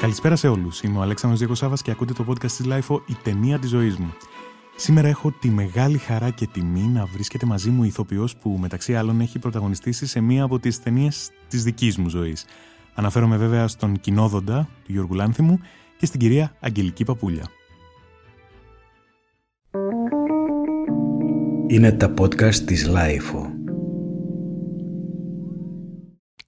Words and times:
Καλησπέρα 0.00 0.36
σε 0.36 0.48
όλους. 0.48 0.82
Είμαι 0.82 0.98
ο 0.98 1.00
Αλέξανδρος 1.00 1.40
Διακοσάβας 1.40 1.82
και 1.82 1.90
ακούτε 1.90 2.12
το 2.12 2.24
podcast 2.28 2.50
της 2.50 2.60
LIFO 2.64 3.00
«Η 3.06 3.14
ταινία 3.22 3.58
της 3.58 3.70
ζωής 3.70 3.96
μου». 3.96 4.12
Σήμερα 4.76 5.08
έχω 5.08 5.30
τη 5.30 5.48
μεγάλη 5.48 5.98
χαρά 5.98 6.30
και 6.30 6.46
τιμή 6.46 6.80
να 6.80 7.04
βρίσκεται 7.04 7.46
μαζί 7.46 7.70
μου 7.70 7.84
η 7.84 7.86
ηθοποιός 7.86 8.36
που 8.36 8.50
μεταξύ 8.60 8.96
άλλων 8.96 9.20
έχει 9.20 9.38
πρωταγωνιστήσει 9.38 10.06
σε 10.06 10.20
μία 10.20 10.42
από 10.42 10.58
τις 10.58 10.82
ταινίες 10.82 11.30
της 11.48 11.64
δικής 11.64 11.96
μου 11.96 12.08
ζωής. 12.08 12.44
Αναφέρομαι 12.94 13.36
βέβαια 13.36 13.68
στον 13.68 14.00
κοινόδοντα 14.00 14.68
του 14.84 14.92
Γιώργου 14.92 15.14
Λάνθιμου 15.14 15.60
και 15.98 16.06
στην 16.06 16.20
κυρία 16.20 16.56
Αγγελική 16.60 17.04
Παπούλια. 17.04 17.44
Είναι 21.66 21.92
τα 21.92 22.14
podcast 22.18 22.54
της 22.54 22.88
LIFO. 22.88 23.50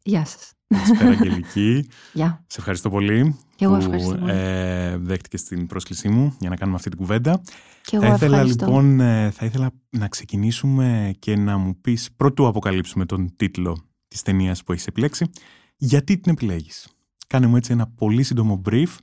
Γεια 0.02 0.24
σας. 0.24 0.52
Καλησπέρα 0.72 1.10
Αγγελική. 1.10 1.88
Γεια. 2.12 2.44
Σε 2.46 2.56
ευχαριστώ 2.58 2.90
πολύ 2.90 3.38
Και 3.56 3.64
εγώ 3.64 3.74
που 3.74 3.80
ευχαριστώ 3.80 4.14
πολύ. 4.14 4.32
ε, 4.32 4.96
δέχτηκες 4.96 5.42
την 5.42 5.66
πρόσκλησή 5.66 6.08
μου 6.08 6.36
για 6.40 6.48
να 6.48 6.56
κάνουμε 6.56 6.76
αυτή 6.76 6.88
την 6.88 6.98
κουβέντα. 6.98 7.42
Και 7.82 7.96
εγώ 7.96 8.04
θα 8.06 8.14
ήθελα 8.14 8.36
ευχαριστώ. 8.36 8.64
λοιπόν 8.64 9.00
ε, 9.00 9.30
θα 9.30 9.44
ήθελα 9.46 9.70
να 9.90 10.08
ξεκινήσουμε 10.08 11.14
και 11.18 11.36
να 11.36 11.56
μου 11.58 11.80
πεις 11.80 12.08
πρωτού 12.16 12.46
αποκαλύψουμε 12.46 13.04
τον 13.06 13.32
τίτλο 13.36 13.78
της 14.08 14.22
ταινίας 14.22 14.62
που 14.64 14.72
έχεις 14.72 14.86
επιλέξει 14.86 15.30
γιατί 15.76 16.18
την 16.18 16.32
επιλέγεις; 16.32 16.88
Κάνε 17.26 17.46
μου 17.46 17.56
έτσι 17.56 17.72
ένα 17.72 17.86
πολύ 17.96 18.22
σύντομο 18.22 18.62
brief 18.70 18.96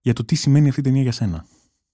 για 0.00 0.12
το 0.12 0.24
τι 0.24 0.34
σημαίνει 0.34 0.68
αυτή 0.68 0.80
η 0.80 0.82
ταινία 0.82 1.02
για 1.02 1.12
σένα. 1.12 1.46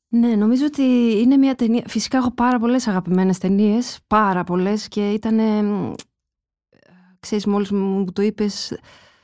Ναι, 0.09 0.29
νομίζω 0.35 0.65
ότι 0.67 0.83
είναι 1.23 1.37
μια 1.37 1.55
ταινία. 1.55 1.83
Φυσικά 1.87 2.19
έχω 2.19 2.35
πάρα 2.35 2.59
πολλές 2.59 2.87
αγαπημένες 2.87 3.39
ταινίες, 3.39 3.99
πάρα 4.07 4.45
πολλές 4.45 4.89
και 4.89 5.11
ήταν. 5.11 5.39
Ξέρεις, 7.27 7.47
μόλις 7.47 7.71
μου 7.71 8.05
το 8.13 8.23
είπες, 8.23 8.79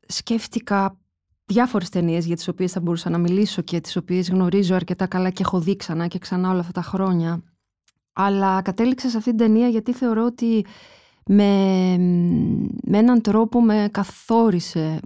σκέφτηκα 0.07 0.99
διάφορες 1.45 1.89
ταινίες 1.89 2.27
για 2.27 2.37
τις 2.37 2.49
οποίες 2.49 2.73
θα 2.73 2.81
μπορούσα 2.81 3.11
να 3.11 3.19
μιλήσω 3.19 3.63
και 3.63 3.81
τις 3.81 3.97
οποίες 3.97 4.31
γνωρίζω 4.31 4.75
αρκετά 4.75 5.07
καλά 5.07 5.31
και 5.31 5.43
έχω 5.43 5.61
δει 5.61 5.77
ξανά 5.77 6.07
και 6.07 6.19
ξανά 6.19 6.51
όλα 6.51 6.61
αυτά 6.61 6.73
τα 6.73 6.83
χρόνια. 6.83 7.43
Αλλά 8.13 8.63
κατέληξα 8.63 9.09
σε 9.09 9.17
αυτή 9.17 9.29
την 9.29 9.39
ταινία 9.39 9.69
γιατί 9.69 9.93
θεωρώ 9.93 10.25
ότι 10.25 10.65
με, 11.27 11.97
με 12.83 12.99
έναν 12.99 13.21
τρόπο 13.21 13.63
με 13.63 13.89
καθόρισε 13.91 15.01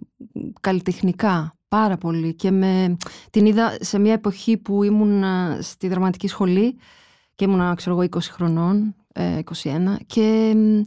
καλλιτεχνικά 0.61 1.57
πάρα 1.69 1.97
πολύ 1.97 2.35
και 2.35 2.51
με, 2.51 2.97
την 3.31 3.47
είδα 3.47 3.77
σε 3.81 3.99
μια 3.99 4.13
εποχή 4.13 4.57
που 4.57 4.83
ήμουν 4.83 5.25
α, 5.25 5.59
στη 5.63 5.89
δραματική 5.89 6.29
σχολή 6.29 6.79
και 7.35 7.45
ήμουν 7.45 7.75
ξέρω 7.75 8.01
εγώ 8.01 8.09
20 8.17 8.19
χρονών, 8.23 8.95
ε, 9.13 9.39
21 9.63 9.97
και 10.07 10.53
μ, 10.57 10.81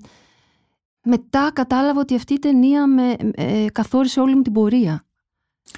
μετά 1.09 1.49
κατάλαβα 1.53 1.99
ότι 1.99 2.15
αυτή 2.15 2.33
η 2.33 2.39
ταινία 2.39 2.87
με 2.87 3.15
ε, 3.35 3.65
καθόρισε 3.71 4.19
όλη 4.19 4.35
μου 4.35 4.41
την 4.41 4.53
πορεία. 4.53 5.03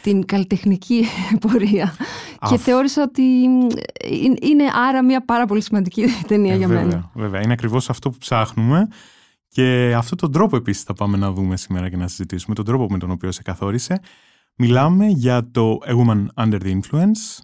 Την 0.02 0.26
καλλιτεχνική 0.26 1.06
πορεία. 1.48 1.94
Και 2.48 2.54
Αφ- 2.54 2.64
θεώρησα 2.64 3.04
ότι 3.04 3.22
μ, 3.48 3.68
είναι- 4.12 4.38
είναι 4.42 4.64
άρα 4.88 5.04
μια 5.04 5.26
πάρα 5.26 5.46
πολύ 5.46 5.62
σημαντική 5.62 6.06
ταινία 6.28 6.54
Ε, 6.54 6.58
για 6.58 6.68
βέβαια, 6.68 6.84
μένα. 6.86 7.12
Βέβαια, 7.14 7.42
είναι 7.42 7.54
ακριβώς 7.54 7.90
αυτό 7.90 8.10
που 8.10 8.18
ψάχνουμε 8.18 8.88
και 9.48 9.94
αυτόν 9.98 10.18
τον 10.18 10.32
τρόπο 10.32 10.56
επίσης 10.56 10.84
θα 10.84 10.94
πάμε 10.94 11.18
να 11.18 11.32
δούμε 11.32 11.58
σήμερα 11.58 11.90
και 11.90 11.98
να 11.98 12.08
συζητήσουμε, 12.08 12.56
τον 12.56 12.66
τρόπο 12.66 12.86
με 12.90 12.98
τον 12.98 13.12
οποίο 13.12 13.32
σε 13.32 13.42
καθόρισε. 13.42 14.00
Μιλάμε 14.56 15.06
για 15.08 15.52
το 15.52 15.78
A 15.88 15.92
Woman 15.92 16.26
Under 16.45 16.60
the 16.62 16.80
Influence, 16.80 17.40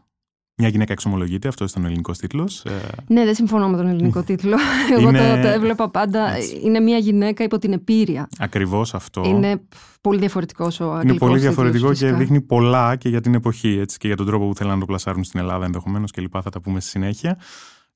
μια 0.60 0.70
γυναίκα 0.70 0.92
εξομολογείται, 0.94 1.48
αυτό 1.48 1.66
ήταν 1.66 1.84
ο 1.84 1.86
ελληνικός 1.86 2.18
τίτλος. 2.18 2.64
Ε, 2.66 2.72
Ναι, 3.08 3.26
δεν 3.26 3.36
συμφωνώ 3.36 3.70
με 3.70 3.78
τον 3.78 3.88
ελληνικό 3.88 4.24
τίτλο. 4.30 4.58
Εγώ 4.98 5.10
Είναι- 5.10 5.36
το, 5.36 5.42
το 5.42 5.48
έβλεπα 5.48 5.90
πάντα. 5.90 6.36
Έτσι. 6.36 6.62
Είναι 6.64 6.80
μια 6.80 6.98
γυναίκα 6.98 7.44
υπό 7.44 7.58
την 7.58 7.74
επήρεια. 7.74 8.28
ακριβώς 8.40 8.94
αυτό. 8.94 9.22
Είναι 9.26 9.62
πολύ 10.02 10.20
διαφορετικός 10.20 10.80
ο 10.80 10.84
Είναι 10.84 10.94
αγγλικός 10.94 11.20
πολύ 11.20 11.34
τίτλος, 11.34 11.54
διαφορετικό 11.56 11.88
και 11.88 11.94
φυσικά. 11.98 12.18
δείχνει 12.18 12.42
πολλά 12.42 12.96
και 12.96 13.10
για 13.10 13.22
την 13.22 13.34
εποχή 13.34 13.78
έτσι, 13.82 13.98
και 13.98 14.08
για 14.08 14.16
τον 14.16 14.26
τρόπο 14.26 14.48
που 14.48 14.56
θέλουν 14.56 14.74
να 14.74 14.80
το 14.80 14.86
πλασάρουν 14.86 15.24
στην 15.24 15.40
Ελλάδα 15.40 15.66
ενδεχομένως 15.66 16.12
και 16.12 16.22
λοιπά. 16.22 16.42
Θα 16.42 16.50
τα 16.50 16.60
πούμε 16.62 16.80
στη 16.80 16.90
συνέχεια. 16.90 17.38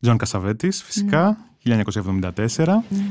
Τζον 0.02 0.18
Κασαβέτης, 0.18 0.84
φυσικά, 0.84 1.38
1974. 1.64 2.84
Ναι. 2.90 3.06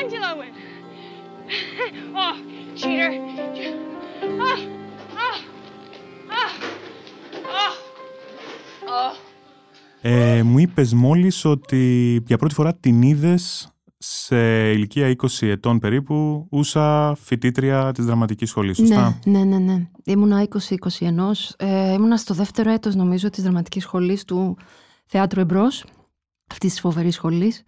Angela 0.00 0.30
win? 0.38 0.52
oh, 2.22 2.36
cheater. 2.78 3.10
Oh, 4.48 4.58
oh, 5.24 5.38
oh, 6.30 6.52
oh, 7.60 7.72
oh. 8.88 9.16
Ε, 10.06 10.42
μου 10.42 10.58
είπες 10.58 10.94
μόλις 10.94 11.44
ότι 11.44 12.22
για 12.26 12.38
πρώτη 12.38 12.54
φορά 12.54 12.74
την 12.74 13.02
είδες 13.02 13.68
σε 13.98 14.70
ηλικία 14.72 15.16
20 15.22 15.26
ετών 15.40 15.78
περίπου, 15.78 16.46
ούσα 16.50 17.14
φοιτήτρια 17.20 17.92
της 17.92 18.04
δραματικής 18.04 18.48
σχολής, 18.48 18.76
σωστά; 18.76 19.18
Ναι, 19.24 19.38
ναι, 19.38 19.44
ναι, 19.44 19.58
ναι. 19.58 19.88
Ήμουνα 20.04 20.46
20-21. 20.48 21.54
Ε, 21.56 21.92
ήμουνα 21.92 22.16
στο 22.16 22.34
δεύτερο 22.34 22.70
έτος, 22.70 22.94
νομίζω, 22.94 23.30
της 23.30 23.42
δραματικής 23.42 23.82
σχολής 23.82 24.24
του 24.24 24.56
Θεάτρου 25.06 25.40
Εμπρός, 25.40 25.84
αυτής 26.50 26.70
της 26.70 26.80
φοβερής 26.80 27.14
σχολής. 27.14 27.62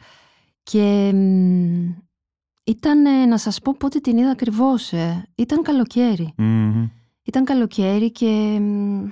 Και 0.62 1.12
μ, 1.14 2.05
ήταν, 2.66 3.06
ε, 3.06 3.26
να 3.26 3.38
σας 3.38 3.60
πω 3.60 3.74
πότε 3.78 3.98
την 3.98 4.16
είδα 4.16 4.30
ακριβώς, 4.30 4.92
ε. 4.92 5.28
ήταν 5.34 5.62
καλοκαίρι. 5.62 6.32
Μμμ. 6.36 6.88
Ήταν 7.22 7.44
καλοκαίρι 7.44 8.12
και 8.12 8.58
μ, 8.60 9.08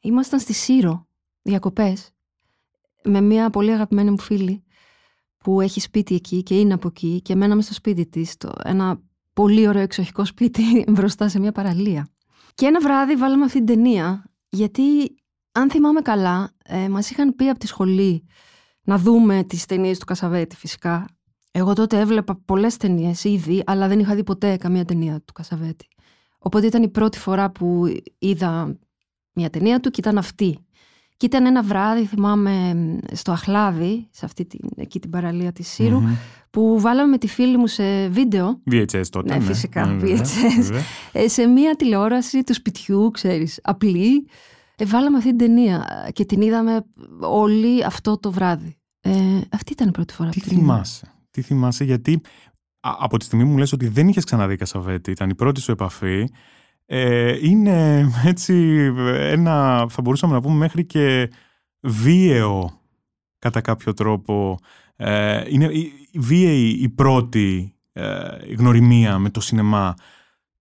ήμασταν 0.00 0.40
στη 0.40 0.52
Σύρο, 0.52 1.06
διακοπές, 1.42 2.10
με 3.04 3.20
μια 3.20 3.50
πολύ 3.50 3.72
αγαπημένη 3.72 4.10
μου 4.10 4.18
φίλη 4.18 4.62
που 5.36 5.60
έχει 5.60 5.80
σπίτι 5.80 6.14
εκεί 6.14 6.42
και 6.42 6.58
είναι 6.58 6.74
από 6.74 6.88
εκεί 6.88 7.20
και 7.22 7.34
μέναμε 7.34 7.62
στο 7.62 7.74
σπίτι 7.74 8.06
της, 8.06 8.36
το, 8.36 8.52
ένα 8.64 9.00
πολύ 9.32 9.68
ωραίο 9.68 9.82
εξοχικό 9.82 10.24
σπίτι 10.24 10.62
μπροστά 10.92 11.28
σε 11.28 11.38
μια 11.38 11.52
παραλία. 11.52 12.08
Και 12.54 12.66
ένα 12.66 12.80
βράδυ 12.80 13.16
βάλαμε 13.16 13.44
αυτή 13.44 13.56
την 13.56 13.66
ταινία 13.66 14.24
γιατί 14.48 14.82
αν 15.52 15.70
θυμάμαι 15.70 16.00
καλά 16.00 16.50
ε, 16.64 16.88
μας 16.88 17.10
είχαν 17.10 17.34
πει 17.34 17.48
από 17.48 17.58
τη 17.58 17.66
σχολή 17.66 18.26
να 18.82 18.98
δούμε 18.98 19.44
τις 19.44 19.66
ταινίες 19.66 19.98
του 19.98 20.04
Κασαβέτη 20.04 20.56
φυσικά. 20.56 21.06
Εγώ 21.54 21.72
τότε 21.72 21.98
έβλεπα 22.00 22.40
πολλές 22.44 22.76
ταινίες 22.76 23.24
ήδη 23.24 23.62
αλλά 23.66 23.88
δεν 23.88 23.98
είχα 23.98 24.14
δει 24.14 24.24
ποτέ 24.24 24.56
καμία 24.56 24.84
ταινία 24.84 25.20
του 25.24 25.32
Κασαβέτη. 25.32 25.86
Οπότε 26.38 26.66
ήταν 26.66 26.82
η 26.82 26.88
πρώτη 26.88 27.18
φορά 27.18 27.50
που 27.50 27.84
είδα 28.18 28.76
μια 29.32 29.50
ταινία 29.50 29.80
του 29.80 29.90
και 29.90 30.00
ήταν 30.00 30.18
αυτή. 30.18 30.58
Και 31.16 31.26
ήταν 31.28 31.46
ένα 31.46 31.62
βράδυ, 31.62 32.04
θυμάμαι, 32.06 32.74
στο 33.12 33.32
Αχλάδι, 33.32 34.08
σε 34.10 34.24
αυτή 34.24 34.44
την, 34.46 34.68
εκεί 34.76 35.00
την 35.00 35.10
παραλία 35.10 35.52
της 35.52 35.68
Σύρου, 35.68 36.00
Μμμ. 36.00 36.14
που 36.50 36.80
βάλαμε 36.80 37.08
με 37.10 37.18
τη 37.18 37.26
φίλη 37.26 37.56
μου 37.56 37.66
σε 37.66 38.08
βίντεο, 38.08 38.60
VHS 38.70 39.02
τότε. 39.10 39.34
Ναι, 39.34 39.40
φυσικά, 39.44 39.86
Ναι, 39.86 39.92
βέβαια, 39.94 40.16
VHS. 40.24 40.54
βέβαια. 40.56 40.82
ε, 41.12 41.28
σε 41.28 41.46
μία 41.46 41.76
τηλεόραση 41.76 42.42
του 42.42 42.54
σπιτιού, 42.54 43.10
ξέρεις, 43.10 43.60
απλή. 43.62 44.26
Ε, 44.76 44.84
βάλαμε 44.84 45.16
αυτή 45.16 45.28
την 45.28 45.38
ταινία 45.38 46.08
και 46.12 46.24
την 46.24 46.40
είδαμε 46.40 46.84
όλοι 47.20 47.84
αυτό 47.84 48.18
το 48.18 48.32
βράδυ. 48.32 48.76
Ε, 49.00 49.10
αυτή 49.52 49.72
ήταν 49.72 49.88
η 49.88 49.92
πρώτη 49.92 50.14
φορά 50.14 50.30
Τι 50.30 50.40
που 50.40 50.48
την 50.48 50.56
είδα. 50.56 50.66
θυμάσαι, 50.66 51.06
τι 51.32 51.42
θυμάσαι, 51.42 51.84
γιατί 51.84 52.20
α, 52.80 52.90
από 52.98 53.16
τη 53.18 53.24
στιγμή 53.24 53.44
που 53.44 53.50
μου 53.50 53.56
λες 53.58 53.72
ότι 53.72 53.88
δεν 53.88 54.08
είχες 54.08 54.24
ξαναδεί 54.24 54.56
Κασαβέτη, 54.56 55.10
ήταν 55.10 55.30
η 55.30 55.34
πρώτη 55.34 55.60
σου 55.60 55.70
επαφή, 55.72 56.28
ε, 56.86 57.48
είναι 57.48 58.06
έτσι 58.24 58.54
ένα, 59.08 59.86
θα 59.88 60.02
μπορούσαμε 60.02 60.32
να 60.34 60.40
πούμε 60.40 60.54
μέχρι 60.56 60.84
και 60.86 61.30
βίαιο 61.80 62.80
κατά 63.38 63.60
κάποιο 63.60 63.94
τρόπο. 63.94 64.58
Ε, 64.96 65.44
είναι 65.48 65.64
η- 65.64 65.92
η 66.10 66.18
βίαιη 66.18 66.68
η 66.80 66.88
πρώτη 66.88 67.74
ε, 67.92 68.28
γνωριμία 68.58 69.18
με 69.18 69.30
το 69.30 69.40
σινεμά 69.40 69.94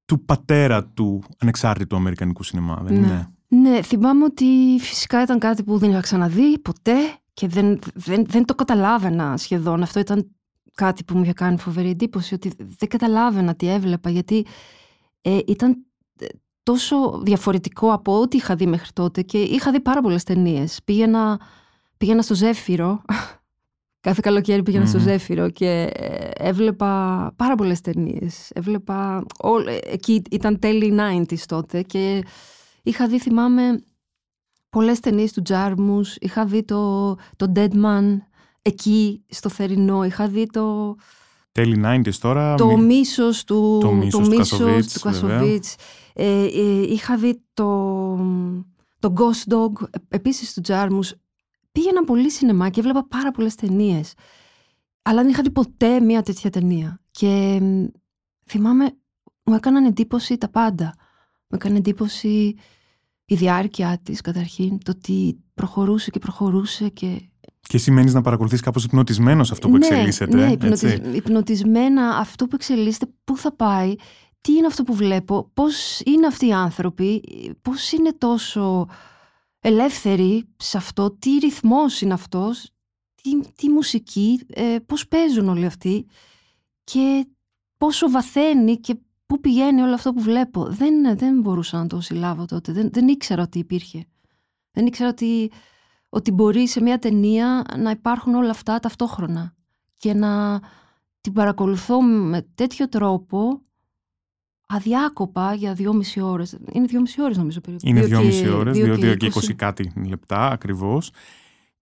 του 0.05 0.25
πατέρα 0.25 0.83
του 0.85 1.23
ανεξάρτητου 1.39 1.95
αμερικανικού 1.95 2.43
σινεμά, 2.43 2.81
δεν 2.83 2.99
Ναι. 2.99 3.05
είναι; 3.07 3.29
Ναι, 3.47 3.81
θυμάμαι 3.81 4.23
ότι 4.23 4.45
φυσικά 4.79 5.21
ήταν 5.21 5.39
κάτι 5.39 5.63
που 5.63 5.77
δεν 5.77 5.89
είχα 5.89 5.99
ξαναδεί 5.99 6.59
ποτέ 6.59 6.93
και 7.33 7.47
δεν, 7.47 7.79
δεν, 7.93 8.25
δεν 8.27 8.45
το 8.45 8.55
καταλάβαινα 8.55 9.37
σχεδόν. 9.37 9.81
Αυτό 9.81 9.99
ήταν 9.99 10.31
κάτι 10.75 11.03
που 11.03 11.17
μου 11.17 11.23
είχε 11.23 11.33
κάνει 11.33 11.57
φοβερή 11.57 11.89
εντύπωση, 11.89 12.33
ότι 12.33 12.51
δεν 12.57 12.89
καταλάβαινα 12.89 13.55
τι 13.55 13.67
έβλεπα, 13.67 14.09
γιατί 14.09 14.45
ε, 15.21 15.39
ήταν 15.47 15.85
ε, 16.19 16.25
τόσο 16.63 17.21
διαφορετικό 17.23 17.91
από 17.93 18.19
ό,τι 18.21 18.37
είχα 18.37 18.55
δει 18.55 18.65
μέχρι 18.65 18.91
τότε 18.93 19.21
και 19.21 19.41
είχα 19.41 19.71
δει 19.71 19.79
πάρα 19.79 20.01
πολλές 20.01 20.23
ταινίες. 20.23 20.79
Πήγαινα, 20.83 21.39
πήγαινα 21.97 22.21
στο 22.21 22.35
Ζέφυρο, 22.35 23.01
κάθε 24.07 24.19
καλοκαίρι 24.23 24.63
πήγαινα 24.63 24.85
στο 24.85 24.97
Μμμ. 24.97 25.03
Ζέφυρο 25.03 25.49
και 25.49 25.89
ε, 25.93 26.29
έβλεπα 26.33 27.33
πάρα 27.35 27.55
πολλές 27.55 27.81
ταινίες. 27.81 28.49
Έβλεπα, 28.53 29.25
όλ- 29.39 29.67
ε, 29.67 29.79
εκεί 29.83 30.21
ήταν 30.31 30.59
τέλη 30.59 30.95
90s 30.99 31.39
τότε 31.45 31.81
και 31.81 32.23
είχα 32.83 33.07
δει, 33.07 33.19
θυμάμαι, 33.19 33.83
πολλές 34.69 34.99
ταινίες 34.99 35.31
του 35.33 35.41
Τζάρμους, 35.41 36.15
είχα 36.15 36.45
δει 36.45 36.63
το, 36.63 37.13
το 37.35 37.51
Deadman 37.55 38.17
εκεί 38.61 39.25
στο 39.29 39.49
Θερινό, 39.49 40.03
είχα 40.03 40.27
δει 40.27 40.45
το, 40.45 40.95
Τέλη 41.51 41.81
90s 41.85 42.13
τώρα. 42.19 42.55
το 42.55 42.77
μη- 42.77 42.83
μίσος 42.85 43.43
του, 43.43 43.77
το 43.81 43.91
μίσος 43.91 44.29
του 44.29 44.35
Κασοβίτς, 44.35 44.93
του 44.93 45.09
βέβαια. 45.09 45.29
Κασοβίτς. 45.29 45.75
Ε, 46.13 46.43
ε, 46.43 46.81
είχα 46.81 47.17
δει 47.17 47.43
το, 47.53 48.15
το 48.99 49.13
Ghost 49.17 49.53
Dog, 49.53 49.81
ε, 49.81 49.97
επίσης 50.15 50.53
του 50.53 50.61
Τζάρμους. 50.61 51.13
Πήγαινα 51.71 52.03
πολύ 52.03 52.31
σινεμά 52.31 52.69
και 52.69 52.79
έβλεπα 52.79 53.07
πάρα 53.07 53.31
πολλές 53.31 53.55
ταινίες. 53.55 54.13
Αλλά 55.01 55.21
δεν 55.21 55.31
είχα 55.31 55.41
δει 55.41 55.49
ποτέ 55.51 55.99
μία 55.99 56.21
τέτοια 56.21 56.49
ταινία. 56.49 57.01
Και 57.11 57.59
μ, 57.61 57.85
θυμάμαι, 58.45 58.97
μου 59.43 59.53
έκαναν 59.53 59.85
εντύπωση 59.85 60.37
τα 60.37 60.49
πάντα. 60.49 60.95
Μου 61.47 61.57
έκανε 61.61 61.77
εντύπωση 61.77 62.55
η 63.25 63.35
διάρκεια 63.35 63.99
της 64.03 64.21
καταρχήν, 64.21 64.77
το 64.83 64.91
ότι 64.95 65.39
προχωρούσε 65.53 66.09
και 66.09 66.19
προχωρούσε 66.19 66.89
και 66.89 67.30
Και 67.71 67.77
σημαίνει 67.77 68.11
να 68.11 68.21
παρακολουθείς 68.21 68.61
κάπως 68.61 68.83
υπνοτισμένος 68.83 69.51
αυτό 69.51 69.69
που 69.69 69.77
ναι, 69.77 69.85
εξελίσσεται. 69.85 70.35
Ναι, 70.35 70.43
έτσι; 70.43 70.53
υπνοτισ- 70.53 71.15
υπνοτισμένα 71.15 72.17
αυτό 72.17 72.47
που 72.47 72.55
εξελίσσεται, 72.55 73.05
πού 73.23 73.37
θα 73.37 73.55
πάει, 73.55 73.95
τι 74.41 74.53
είναι 74.53 74.67
αυτό 74.67 74.83
που 74.83 74.93
βλέπω, 74.93 75.49
πώς 75.53 75.99
είναι 75.99 76.27
αυτοί 76.27 76.47
οι 76.47 76.53
άνθρωποι, 76.53 77.23
πώς 77.61 77.91
είναι 77.91 78.13
τόσο 78.13 78.87
ελεύθεροι 79.59 80.45
σε 80.57 80.77
αυτό, 80.77 81.11
τι 81.11 81.37
ρυθμός 81.37 82.01
είναι 82.01 82.13
αυτός, 82.13 82.69
τι, 83.21 83.51
τι 83.55 83.69
μουσική, 83.69 84.39
ε, 84.47 84.75
πώς 84.85 85.07
παίζουν 85.07 85.49
όλοι 85.49 85.65
αυτοί 85.65 86.05
και 86.83 87.27
πόσο 87.77 88.09
βαθαίνει 88.09 88.77
και 88.77 88.95
πού 89.25 89.39
πηγαίνει 89.39 89.81
όλο 89.81 89.93
αυτό 89.93 90.13
που 90.13 90.21
βλέπω. 90.21 90.65
Δεν, 90.65 91.17
δεν 91.17 91.39
μπορούσα 91.39 91.77
να 91.77 91.87
το 91.87 92.01
συλλάβω 92.01 92.45
τότε, 92.45 92.71
δεν, 92.71 92.89
δεν 92.91 93.07
ήξερα 93.07 93.41
ότι 93.41 93.59
υπήρχε. 93.59 94.05
Δεν 94.71 94.85
ήξερα 94.85 95.09
ότι, 95.09 95.51
ότι 96.13 96.31
μπορεί 96.31 96.67
σε 96.67 96.81
μια 96.81 96.99
ταινία 96.99 97.63
να 97.77 97.89
υπάρχουν 97.91 98.35
όλα 98.35 98.49
αυτά 98.49 98.79
ταυτόχρονα 98.79 99.53
και 99.97 100.13
να 100.13 100.59
την 101.21 101.33
παρακολουθώ 101.33 102.01
με 102.01 102.47
τέτοιο 102.55 102.89
τρόπο 102.89 103.61
αδιάκοπα 104.67 105.53
για 105.53 105.73
δυόμιση 105.73 106.21
ώρες. 106.21 106.57
Είναι 106.71 106.85
δυόμιση 106.85 107.21
ώρες 107.21 107.37
νομίζω 107.37 107.61
περίπου. 107.61 107.87
Είναι 107.87 107.99
Δύο 107.99 108.07
και- 108.09 108.15
δυόμιση 108.15 108.49
ώρες, 108.49 108.75
δύο 108.77 108.85
δύο, 108.85 108.95
δύο 108.95 109.15
και 109.15 109.25
20 109.25 109.53
κάτι 109.55 109.91
λεπτά 110.07 110.47
ακριβώς. 110.51 111.11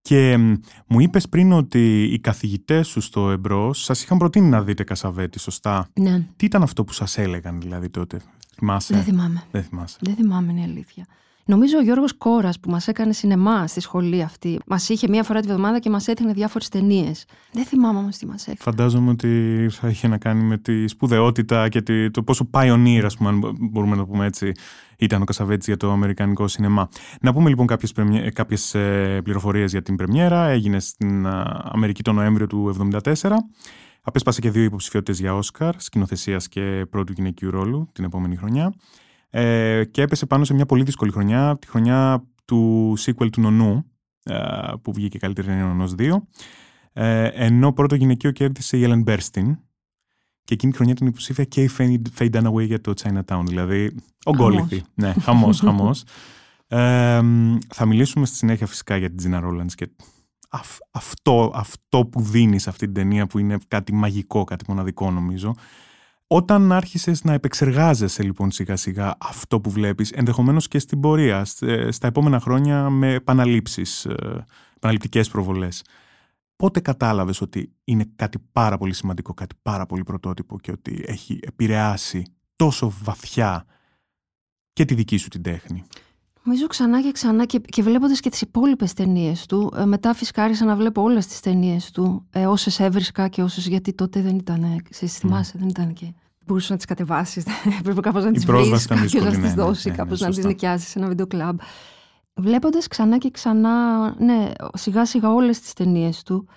Και 0.01 0.37
μ, 0.37 0.53
μου 0.87 0.99
είπες 0.99 1.29
πριν 1.29 1.51
ότι 1.51 2.03
οι 2.03 2.19
καθηγητές 2.19 2.87
σου 2.87 3.01
στο 3.01 3.29
εμπρός 3.31 3.83
σας 3.83 4.03
είχαν 4.03 4.17
προτείνει 4.17 4.47
να 4.49 4.63
δείτε 4.63 4.83
Κασαβέτη, 4.83 5.39
σωστά; 5.39 5.87
Ναι, 5.99 6.25
Τι 6.35 6.45
ήταν 6.45 6.63
αυτό 6.63 6.83
που 6.83 6.93
σας 6.93 7.17
έλεγαν 7.17 7.61
δηλαδή 7.61 7.89
τότε, 7.89 8.21
θυμάσαι; 8.55 8.93
δεν 8.93 9.03
θυμάμαι. 9.03 9.43
Δεν 9.51 9.63
θυμάσαι. 9.63 9.97
Δεν 10.01 10.15
θυμάμαι, 10.15 10.51
είναι 10.51 10.59
η 10.61 10.63
αλήθεια. 10.63 11.05
Νομίζω 11.49 11.77
ο 11.77 11.81
Γιώργος 11.81 12.13
Κόρας 12.17 12.59
που 12.59 12.69
μας 12.69 12.87
έκανε 12.87 13.13
σινεμά 13.13 13.67
στη 13.67 13.79
σχολή 13.79 14.21
αυτή, 14.21 14.59
μας 14.67 14.89
είχε 14.89 15.07
μία 15.09 15.23
φορά 15.23 15.39
τη 15.39 15.47
βδομάδα 15.47 15.79
και 15.79 15.89
μας 15.89 16.07
έδειχνε 16.07 16.33
διάφορες 16.33 16.69
ταινίες. 16.69 17.25
Δεν 17.51 17.65
θυμάμαι 17.65 17.99
όμως 17.99 18.17
τι 18.17 18.25
μας 18.25 18.41
έκανε. 18.41 18.57
Φαντάζομαι 18.61 19.09
ότι 19.09 19.67
θα 19.71 19.89
είχε 19.89 20.07
να 20.07 20.17
κάνει 20.17 20.43
με 20.43 20.57
τη 20.57 20.87
σπουδαιότητα 20.87 21.69
και 21.69 21.81
τη- 21.81 22.11
το 22.11 22.23
πόσο 22.23 22.49
pioneer, 22.51 23.01
ας 23.05 23.17
πούμε, 23.17 23.29
αν 23.29 23.39
μπορούμε 23.59 23.95
να 23.95 24.01
το 24.01 24.07
πούμε 24.07 24.25
έτσι, 24.25 24.51
ήταν 24.97 25.21
ο 25.21 25.25
Κασαβέτης 25.25 25.67
για 25.67 25.77
το 25.77 25.91
αμερικανικό 25.91 26.47
σινεμά. 26.47 26.89
Να 27.21 27.33
πούμε 27.33 27.49
λοιπόν 27.49 27.67
κάποιες, 27.67 27.91
πρεμιέ- 27.91 28.33
κάποιες 28.33 28.75
ε, 28.75 29.19
πληροφορίες 29.23 29.71
για 29.71 29.81
την 29.81 29.95
πρεμιέρα. 29.95 30.45
Έγινε 30.47 30.79
στην 30.79 31.27
α, 31.27 31.61
Αμερική 31.73 32.03
το 32.03 32.11
Νοέμβριο 32.11 32.47
του 32.47 32.75
1974. 33.23 33.29
Απέσπασε 34.01 34.41
και 34.41 34.49
δύο 34.49 34.63
υποψηφιότητες 34.63 35.19
για 35.19 35.35
Όσκαρ, 35.35 35.73
σκηνοθεσίας 35.81 36.47
και 36.47 36.85
πρώτου 36.89 37.13
γυναικείου 37.13 37.51
ρόλου 37.51 37.89
την 37.91 38.03
επόμενη 38.03 38.35
χρονιά. 38.35 38.73
Ε, 39.29 39.83
και 39.91 40.01
έπεσε 40.01 40.25
πάνω 40.25 40.43
σε 40.43 40.53
μια 40.53 40.65
πολύ 40.65 40.83
δύσκολη 40.83 41.11
χρονιά, 41.11 41.57
τη 41.61 41.67
χρονιά 41.67 42.23
του 42.45 42.93
sequel 42.99 43.29
του 43.31 43.41
Νονού, 43.41 43.85
ε, 44.23 44.37
που 44.81 44.93
βγήκε 44.93 45.17
καλύτερη 45.17 45.47
ταινία 45.47 45.63
Νονός 45.65 45.93
2. 45.97 46.27
Ε, 46.93 47.25
ενώ 47.27 47.73
πρώτο 47.73 47.95
γυναικείο 47.95 48.31
κέρδισε 48.31 48.77
η 48.77 48.85
Ellen 48.87 49.03
Burstyn 49.03 49.51
και 50.43 50.53
εκείνη 50.53 50.71
τη 50.71 50.77
χρονιά 50.77 50.93
ήταν 50.93 51.07
υποψήφια 51.07 51.43
και 51.43 51.63
η 51.63 51.69
Faye 51.77 52.01
Faye 52.17 52.29
Dunaway 52.31 52.65
για 52.65 52.81
το 52.81 52.93
Chinatown. 53.01 53.43
Δηλαδή, 53.45 53.95
ογκόληθη. 54.25 54.83
Ναι, 54.93 55.13
χαμός, 55.21 55.59
χαμός. 55.65 56.03
Ε, 56.67 57.21
μ, 57.21 57.57
θα 57.73 57.85
μιλήσουμε 57.85 58.25
στη 58.25 58.35
συνέχεια 58.35 58.67
φυσικά 58.67 58.97
για 58.97 59.11
την 59.13 59.31
Gina 59.33 59.43
Rollins 59.43 59.71
και 59.75 59.89
αυ- 60.49 60.81
αυτό, 60.91 61.51
αυτό 61.55 62.05
που 62.05 62.21
δίνεις 62.21 62.61
σε 62.63 62.69
αυτή 62.69 62.85
την 62.85 62.93
ταινία 62.93 63.27
που 63.27 63.39
είναι 63.39 63.57
κάτι 63.67 63.93
μαγικό, 63.93 64.43
κάτι 64.43 64.65
μοναδικό 64.67 65.11
νομίζω. 65.11 65.53
Όταν 66.31 66.71
άρχισες 66.71 67.23
να 67.23 67.33
επεξεργάζεσαι 67.33 68.23
λοιπόν 68.23 68.51
σιγά 68.51 68.75
σιγά 68.75 69.15
αυτό 69.19 69.61
που 69.61 69.69
βλέπεις, 69.69 70.11
ενδεχομένως 70.11 70.67
και 70.67 70.79
στην 70.79 70.99
πορεία, 70.99 71.45
σ- 71.45 71.61
ε, 71.61 71.91
στα 71.91 72.07
επόμενα 72.07 72.39
χρόνια 72.39 72.89
με 72.89 73.13
επαναλήψεις, 73.13 74.05
ε, 74.05 74.45
επαναληπτικές 74.75 75.29
προβολές, 75.29 75.83
πότε 76.55 76.79
κατάλαβες 76.79 77.41
ότι 77.41 77.73
είναι 77.83 78.11
κάτι 78.15 78.39
πάρα 78.51 78.77
πολύ 78.77 78.93
σημαντικό, 78.93 79.33
κάτι 79.33 79.55
πάρα 79.61 79.85
πολύ 79.85 80.03
πρωτότυπο 80.03 80.59
και 80.59 80.71
ότι 80.71 81.03
έχει 81.07 81.39
επηρεάσει 81.41 82.25
τόσο 82.55 82.93
βαθιά 83.03 83.65
και 84.73 84.85
τη 84.85 84.93
δική 84.93 85.17
σου 85.17 85.27
την 85.27 85.41
τέχνη; 85.41 85.83
Νομίζω 86.49 86.67
ξανά 86.67 87.01
και 87.01 87.11
ξανά 87.11 87.45
και, 87.45 87.59
και 87.59 87.83
βλέποντας 87.83 88.19
και 88.19 88.29
τις 88.29 88.41
υπόλοιπες 88.41 88.93
ταινίες 88.93 89.45
του. 89.45 89.73
Ε, 89.77 89.85
μετά 89.85 90.13
φυσικά 90.13 90.43
άρχισα 90.43 90.65
να 90.65 90.75
βλέπω 90.75 91.01
όλες 91.01 91.27
τις 91.27 91.39
ταινίες 91.39 91.91
του. 91.91 92.27
Ε, 92.31 92.45
όσες 92.45 92.79
έβρισκα 92.79 93.27
και 93.27 93.41
όσες. 93.41 93.67
Γιατί 93.67 93.93
τότε 93.93 94.21
δεν 94.21 94.35
ήταν. 94.35 94.63
Ε, 94.63 94.75
ξέρεις, 94.89 95.17
θυμάσαι, 95.17 95.53
δεν 95.59 95.67
ήταν 95.67 95.93
και. 95.93 96.13
Μπορούσες 96.45 96.69
να 96.69 96.75
τις 96.75 96.85
κατεβάσεις. 96.85 97.45
Πρέπει 97.83 98.01
κάπως 98.01 98.23
να 98.23 98.31
τις 98.31 98.45
βρει. 98.45 98.55
πρόσβαση 98.55 98.83
ήταν 98.85 98.97
Κάποιο 98.97 99.19
να 99.21 99.29
δύσκολη, 99.29 99.45
τις 99.45 99.55
ναι, 99.55 99.63
ναι, 99.63 99.67
δώσεις, 99.67 99.85
ναι, 99.85 99.91
ναι, 99.91 99.97
κάπως 99.97 100.19
να 100.19 100.25
τις 100.27 100.35
σωστά. 100.35 100.49
νοικιάσεις 100.49 100.89
σε 100.89 100.99
ένα 100.99 101.07
βίντεο 101.07 101.27
κλαμπ. 101.27 101.59
Βλέποντας 102.33 102.87
ξανά 102.87 103.17
και 103.17 103.31
ξανά, 103.31 104.05
ναι, 104.19 104.51
σιγά 104.73 105.05
σιγά 105.05 105.33
όλες 105.33 105.59
τις 105.59 105.73
ταινίες 105.73 106.23
του 106.23 106.47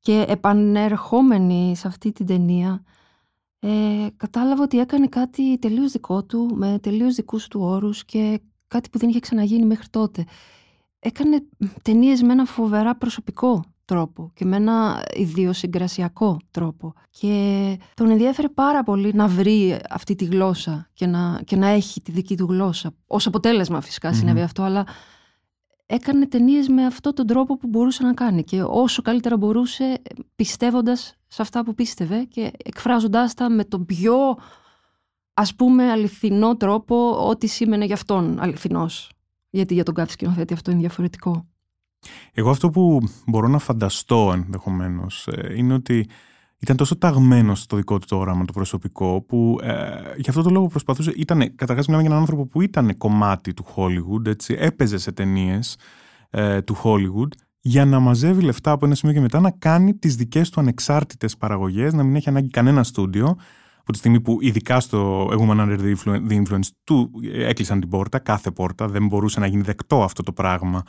και 0.00 0.24
επανερχόμενη 0.28 1.76
σε 1.76 1.88
αυτή 1.88 2.12
την 2.12 2.26
ταινία, 2.26 2.82
ε, 3.58 3.68
κατάλαβα 4.16 4.62
ότι 4.62 4.78
έκανε 4.78 5.06
κάτι 5.06 5.58
τελείως 5.58 5.92
δικό 5.92 6.24
του, 6.24 6.50
με 6.54 6.78
τελείως 6.82 7.14
δικούς 7.14 7.48
του 7.48 7.60
όρους 7.62 8.04
και 8.04 8.40
κάτι 8.68 8.88
που 8.88 8.98
δεν 8.98 9.08
είχε 9.08 9.20
ξαναγίνει 9.20 9.64
μέχρι 9.66 9.88
τότε. 9.88 10.24
Έκανε 10.98 11.42
ταινίες 11.82 12.22
με 12.22 12.32
ένα 12.32 12.44
φοβερά 12.44 12.96
προσωπικό 12.96 13.64
τρόπο 13.84 14.30
και 14.34 14.44
με 14.44 14.56
ένα 14.56 15.02
ιδιοσυγκρασιακό 15.14 16.36
τρόπο. 16.50 16.92
Και 17.10 17.78
τον 17.94 18.10
ενδιέφερε 18.10 18.48
πάρα 18.48 18.82
πολύ 18.82 19.12
να 19.14 19.26
βρει 19.26 19.78
αυτή 19.90 20.14
τη 20.14 20.24
γλώσσα 20.24 20.88
και 20.92 21.06
να, 21.06 21.40
και 21.44 21.56
να 21.56 21.66
έχει 21.66 22.00
τη 22.00 22.12
δική 22.12 22.36
του 22.36 22.46
γλώσσα. 22.48 22.90
Ως 23.06 23.26
αποτέλεσμα 23.26 23.80
φυσικά 23.80 24.08
Μμμ. 24.08 24.16
συνέβη 24.16 24.40
αυτό, 24.40 24.62
αλλά 24.62 24.86
έκανε 25.86 26.26
ταινίες 26.26 26.68
με 26.68 26.84
αυτόν 26.84 27.14
τον 27.14 27.26
τρόπο 27.26 27.56
που 27.56 27.66
μπορούσε 27.66 28.02
να 28.02 28.14
κάνει 28.14 28.44
και 28.44 28.62
όσο 28.62 29.02
καλύτερα 29.02 29.36
μπορούσε 29.36 30.02
πιστεύοντας 30.36 31.14
σε 31.26 31.42
αυτά 31.42 31.64
που 31.64 31.74
πίστευε 31.74 32.24
και 32.24 32.50
εκφράζοντάς 32.64 33.34
τα 33.34 33.50
με 33.50 33.64
τον 33.64 33.86
πιο 33.86 34.36
ας 35.38 35.54
πούμε 35.54 35.90
αληθινό 35.90 36.56
τρόπο 36.56 37.28
ό,τι 37.28 37.46
σήμαινε 37.46 37.84
για 37.84 37.94
αυτόν 37.94 38.40
αληθινός. 38.40 39.10
Γιατί 39.50 39.74
για 39.74 39.84
τον 39.84 39.94
κάθε 39.94 40.10
σκηνοθέτη 40.10 40.52
αυτό 40.52 40.70
είναι 40.70 40.80
διαφορετικό. 40.80 41.46
Εγώ 42.32 42.50
αυτό 42.50 42.70
που 42.70 43.00
μπορώ 43.26 43.48
να 43.48 43.58
φανταστώ 43.58 44.30
ενδεχομένως 44.34 45.28
είναι 45.56 45.74
ότι 45.74 46.08
ήταν 46.58 46.76
τόσο 46.76 46.96
ταγμένο 46.96 47.54
στο 47.54 47.76
δικό 47.76 47.98
του 47.98 48.06
το 48.08 48.16
όραμα 48.16 48.44
το 48.44 48.52
προσωπικό 48.52 49.24
που 49.28 49.58
ε, 49.62 49.74
γι' 50.16 50.28
αυτό 50.28 50.42
το 50.42 50.50
λόγο 50.50 50.66
προσπαθούσε. 50.66 51.12
Ήταν, 51.16 51.54
καταρχάς 51.54 51.86
μιλάμε 51.86 52.02
για 52.02 52.12
έναν 52.12 52.24
άνθρωπο 52.24 52.46
που 52.46 52.60
ήταν 52.60 52.96
κομμάτι 52.96 53.54
του 53.54 53.64
Hollywood, 53.76 54.26
έτσι, 54.26 54.56
έπαιζε 54.58 54.98
σε 54.98 55.12
ταινίες 55.12 55.76
ε, 56.30 56.62
του 56.62 56.76
Hollywood 56.82 57.28
για 57.60 57.84
να 57.84 58.00
μαζεύει 58.00 58.42
λεφτά 58.42 58.70
από 58.70 58.86
ένα 58.86 58.94
σημείο 58.94 59.14
και 59.14 59.20
μετά 59.20 59.40
να 59.40 59.50
κάνει 59.50 59.94
τις 59.94 60.16
δικές 60.16 60.50
του 60.50 60.60
ανεξάρτητες 60.60 61.36
παραγωγές, 61.36 61.92
να 61.92 62.02
μην 62.02 62.16
έχει 62.16 62.28
ανάγκη 62.28 62.50
κανένα 62.50 62.82
στούντιο. 62.82 63.36
Από 63.88 63.92
τη 63.92 63.98
στιγμή 63.98 64.20
που 64.20 64.38
ειδικά 64.40 64.80
στο 64.80 65.28
A 65.32 65.38
Woman 65.38 65.60
Under 65.60 65.78
the 65.78 65.94
Influ- 65.96 66.28
the 66.28 66.42
Influence 66.42 66.68
του 66.84 67.10
ε, 67.32 67.46
έκλεισαν 67.48 67.80
την 67.80 67.88
πόρτα, 67.88 68.18
κάθε 68.18 68.50
πόρτα, 68.50 68.88
δεν 68.88 69.06
μπορούσε 69.06 69.40
να 69.40 69.46
γίνει 69.46 69.62
δεκτό 69.62 70.02
αυτό 70.02 70.22
το 70.22 70.32
πράγμα 70.32 70.82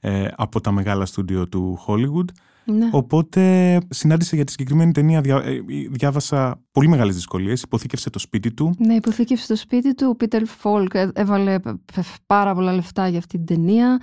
ε, 0.00 0.28
από 0.36 0.60
τα 0.60 0.70
μεγάλα 0.70 1.06
στούντιο 1.06 1.48
του 1.48 1.78
Hollywood. 1.86 2.24
Ναι. 2.64 2.88
Οπότε 2.92 3.78
συνάντησε 3.88 4.36
για 4.36 4.44
τη 4.44 4.50
συγκεκριμένη 4.50 4.92
ταινία, 4.92 5.20
δια, 5.20 5.36
ε, 5.36 5.60
διάβασα 5.90 6.62
πολύ 6.72 6.88
μεγάλες 6.88 7.14
δυσκολίες, 7.14 7.62
υποθήκευσε 7.62 8.10
το 8.10 8.18
σπίτι 8.18 8.52
του. 8.52 8.74
Ναι, 8.78 8.94
υποθήκευσε 8.94 9.44
στο 9.44 9.56
σπίτι 9.56 9.94
του. 9.94 10.06
Ο 10.10 10.16
Πίτερ 10.16 10.46
Φόλκ 10.46 10.94
ε- 10.94 11.10
έβαλε 11.14 11.58
π- 11.58 11.68
π- 11.68 12.04
πάρα 12.26 12.54
πολλά 12.54 12.72
λεφτά 12.72 13.08
για 13.08 13.18
αυτή 13.18 13.36
την 13.36 13.46
ταινία. 13.46 14.00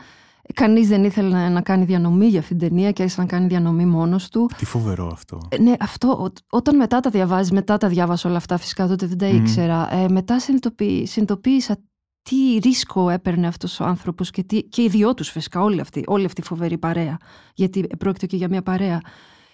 Κανείς 0.53 0.87
δεν 0.87 1.03
ήθελε 1.03 1.29
να, 1.29 1.49
να 1.49 1.61
κάνει 1.61 1.85
διανομή 1.85 2.27
για 2.27 2.39
αυτή 2.39 2.55
την 2.55 2.67
ταινία 2.69 2.91
και 2.91 3.01
άρχισε 3.01 3.21
να 3.21 3.27
κάνει 3.27 3.47
διανομή 3.47 3.85
μόνος 3.85 4.29
του. 4.29 4.49
Τι 4.57 4.65
φοβερό 4.65 5.07
αυτό. 5.13 5.39
Ε, 5.49 5.61
Ναι, 5.61 5.73
αυτό 5.79 6.07
ό- 6.23 6.31
όταν 6.49 6.75
μετά 6.75 6.99
τα 6.99 7.09
διαβάζεις, 7.09 7.51
μετά 7.51 7.77
τα 7.77 7.87
διάβασα 7.87 8.29
όλα 8.29 8.37
αυτά, 8.37 8.57
φυσικά 8.57 8.87
τότε 8.87 9.05
δεν 9.05 9.17
τα 9.17 9.27
Μμμ. 9.27 9.35
ήξερα. 9.35 9.93
Ε, 9.93 10.07
μετά 10.09 10.39
συνειδητοποιη- 10.39 11.07
συνειδητοποίησα 11.07 11.77
τι 12.21 12.57
ρίσκο 12.63 13.09
έπαιρνε 13.09 13.47
αυτός 13.47 13.79
ο 13.79 13.83
άνθρωπος 13.85 14.29
και, 14.31 14.43
τι, 14.43 14.63
και 14.63 14.81
οι 14.81 14.87
δυο 14.89 15.13
τους 15.13 15.29
φυσικά, 15.29 15.61
όλη 15.61 15.79
αυτή, 15.79 16.03
όλη 16.07 16.25
αυτή 16.25 16.41
η 16.41 16.43
φοβερή 16.43 16.77
παρέα, 16.77 17.17
γιατί 17.53 17.87
πρόκειται 17.97 18.25
και 18.25 18.35
για 18.35 18.47
μια 18.49 18.61
παρέα. 18.63 19.01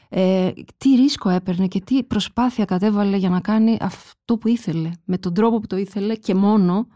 Ε, 0.10 0.52
τι 0.78 0.90
ρίσκο 0.96 1.30
έπαιρνε 1.30 1.68
και 1.68 1.80
τι 1.82 2.04
προσπάθεια 2.04 2.66
κατέβαλε 2.66 3.18
για 3.18 3.30
να 3.30 3.40
κάνει 3.40 3.78
αυτό 3.82 4.38
που 4.38 4.48
ήθελε, 4.48 4.92
με 5.06 5.18
τον 5.18 5.34
τρόπο 5.34 5.60
που 5.60 5.68
το 5.68 5.78
ήθελε 5.78 6.16
και 6.16 6.36
μόνο 6.36 6.88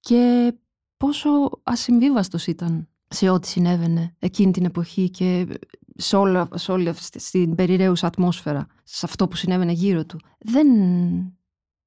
και 0.00 0.52
πόσο 0.96 1.28
ασυμβίβαστος 1.62 2.46
ήταν 2.46 2.88
σε 3.08 3.28
ό,τι 3.30 3.46
συνέβαινε 3.46 4.14
εκείνη 4.18 4.50
την 4.52 4.64
εποχή 4.64 5.10
και 5.10 5.46
σε, 5.96 6.16
όλα, 6.16 6.48
σε 6.54 6.72
όλη 6.72 6.88
αυτή 6.88 7.18
την 7.30 7.54
περιραίουσα 7.54 8.06
ατμόσφαιρα, 8.06 8.66
σε 8.84 9.06
αυτό 9.06 9.28
που 9.28 9.36
συνέβαινε 9.36 9.72
γύρω 9.72 10.04
του. 10.04 10.18
Δεν, 10.38 10.66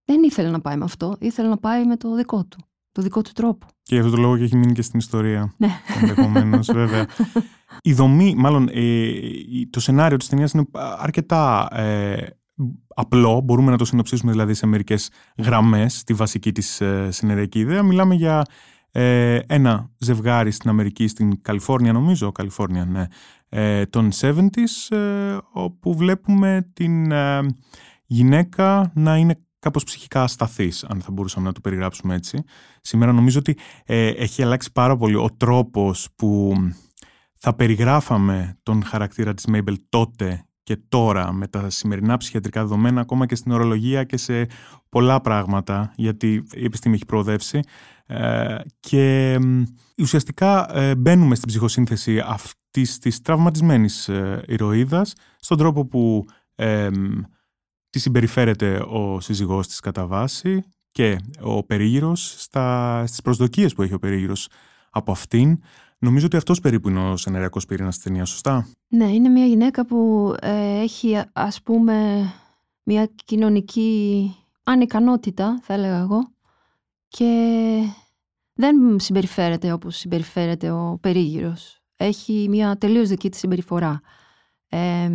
δεν 0.06 0.24
ήθελε 0.24 0.50
να 0.50 0.62
πάει 0.62 0.78
με 0.78 0.84
αυτό, 0.84 1.16
ήθελε 1.20 1.48
να 1.48 1.58
πάει 1.58 1.86
με 1.86 1.98
το 1.98 2.16
δικό 2.16 2.46
του, 2.46 2.58
το 2.92 3.02
δικό 3.02 3.22
του 3.22 3.32
τρόπο. 3.34 3.68
Και 3.84 3.96
γι' 3.96 4.02
αυτό 4.02 4.16
το 4.16 4.22
λόγο 4.22 4.38
και 4.38 4.44
έχει 4.44 4.56
μείνει 4.56 4.74
και 4.74 4.82
στην 4.82 5.00
ιστορία. 5.00 5.54
Ναι. 5.58 5.70
Ενδεχομένως, 6.02 6.68
βέβαια. 6.74 7.06
Η 7.82 7.94
δομή, 7.94 8.36
μάλλον 8.38 8.68
ε, 8.72 8.82
η- 8.82 9.68
το 9.70 9.80
σενάριο 9.80 10.18
της 10.18 10.28
ταινίας 10.28 10.52
είναι 10.52 10.66
αρκετά 10.98 11.68
ε, 11.72 12.28
απλό. 12.96 13.42
Μπορούμε 13.42 13.72
να 13.72 13.78
το 13.78 13.86
συνοψίσουμε 13.86 14.32
δηλαδή 14.32 14.54
σε 14.54 14.66
μερικές 14.66 15.10
γραμμές 15.38 16.04
τη 16.04 16.14
βασική 16.14 16.52
της 16.52 16.82
ε, 16.82 17.08
συνεδριακή 17.12 17.60
ιδέα. 17.60 17.84
Μιλάμε 17.84 18.16
για 18.16 18.44
ε, 19.00 19.40
ένα 19.48 19.90
ζευγάρι 19.98 20.52
στην 20.52 20.70
Αμερική, 20.70 21.08
στην 21.08 21.42
Καλιφόρνια 21.42 21.94
νομίζω, 21.94 22.32
Καλιφόρνια, 22.32 22.86
ναι, 22.86 23.06
ε, 23.50 23.86
των 23.86 24.10
70s, 24.22 24.96
ε, 24.98 25.38
όπου 25.52 25.96
βλέπουμε 25.96 26.70
την 26.74 27.12
ε, 27.12 27.40
γυναίκα 28.06 28.92
να 28.96 29.18
είναι 29.18 29.40
κάπως 29.60 29.84
ψυχικά 29.84 30.24
ασταθής, 30.24 30.84
αν 30.84 31.02
θα 31.02 31.12
μπορούσαμε 31.12 31.48
να 31.48 31.54
το 31.54 31.60
περιγράψουμε 31.62 32.16
έτσι. 32.16 32.44
Σήμερα 32.82 33.12
νομίζω 33.12 33.40
ότι 33.40 33.58
ε, 33.86 34.08
έχει 34.08 34.44
αλλάξει 34.44 34.72
πάρα 34.72 34.98
πολύ 34.98 35.16
ο 35.16 35.30
τρόπος 35.38 36.08
που 36.16 36.54
θα 37.36 37.56
περιγράφαμε 37.56 38.58
τον 38.64 38.84
χαρακτήρα 38.84 39.34
της 39.34 39.46
Μέιμπελ 39.46 39.78
τότε 39.90 40.44
και 40.64 40.78
τώρα 40.90 41.32
με 41.32 41.48
τα 41.48 41.70
σημερινά 41.70 42.18
ψυχιατρικά 42.18 42.62
δεδομένα 42.62 43.02
ακόμα 43.02 43.26
και 43.26 43.36
στην 43.36 43.52
ορολογία 43.52 44.04
και 44.04 44.18
σε 44.18 44.48
πολλά 44.90 45.22
πράγματα 45.22 45.94
γιατί 45.96 46.46
η 46.54 46.64
επιστήμη 46.64 46.96
έχει 46.96 47.06
προοδεύσει 47.06 47.58
ε, 47.58 47.99
και 48.80 49.38
μ, 49.42 49.64
ουσιαστικά 50.02 50.78
ε, 50.78 50.96
μπαίνουμε 50.96 51.36
στην 51.36 51.48
ψυχοσύνθεση 51.48 52.20
αυτής 52.26 52.98
της 52.98 53.22
τραυματισμένης 53.22 54.10
ε, 54.10 54.44
ηρωίδας 54.48 55.14
στον 55.40 55.58
τρόπο 55.58 55.86
που 55.86 56.26
ε, 56.56 56.90
μ, 56.90 57.22
τη 57.90 58.00
συμπεριφέρεται 58.00 58.86
ο 58.88 59.20
σύζυγός 59.20 59.68
της 59.68 59.80
κατά 59.80 60.06
βάση 60.06 60.64
και 60.92 61.18
ο 61.42 61.64
περίγυρος 61.64 62.36
στα, 62.38 63.04
στις 63.08 63.22
προσδοκίες 63.22 63.74
που 63.74 63.82
έχει 63.82 63.94
ο 63.94 64.00
περίγυρος 64.00 64.50
από 64.90 65.12
αυτήν. 65.12 65.60
Νομίζω 65.98 66.26
ότι 66.26 66.38
αυτός 66.38 66.60
περίπου 66.60 66.90
είναι 66.90 67.10
ο 67.10 67.18
σενεριακός 67.18 67.66
πυρήνας 67.66 67.96
της 67.96 68.04
ταινίας, 68.04 68.30
σωστά; 68.30 68.68
Ναι, 68.88 69.06
είναι 69.06 69.30
μια 69.30 69.46
γυναίκα 69.46 69.86
που 69.86 70.34
ε, 70.42 70.80
έχει 70.82 71.22
ας 71.34 71.62
πούμε 71.62 72.26
μια 72.84 73.10
κοινωνική 73.26 74.36
ανικανότητα 74.64 75.60
θα 75.64 75.74
έλεγα 75.74 76.00
εγώ 76.00 76.32
και 77.10 77.34
δεν 78.54 79.00
συμπεριφέρεται 79.00 79.72
όπως 79.72 79.98
συμπεριφέρεται 79.98 80.72
ο 80.72 80.98
περίγυρος. 81.02 81.82
Έχει 81.96 82.46
μια 82.50 82.78
τελείως 82.78 83.10
δική 83.10 83.30
της 83.30 83.40
συμπεριφορά 83.40 84.02
ε, 84.70 85.10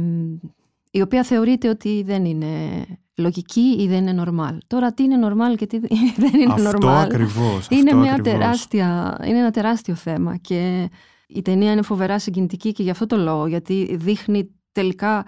η 0.91 1.01
οποία 1.01 1.23
θεωρείται 1.23 1.69
ότι 1.69 2.03
δεν 2.07 2.25
είναι 2.25 2.85
λογική 3.17 3.77
ή 3.79 3.89
δεν 3.89 4.07
είναι 4.07 4.23
normal. 4.27 4.59
Τώρα 4.67 4.93
τι 4.95 5.03
είναι 5.03 5.29
normal 5.29 5.57
και 5.57 5.67
τι 5.67 5.79
δεν 6.23 6.35
είναι 6.41 6.53
αυτό 6.53 6.71
normal 6.71 6.87
ακριβώς. 6.87 7.67
είναι, 7.71 7.83
αυτό 7.91 7.97
μια 7.97 8.13
ακριβώς. 8.13 8.33
τεράστια, 8.39 9.19
είναι 9.27 9.39
ένα 9.39 9.51
τεράστιο 9.51 9.95
θέμα 9.95 10.37
και 10.37 10.91
η 11.27 11.43
ταινία 11.43 11.73
είναι 11.73 11.83
φοβερά 11.83 12.19
συγκινητική 12.19 12.73
και 12.73 12.83
γι' 12.83 12.91
αυτό 12.91 13.07
το 13.07 13.17
λόγο, 13.17 13.47
γιατί 13.47 13.97
δείχνει 13.97 14.51
τελικά, 14.73 15.27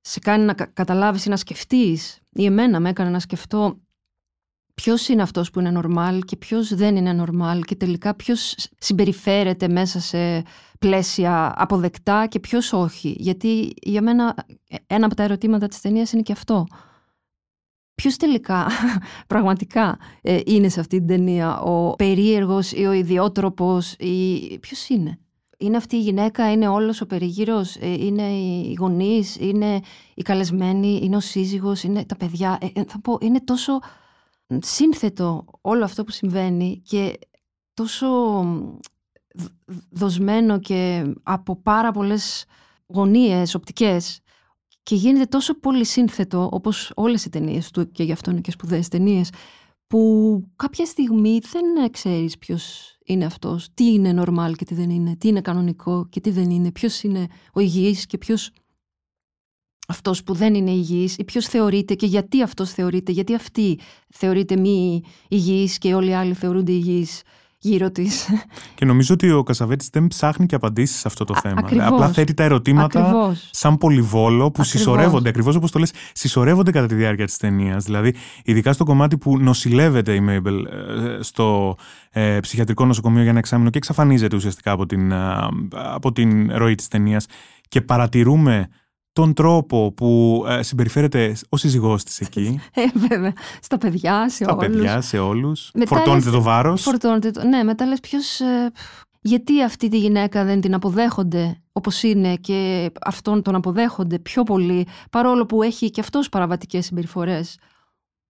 σε 0.00 0.18
κάνει 0.18 0.44
να 0.44 0.54
κα- 0.54 0.66
καταλάβεις 0.66 1.24
ή 1.24 1.28
να 1.28 1.36
σκεφτείς, 1.36 2.18
ή 2.32 2.44
εμένα 2.44 2.80
με 2.80 2.88
έκανε 2.88 3.10
να 3.10 3.18
σκεφτώ 3.18 3.78
ποιος 4.82 5.08
είναι 5.08 5.22
αυτός 5.22 5.50
που 5.50 5.60
είναι 5.60 5.80
normal 5.82 6.18
και 6.24 6.36
ποιος 6.36 6.74
δεν 6.74 6.96
είναι 6.96 7.24
normal 7.24 7.60
και 7.64 7.74
τελικά 7.74 8.14
ποιος 8.14 8.54
συμπεριφέρεται 8.78 9.68
μέσα 9.68 10.00
σε 10.00 10.42
πλαίσια 10.78 11.54
αποδεκτά 11.56 12.26
και 12.26 12.40
ποιος 12.40 12.72
όχι. 12.72 13.14
Γιατί 13.18 13.72
για 13.82 14.02
μένα 14.02 14.34
ένα 14.86 15.06
από 15.06 15.14
τα 15.14 15.22
ερωτήματα 15.22 15.68
της 15.68 15.80
ταινίας 15.80 16.12
είναι 16.12 16.22
και 16.22 16.32
αυτό. 16.32 16.66
Ποιος 17.94 18.16
τελικά 18.16 18.66
πραγματικά 19.32 19.98
ε, 20.22 20.40
είναι 20.46 20.68
σε 20.68 20.80
αυτή 20.80 20.98
την 20.98 21.06
ταινία 21.06 21.60
ο 21.60 21.94
περίεργος 21.94 22.72
ή 22.72 22.84
ο 22.84 22.92
ιδιότροπος 22.92 23.92
ή 23.92 24.58
ποιος 24.60 24.88
είναι; 24.88 25.18
Είναι 25.58 25.76
αυτή 25.76 25.96
η 25.96 26.00
γυναίκα, 26.00 26.52
είναι 26.52 26.68
όλος 26.68 27.00
ο 27.00 27.06
περιγύρος, 27.06 27.76
ε, 27.76 27.92
είναι 27.92 28.22
οι 28.22 28.76
γονείς, 28.78 29.36
είναι 29.36 29.80
οι 30.14 30.22
καλεσμένοι, 30.22 31.00
είναι 31.02 31.16
ο 31.16 31.20
σύζυγος, 31.20 31.82
είναι 31.82 32.04
τα 32.04 32.16
παιδιά. 32.16 32.58
Ε, 32.60 32.80
ε, 32.80 32.84
θα 32.84 33.00
πω, 33.00 33.18
είναι 33.20 33.40
τόσο 33.40 33.80
σύνθετο 34.60 35.44
όλο 35.60 35.84
αυτό 35.84 36.04
που 36.04 36.10
συμβαίνει 36.10 36.82
και 36.84 37.18
τόσο 37.74 38.06
δ- 39.34 39.72
δοσμένο 39.90 40.58
και 40.58 41.12
από 41.22 41.56
πάρα 41.56 41.90
πολλές 41.90 42.44
γωνίες, 42.86 43.54
οπτικές 43.54 44.20
και 44.82 44.94
γίνεται 44.94 45.24
τόσο 45.24 45.58
πολύ 45.58 45.84
σύνθετο 45.84 46.48
όπως 46.52 46.92
όλες 46.94 47.24
οι 47.24 47.28
ταινίες 47.28 47.70
του 47.70 47.90
και 47.90 48.02
γι' 48.02 48.12
αυτό 48.12 48.30
είναι 48.30 48.40
και 48.40 48.50
σπουδαίες 48.50 48.88
ταινίες 48.88 49.30
που 49.86 50.42
κάποια 50.56 50.84
στιγμή 50.86 51.38
δεν 51.50 51.90
ξέρεις 51.90 52.38
ποιος 52.38 52.96
είναι 53.04 53.24
αυτός, 53.24 53.68
τι 53.74 53.92
είναι 53.92 54.22
normal 54.24 54.52
και 54.56 54.64
τι 54.64 54.74
δεν 54.74 54.90
είναι, 54.90 55.16
τι 55.16 55.28
είναι 55.28 55.40
κανονικό 55.40 56.06
και 56.08 56.20
τι 56.20 56.30
δεν 56.30 56.50
είναι, 56.50 56.72
ποιος 56.72 57.02
είναι 57.02 57.26
ο 57.52 57.60
υγιής 57.60 58.06
και 58.06 58.18
ποιος 58.18 58.50
αυτός 59.90 60.22
που 60.22 60.34
δεν 60.34 60.54
είναι 60.54 60.70
υγιής 60.70 61.16
ή 61.16 61.24
ποιος 61.24 61.46
θεωρείται 61.46 61.94
και 61.94 62.06
γιατί 62.06 62.42
αυτός 62.42 62.70
θεωρείται, 62.70 63.12
γιατί 63.12 63.34
αυτή 63.34 63.78
θεωρείται 64.14 64.56
μη 64.56 65.02
υγιής 65.28 65.78
και 65.78 65.94
όλοι 65.94 66.10
οι 66.10 66.14
άλλοι 66.14 66.34
θεωρούνται 66.34 66.72
υγιείς 66.72 67.22
γύρω 67.60 67.90
της. 67.90 68.26
Και 68.74 68.84
νομίζω 68.84 69.14
ότι 69.14 69.30
ο 69.30 69.42
Κασαβέτης 69.42 69.88
δεν 69.92 70.06
ψάχνει 70.06 70.46
και 70.46 70.54
απαντήσεις 70.54 70.98
σε 70.98 71.08
αυτό 71.08 71.24
το 71.24 71.34
Α- 71.36 71.40
θέμα. 71.40 71.54
ακριβώς. 71.58 71.86
Απλά 71.86 72.08
θέτει 72.08 72.34
τα 72.34 72.42
ερωτήματα 72.42 73.00
Ακριβώς. 73.00 73.48
σαν 73.52 73.76
πολυβόλο 73.78 74.38
που 74.38 74.44
Ακριβώς. 74.46 74.68
συσσωρεύονται, 74.68 75.28
ακριβώς 75.28 75.54
όπως 75.56 75.70
το 75.70 75.78
λες, 75.78 75.92
συσσωρεύονται 76.12 76.70
κατά 76.70 76.86
τη 76.86 76.94
διάρκεια 76.94 77.24
της 77.24 77.36
ταινίας. 77.36 77.84
Δηλαδή, 77.84 78.14
ειδικά 78.44 78.72
στο 78.72 78.84
κομμάτι 78.84 79.18
που 79.18 79.38
νοσηλεύεται 79.38 80.14
η 80.14 80.20
Μέιμπελ 80.20 80.64
ε, 80.64 81.18
στο 81.20 81.76
ε, 82.10 82.38
ψυχιατρικό 82.40 82.86
νοσοκομείο 82.86 83.20
για 83.20 83.30
ένα 83.30 83.38
εξάμεινο 83.38 83.70
και 83.70 83.78
εξαφανίζεται 83.78 84.36
ουσιαστικά 84.36 84.70
από 84.70 84.86
την, 84.86 85.12
α, 85.12 85.48
από 85.72 86.12
την 86.12 86.56
ροή 86.56 86.74
της 86.74 86.88
ταινίας 86.88 87.26
και 87.68 87.80
παρατηρούμε 87.80 88.68
τον 89.12 89.34
τρόπο 89.34 89.92
που 89.92 90.44
ε, 90.48 90.62
συμπεριφέρεται 90.62 91.36
ο 91.48 91.56
σύζυγός 91.56 92.04
της 92.04 92.20
εκεί, 92.20 92.60
Ε, 92.74 92.82
βέβαια. 93.08 93.32
Στα 93.62 93.78
παιδιά, 93.78 94.28
σε 94.28 94.44
στα 94.44 94.52
όλους. 94.54 94.66
παιδιά, 94.66 95.00
σε 95.00 95.18
όλους. 95.18 95.70
Μετά 95.74 95.96
Φορτώνεται 95.96 96.24
λες- 96.24 96.34
το 96.34 96.42
βάρος. 96.42 96.82
Φορτώνεται 96.82 97.30
το. 97.30 97.44
Ναι, 97.46 97.62
μετά 97.62 97.86
λες 97.86 98.00
ποιος... 98.00 98.40
ε, 98.40 98.70
γιατί 99.20 99.62
αυτή 99.62 99.88
τη 99.88 99.98
γυναίκα 99.98 100.44
δεν 100.44 100.60
την 100.60 100.74
αποδέχονται 100.74 101.62
όπως 101.72 102.02
είναι 102.02 102.36
και 102.36 102.90
αυτόν 103.00 103.42
τον 103.42 103.54
αποδέχονται 103.54 104.18
πιο 104.18 104.42
πολύ 104.42 104.86
παρόλο 105.10 105.46
που 105.46 105.62
έχει 105.62 105.90
και 105.90 106.00
αυτός 106.00 106.28
παραβατικές 106.28 106.84
συμπεριφορές 106.84 107.56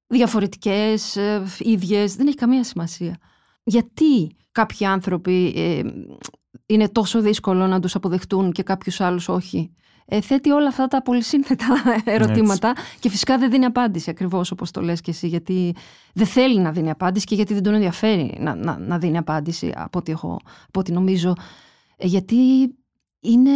διαφορετικές, 0.07 1.17
ε, 1.17 1.43
ίδιες, 1.59 2.15
δεν 2.17 2.27
έχει 2.27 2.37
καμία 2.37 2.65
σημασία. 2.65 3.17
Γιατί 3.63 4.37
κάποιοι 4.53 4.87
άνθρωποι 4.87 5.53
ε, 5.57 5.81
είναι 6.67 6.89
τόσο 6.89 7.21
δύσκολο 7.21 7.67
να 7.67 7.81
τους 7.81 7.95
αποδεχτούν 7.95 8.53
και 8.53 8.63
κάποιους 8.63 9.01
άλλους 9.01 9.29
όχι; 9.29 9.71
Ε, 10.11 10.21
θέτει 10.21 10.51
όλα 10.51 10.69
αυτά 10.69 10.87
τα 10.87 11.03
πολύ 11.03 11.23
σύνθετα 11.23 11.67
ερωτήματα 12.05 12.73
και 13.01 13.09
φυσικά 13.09 13.39
δεν 13.39 13.51
δίνει 13.51 13.65
απάντηση 13.65 14.11
ακριβώς 14.11 14.51
όπως 14.51 14.71
το 14.71 14.81
λες 14.81 15.01
και 15.01 15.11
εσύ 15.11 15.27
γιατί 15.27 15.75
δεν 16.13 16.27
θέλει 16.27 16.61
να 16.61 16.73
δίνει 16.73 16.91
απάντηση 16.91 17.27
και 17.27 17.35
γιατί 17.35 17.55
δεν 17.55 17.63
τον 17.63 17.75
ενδιαφέρει 17.75 18.37
να, 18.41 18.55
να, 18.55 18.79
να 18.79 18.99
δίνει 18.99 19.19
απάντηση 19.19 19.73
από 19.77 19.99
ό,τι, 19.99 20.13
έχω, 20.13 20.41
από 20.67 20.81
ό,τι 20.81 20.93
νομίζω. 20.93 21.33
Ε, 21.97 22.07
γιατί 22.07 22.37
είναι 23.21 23.51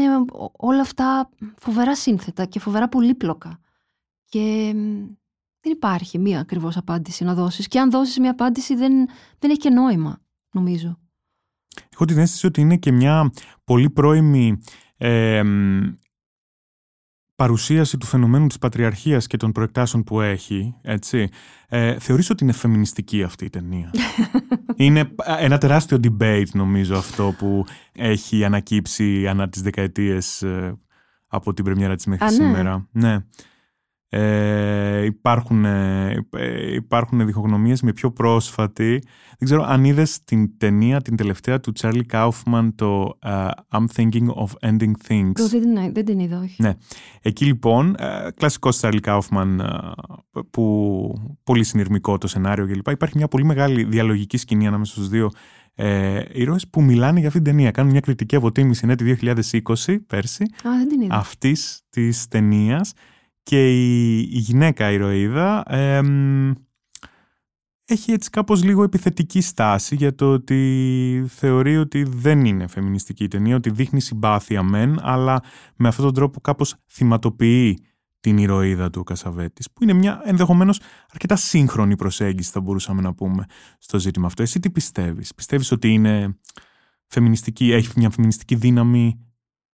όλα 0.53 0.81
αυτά 0.81 1.31
φοβερά 1.59 1.97
σύνθετα 1.97 2.45
και 2.45 2.61
φοβερά 2.61 2.89
πολύπλοκα. 2.89 3.59
Και 4.25 4.73
μ, 4.75 5.05
δεν 5.61 5.73
υπάρχει 5.73 6.19
μία 6.19 6.41
ακριβώς 6.41 6.77
απάντηση 6.77 7.25
να 7.25 7.35
δώσεις. 7.35 7.69
Και 7.69 7.81
αν 7.81 7.91
δώσεις 7.91 8.19
μία 8.19 8.31
απάντηση 8.31 8.75
δεν, 8.75 8.93
δεν 9.39 9.51
έχει 9.51 9.59
και 9.59 9.71
νόημα 9.71 10.19
νομίζω. 10.53 10.99
Έχω 11.93 12.05
την 12.05 12.19
αίσθηση 12.19 12.47
ότι 12.47 12.61
είναι 12.61 12.77
και 12.77 12.93
μια 12.93 13.33
πολύ 13.65 13.91
πρώιμη 13.91 14.61
ε, 14.97 15.43
μ, 15.43 15.81
παρουσίαση 17.37 17.99
του 17.99 18.07
φαινομένου 18.07 18.47
της 18.47 18.59
πατριαρχίας 18.59 19.27
και 19.27 19.37
των 19.37 19.53
προεκτάσεων 19.53 20.05
που 20.05 20.21
έχει, 20.21 20.75
έτσι, 20.83 21.29
ε, 21.69 21.99
θεωρείς 21.99 22.31
ότι 22.31 22.45
είναι 22.45 22.53
φεμινιστική 22.53 23.23
αυτή 23.23 23.45
η 23.45 23.51
ταινία; 23.51 23.91
είναι 24.77 25.15
ένα 25.39 25.59
τεράστιο 25.59 26.01
debate 26.03 26.51
νομίζω 26.53 26.97
αυτό 26.97 27.35
που 27.39 27.65
έχει 27.93 28.45
ανακύψει 28.45 29.29
ανά 29.29 29.49
τις 29.49 29.63
δεκαετίες 29.63 30.43
ε, 30.43 30.79
από 31.27 31.55
την 31.55 31.65
πρεμιέρα 31.65 31.95
της 31.95 32.07
μέχρι 32.07 32.27
Α, 32.27 32.31
ναι. 32.31 32.37
σήμερα. 32.37 32.89
Ναι. 32.93 33.17
Ε, 34.15 35.05
υπάρχουν, 35.05 35.65
ε, 35.65 36.27
ε, 36.31 36.75
υπάρχουν 36.75 37.27
διχογνωμίες 37.27 37.83
με 37.83 37.93
πιο 37.93 38.11
πρόσφατη. 38.11 38.91
Δεν 39.39 39.49
ξέρω 39.49 39.63
αν 39.65 39.85
είδες 39.85 40.25
την 40.25 40.59
ταινία 40.59 41.01
την 41.03 41.17
τελευταία 41.17 41.61
του 41.61 41.73
Charlie 41.81 42.03
Kaufman 42.13 42.69
το 42.75 43.19
ε, 43.23 43.31
I'm 43.71 43.85
thinking 43.97 44.27
of 44.27 44.71
ending 44.71 44.93
things. 45.09 45.33
Το 45.35 45.49
δεν, 45.49 45.61
την- 45.61 45.93
δεν 45.93 46.05
την 46.05 46.19
είδα, 46.19 46.41
όχι. 46.41 46.63
Ναι. 46.63 46.73
Εκεί 47.23 47.45
λοιπόν, 47.45 47.95
ε, 47.99 48.29
κλασικός 48.37 48.81
Charlie 48.83 49.01
Kaufman 49.05 49.59
ε, 49.61 50.41
που 50.51 51.15
πολύ 51.45 51.65
συνειρμικό 51.65 52.19
το 52.19 52.27
σενάριο 52.29 52.67
κλπ. 52.67 52.89
Υπάρχει 52.91 53.17
μια 53.17 53.29
πολύ 53.29 53.45
μεγάλη 53.45 53.85
διαλογική 53.85 54.37
σκηνή 54.37 54.67
ανάμεσα 54.67 54.93
στους 54.93 55.09
δύο 55.09 55.31
ε, 55.75 56.23
ήρωες 56.33 56.69
που 56.69 56.83
μιλάνε 56.83 57.19
για 57.19 57.29
αυτήν 57.29 57.43
την 57.45 57.53
ταινία. 57.53 57.71
Κάνουν 57.71 57.91
μια 57.91 58.01
κριτική 58.01 58.37
αποτίμηση 58.37 58.87
ναι, 58.87 58.95
τη 58.95 59.15
2020 59.23 59.97
πέρσι 60.07 60.43
Α, 60.43 60.71
δεν 60.79 60.89
την 60.89 61.01
είδα. 61.01 61.15
αυτής 61.15 61.81
της 61.91 62.29
ταινίας 62.29 62.93
και 63.43 63.71
η, 63.71 64.19
η 64.19 64.39
γυναίκα 64.39 64.91
ηρωίδα 64.91 65.63
εμ, 65.67 66.53
έχει 67.85 68.13
έτσι 68.13 68.31
κάπως 68.31 68.65
λίγο 68.65 68.83
επιθετική 68.83 69.41
στάση 69.41 69.95
για 69.95 70.15
το 70.15 70.33
ότι 70.33 71.25
θεωρεί 71.29 71.77
ότι 71.77 72.03
δεν 72.03 72.45
είναι 72.45 72.67
φεμινιστική 72.67 73.25
η 73.25 73.29
ταινία, 73.29 73.57
ότι 73.57 73.71
δείχνει 73.71 74.01
συμπάθεια 74.01 74.63
μεν, 74.63 74.99
αλλά 75.03 75.43
με 75.77 75.89
αυτόν 75.89 76.05
τον 76.05 76.15
τρόπο 76.15 76.41
κάπως 76.41 76.75
θυματοποιεί 76.91 77.85
την 78.21 78.39
ηρωίδα 78.39 78.91
του 78.91 79.03
Κασαβέτης, 79.03 79.71
που 79.73 79.83
είναι 79.83 79.93
μια 79.93 80.21
ενδεχομένως 80.25 80.81
αρκετά 81.13 81.37
σύγχρονη 81.37 81.97
προσέγγιση 81.97 82.51
θα 82.51 82.61
μπορούσαμε 82.61 83.03
να 83.03 83.15
πούμε 83.15 83.45
στο 83.79 83.99
ζήτημα 83.99 84.27
αυτό. 84.27 84.43
Εσύ 84.43 84.61
τι 84.61 84.71
πιστεύεις, 84.71 85.35
πιστεύεις 85.35 85.73
ότι 85.73 85.93
είναι 85.93 86.39
φεμινιστική, 87.07 87.73
έχει 87.73 87.93
μια 87.97 88.11
φεμινιστική 88.11 88.55
δύναμη 88.55 89.19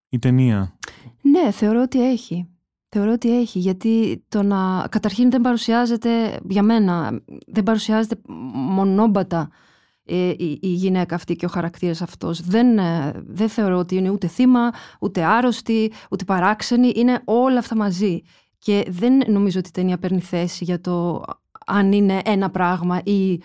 η 0.09 0.19
ταινία; 0.19 0.79
Ναι, 1.21 1.51
θεωρώ 1.51 1.83
ότι 1.83 2.11
έχει. 2.11 2.49
Θεωρώ 2.89 3.13
ότι 3.13 3.39
έχει, 3.39 3.59
γιατί 3.59 4.25
το 4.29 4.43
να... 4.43 4.87
Καταρχήν 4.91 5.31
δεν 5.31 5.41
παρουσιάζεται, 5.41 6.41
για 6.49 6.63
μένα, 6.63 7.21
δεν 7.47 7.63
παρουσιάζεται 7.63 8.21
μονόμπατα 8.53 9.51
ε, 10.05 10.29
η, 10.29 10.59
η 10.63 10.69
γυναίκα 10.69 11.15
αυτή 11.15 11.37
και 11.37 11.45
ο 11.45 11.49
χαρακτήρας 11.49 12.03
αυτός. 12.03 12.41
Δεν, 12.43 12.79
ε, 12.79 13.13
δεν 13.27 13.49
θεωρώ 13.49 13.79
ότι 13.79 13.97
είναι 13.97 14.11
ούτε 14.11 14.27
θύμα, 14.27 14.71
ούτε 15.01 15.25
άρρωστη, 15.25 15.93
ούτε 16.11 16.25
παράξενη. 16.25 16.93
Είναι 16.95 17.21
όλα 17.25 17.59
αυτά 17.59 17.77
μαζί. 17.77 18.23
Και 18.59 18.87
δεν 18.89 19.23
νομίζω 19.27 19.59
ότι 19.59 19.69
η 19.69 19.73
ταινία 19.73 19.99
παίρνει 19.99 20.21
θέση 20.21 20.65
για 20.65 20.81
το 20.81 21.23
αν 21.67 21.93
είναι 21.93 22.21
ένα 22.25 22.51
πράγμα 22.51 23.01
ή 23.05 23.41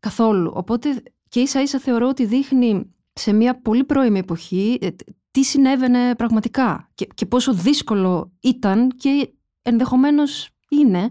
καθόλου. 0.00 0.52
Οπότε 0.54 1.02
και 1.28 1.40
ίσα 1.40 1.62
ίσα 1.62 1.78
θεωρώ 1.78 2.08
ότι 2.08 2.26
δείχνει 2.26 2.94
σε 3.12 3.32
μια 3.32 3.60
πολύ 3.60 3.84
πρώιμη 3.84 4.18
εποχή 4.18 4.78
ε, 4.80 4.88
τι 5.34 5.42
συνέβαινε 5.42 6.14
πραγματικά 6.14 6.90
και, 6.94 7.06
και 7.14 7.26
πόσο 7.26 7.52
δύσκολο 7.52 8.32
ήταν 8.40 8.88
και 8.88 9.32
ενδεχομένως 9.62 10.48
είναι 10.68 11.10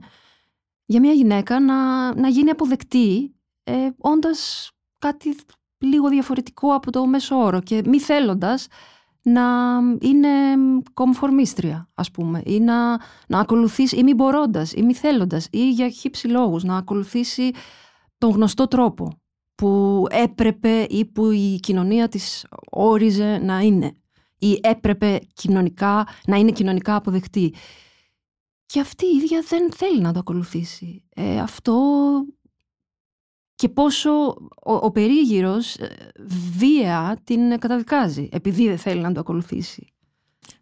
για 0.85 0.99
μια 0.99 1.11
γυναίκα 1.11 1.59
να, 1.59 1.75
να 2.15 2.27
γίνει 2.27 2.49
αποδεκτή 2.49 3.35
ε, 3.63 3.89
όντας 3.97 4.71
κάτι 4.99 5.35
λίγο 5.77 6.09
διαφορετικό 6.09 6.73
από 6.73 6.91
το 6.91 7.05
μέσο 7.05 7.35
όρο 7.35 7.61
και 7.61 7.81
μη 7.85 7.99
θέλοντας 7.99 8.67
να 9.21 9.41
είναι 9.99 10.29
κομφορμίστρια 10.93 11.89
ας 11.93 12.11
πούμε 12.11 12.41
ή 12.45 12.59
να, 12.59 12.99
να 13.27 13.39
ακολουθήσει 13.39 13.97
ή 13.97 14.03
μη 14.03 14.13
μπορώντας 14.13 14.73
ή 14.73 14.81
μη 14.83 14.93
θέλοντας 14.93 15.47
ή 15.51 15.69
για 15.69 15.89
χύψη 15.89 16.27
λόγους 16.27 16.63
να 16.63 16.77
ακολουθήσει 16.77 17.51
τον 18.17 18.31
γνωστό 18.31 18.67
τρόπο 18.67 19.21
που 19.55 20.03
έπρεπε 20.09 20.85
ή 20.89 21.05
που 21.05 21.31
η 21.31 21.59
κοινωνία 21.61 22.07
της 22.07 22.45
όριζε 22.69 23.38
να 23.38 23.59
είναι 23.59 23.93
ή 24.47 24.60
έπρεπε 24.62 25.19
κοινωνικά, 25.34 26.08
να 26.25 26.38
είναι 26.38 26.51
κοινωνικά 26.51 26.95
αποδεκτή. 26.95 27.53
Και 28.65 28.79
αυτή 28.79 29.06
η 29.06 29.15
ίδια 29.15 29.43
δεν 29.47 29.71
θέλει 29.71 30.01
να 30.01 30.13
το 30.13 30.19
ακολουθήσει. 30.19 31.03
Ε, 31.15 31.39
αυτό 31.39 31.82
και 33.56 33.69
πόσο 33.69 34.12
ο, 34.63 34.73
ο 34.73 34.91
περίγυρος 34.91 35.75
ε, 35.75 36.12
βία 36.58 37.17
την 37.23 37.60
καταδικάζει 37.60 38.29
επειδή 38.32 38.67
δεν 38.67 38.77
θέλει 38.77 39.01
να 39.01 39.12
το 39.12 39.19
ακολουθήσει. 39.19 39.88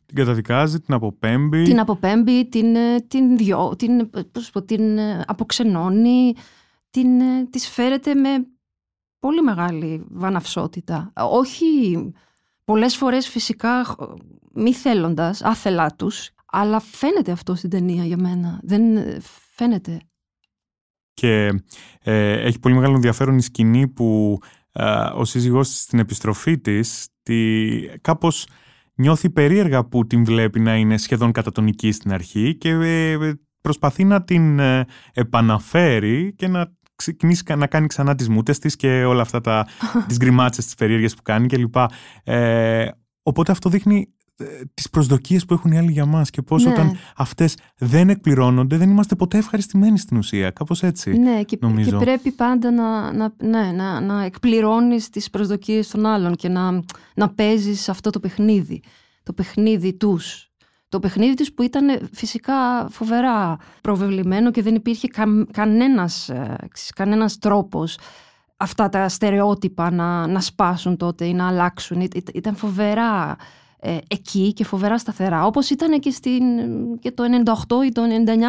Την 0.06 0.16
καταδικάζει, 0.16 0.80
την 0.80 0.94
αποπέμπει. 0.94 1.64
Την 1.64 1.80
αποπέμπει, 1.80 2.50
την, 2.50 2.76
ε, 2.76 3.00
την, 3.00 3.38
διώ, 3.38 3.76
την, 3.78 4.00
ε, 4.00 4.24
πώς 4.32 4.50
πω, 4.50 4.62
την 4.62 4.98
ε, 4.98 5.24
αποξενώνει, 5.28 6.34
την, 6.90 7.22
ε, 7.22 7.46
της 7.50 7.68
φέρεται 7.68 8.16
με 8.16 8.30
πολύ 9.20 9.42
μεγάλη 9.42 10.06
βαναυσότητα. 10.10 11.12
Ε, 11.16 11.22
Όχι 11.22 11.98
πολλές 12.66 12.96
φορές 12.96 13.28
φυσικά 13.28 13.84
χ- 13.84 14.00
μη 14.54 14.74
θέλοντας, 14.74 15.42
άθελά 15.42 15.96
τους, 15.96 16.30
αλλά 16.46 16.80
φαίνεται 16.80 17.32
αυτό 17.32 17.56
στην 17.56 17.70
ταινία 17.70 18.06
για 18.06 18.18
μένα. 18.18 18.60
Δεν 18.64 18.98
ε, 18.98 19.18
φαίνεται. 19.56 20.00
Και 21.14 21.52
ε, 22.02 22.32
έχει 22.32 22.60
πολύ 22.60 22.76
μεγάλο 22.76 22.96
ενδιαφέρον 22.96 23.38
η 23.38 23.42
σκηνή 23.42 23.88
που 23.88 24.38
ε, 24.72 24.84
ο 25.14 25.26
σύζυγός 25.26 25.68
της 25.70 25.82
στην 25.82 26.00
επιστροφή 26.00 26.60
της 26.60 27.08
τη, 27.24 27.80
κάπως 28.02 28.48
νιώθει 28.94 29.30
περίεργα 29.30 29.86
που 29.86 30.08
την 30.08 30.24
βλέπει 30.26 30.60
να 30.60 30.76
είναι 30.76 30.98
σχεδόν 30.98 31.32
κατατονική 31.32 31.92
στην 31.92 32.14
αρχή 32.14 32.58
και 32.58 32.70
ε, 32.70 33.18
προσπαθεί 33.62 34.04
να 34.04 34.24
την 34.24 34.60
ε, 34.60 34.86
επαναφέρει 35.14 36.34
και 36.36 36.48
να 36.48 36.76
ξεκινήσει 37.02 37.44
κα- 37.44 37.56
να 37.56 37.68
κάνει 37.68 37.88
ξανά 37.88 38.16
τις 38.16 38.30
μούτες 38.30 38.60
της 38.60 38.76
και 38.76 39.04
όλα 39.04 39.22
αυτά 39.22 39.42
τα, 39.42 39.68
τις 40.08 40.18
γκριμάτσες 40.18 40.66
τις 40.66 40.76
περίεργες 40.76 41.14
που 41.16 41.22
κάνει 41.22 41.48
κλπ. 41.48 41.76
Ε, 42.24 42.88
οπότε 43.24 43.52
αυτό 43.52 43.70
δείχνει 43.70 44.14
ε, 44.38 44.46
τις 44.74 44.90
προσδοκίες 44.90 45.46
που 45.46 45.54
έχουν 45.54 45.72
οι 45.72 45.78
άλλοι 45.78 45.92
για 45.92 46.06
μας 46.06 46.30
και 46.30 46.42
πώς 46.42 46.64
Ναι. 46.64 46.72
όταν 46.72 46.98
αυτές 47.16 47.58
δεν 47.78 48.10
εκπληρώνονται 48.10 48.78
δεν 48.78 48.90
είμαστε 48.90 49.16
ποτέ 49.16 49.38
ευχαριστημένοι 49.38 49.98
στην 49.98 50.18
ουσία. 50.18 50.50
Κάπως 50.50 50.84
έτσι. 50.84 51.12
Ναι, 51.18 51.44
και, 51.44 51.58
νομίζω. 51.62 51.90
και 51.98 52.06
πρέπει 52.06 52.32
πάντα 52.32 52.72
να, 52.72 53.14
να, 53.14 53.34
ναι, 53.44 53.72
να, 53.72 54.00
να 54.02 54.24
εκπληρώνεις 54.24 55.10
τις 55.10 55.30
προσδοκίες 55.30 55.88
των 55.88 56.06
άλλων 56.06 56.36
και 56.36 56.50
να, 56.50 56.84
να 57.16 57.30
παίζεις 57.30 57.90
αυτό 57.90 58.10
το 58.10 58.20
παιχνίδι. 58.20 58.82
Το 59.24 59.34
παιχνίδι 59.34 59.94
τους. 59.94 60.51
Το 60.92 61.00
παιχνίδι 61.00 61.34
τους 61.34 61.52
που 61.54 61.64
ήταν 61.64 62.10
φυσικά 62.14 62.88
φοβερά 62.90 63.58
προβεβλημένο 63.82 64.52
και 64.52 64.62
δεν 64.62 64.76
υπήρχε 64.76 65.08
κα, 65.08 65.24
κανένας, 65.52 66.30
ε, 66.30 66.56
ξέρεις, 66.72 66.92
κανένας 66.96 67.38
τρόπος 67.38 67.98
αυτά 68.58 68.90
τα 68.90 69.10
στερεότυπα 69.10 69.92
να, 69.92 70.28
να 70.28 70.40
σπάσουν 70.42 70.98
τότε 70.98 71.26
ή 71.26 71.34
να 71.34 71.48
αλλάξουν. 71.48 72.02
Ή- 72.02 72.08
ή- 72.14 72.24
Ήταν 72.34 72.56
φοβερά 72.56 73.36
ε, 73.80 73.98
εκεί 74.08 74.54
και 74.54 74.64
φοβερά 74.64 74.98
σταθερά. 74.98 75.46
Όπως 75.46 75.70
ήταν 75.70 76.00
και, 76.00 76.12
στην, 76.12 76.44
και 77.00 77.12
το 77.12 77.24
98 77.24 77.86
ή 77.86 77.92
το 77.92 78.02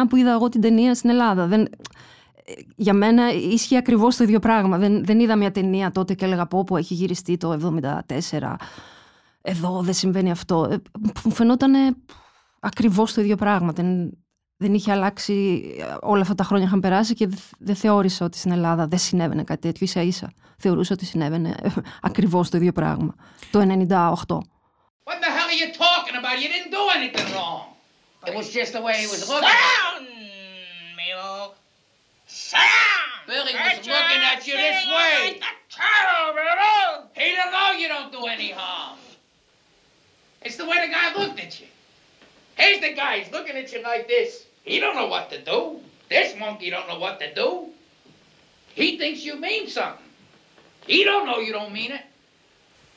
99 0.05 0.09
που 0.09 0.15
είδα 0.15 0.31
εγώ 0.31 0.49
την 0.49 0.61
ταινία 0.61 0.95
στην 0.95 1.09
Ελλάδα. 1.09 1.47
Δεν, 1.47 1.67
για 2.75 2.93
μένα 2.93 3.31
ίσχυε 3.33 3.77
ακριβώς 3.77 4.15
το 4.15 4.23
ίδιο 4.23 4.39
πράγμα. 4.39 4.77
Δεν, 4.77 5.05
δεν 5.05 5.19
είδα 5.19 5.35
μια 5.35 5.51
ταινία 5.51 5.91
τότε 5.91 6.13
και 6.13 6.25
έλεγα 6.25 6.45
πω 6.45 6.63
που 6.63 6.77
έχει 6.77 6.93
γυριστεί 6.93 7.37
το 7.37 7.79
74. 8.39 8.55
Εδώ 9.41 9.81
δεν 9.81 9.93
συμβαίνει 9.93 10.31
αυτό. 10.31 10.67
Ε, 10.71 10.75
Μου 11.23 11.31
φαινόταν 11.31 11.73
ακριβώ 12.63 13.05
το 13.15 13.21
ίδιο 13.21 13.35
πράγμα. 13.35 13.71
Δεν, 13.71 14.09
δεν 14.57 14.73
είχε 14.73 14.91
αλλάξει. 14.91 15.63
Όλα 16.01 16.21
αυτά 16.21 16.35
τα 16.35 16.43
χρόνια 16.43 16.65
είχαν 16.67 16.79
περάσει 16.79 17.13
και 17.13 17.27
δεν- 17.27 17.39
δεν 17.59 17.75
θεώρησα 17.75 18.25
ότι 18.25 18.37
στην 18.37 18.51
Ελλάδα 18.51 18.87
δεν 18.87 18.99
συνέβαινε 18.99 19.43
κάτι 19.43 19.61
τέτοιο. 19.61 19.87
σα 19.87 20.01
ίσα 20.01 20.31
θεωρούσα 20.57 20.93
ότι 20.93 21.05
συνέβαινε 21.05 21.55
ακριβώ 22.01 22.45
το 22.49 22.57
ίδιο 22.57 22.71
πράγμα. 22.71 23.15
Το 23.51 23.59
98. 23.59 24.37
What 25.09 25.19
the 25.25 25.31
hell 25.35 25.49
are 25.53 25.59
you 25.63 25.69
talking 25.87 26.15
about? 26.21 26.35
You 26.43 26.49
didn't 26.55 26.71
do 26.79 26.83
anything 26.97 27.27
wrong. 27.35 27.61
It 28.29 28.33
was 28.39 28.47
just 28.59 28.71
the 28.77 28.83
way 28.87 28.95
he 29.03 29.07
was 29.13 29.21
looking. 29.31 29.55
Down, 29.63 30.01
Milo. 30.99 31.33
Down. 32.53 33.01
Billy 33.29 33.53
was 33.65 33.77
looking 33.95 34.23
at 34.33 34.39
you 34.47 34.55
this 34.65 34.81
way. 34.97 35.17
He 37.21 37.29
don't 37.39 37.51
know 37.55 37.69
you 37.81 37.87
don't 37.95 38.11
do 38.17 38.21
any 38.35 38.51
harm. 38.59 38.97
It's 40.45 40.57
the 40.61 40.67
way 40.69 40.77
the 40.85 40.91
guy 40.97 41.07
looked 41.19 41.39
at 41.45 41.53
you. 41.59 41.67
Here's 42.63 42.79
the 42.79 42.93
guy. 42.93 43.19
He's 43.19 43.31
looking 43.33 43.57
at 43.57 43.73
you 43.73 43.83
like 43.83 44.07
this. 44.07 44.45
He 44.63 44.79
don't 44.79 44.95
know 44.95 45.07
what 45.07 45.29
to 45.31 45.43
do. 45.43 45.81
This 46.07 46.33
monkey 46.39 46.69
don't 46.69 46.87
know 46.87 46.97
what 46.97 47.19
to 47.19 47.33
do. 47.35 47.67
He 48.73 48.97
thinks 48.97 49.25
you 49.25 49.35
mean 49.35 49.67
something. 49.67 50.05
He 50.87 51.03
don't 51.03 51.25
know 51.25 51.39
you 51.39 51.51
don't 51.51 51.73
mean 51.73 51.91
it. 51.91 52.01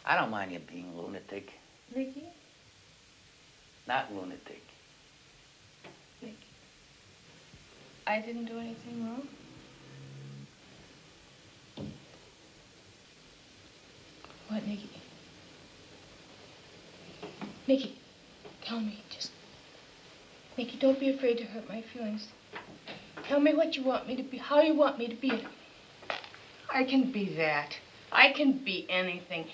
I 0.05 0.15
don't 0.15 0.31
mind 0.31 0.53
you 0.53 0.61
being 0.61 0.97
lunatic. 0.97 1.51
Nicky? 1.93 2.29
Not 3.89 4.15
lunatic. 4.15 4.63
Nicky. 6.23 6.37
I 8.07 8.21
didn't 8.21 8.45
do 8.45 8.61
anything 8.61 9.05
wrong. 9.05 9.29
What, 14.49 14.65
Nicky? 14.65 14.91
Nicky, 17.67 17.99
tell 18.63 18.79
me. 18.79 19.03
Just 20.57 20.69
Nikki, 20.69 20.79
don't 20.87 20.99
be 20.99 21.09
afraid 21.17 21.37
to 21.39 21.45
hurt 21.53 21.69
my 21.69 21.83
feelings. 21.93 22.23
Tell 23.29 23.41
me 23.41 23.53
what 23.61 23.77
you 23.77 23.83
want 23.91 24.03
me 24.09 24.17
to 24.17 24.23
be, 24.31 24.37
how 24.51 24.61
you 24.69 24.75
want 24.83 24.99
me 24.99 25.07
to 25.09 25.17
be. 25.21 25.33
I 26.79 26.85
can 26.91 27.03
be 27.13 27.25
that. 27.43 27.71
I 28.13 28.27
can 28.39 28.51
be 28.65 28.87
anything. 28.89 29.45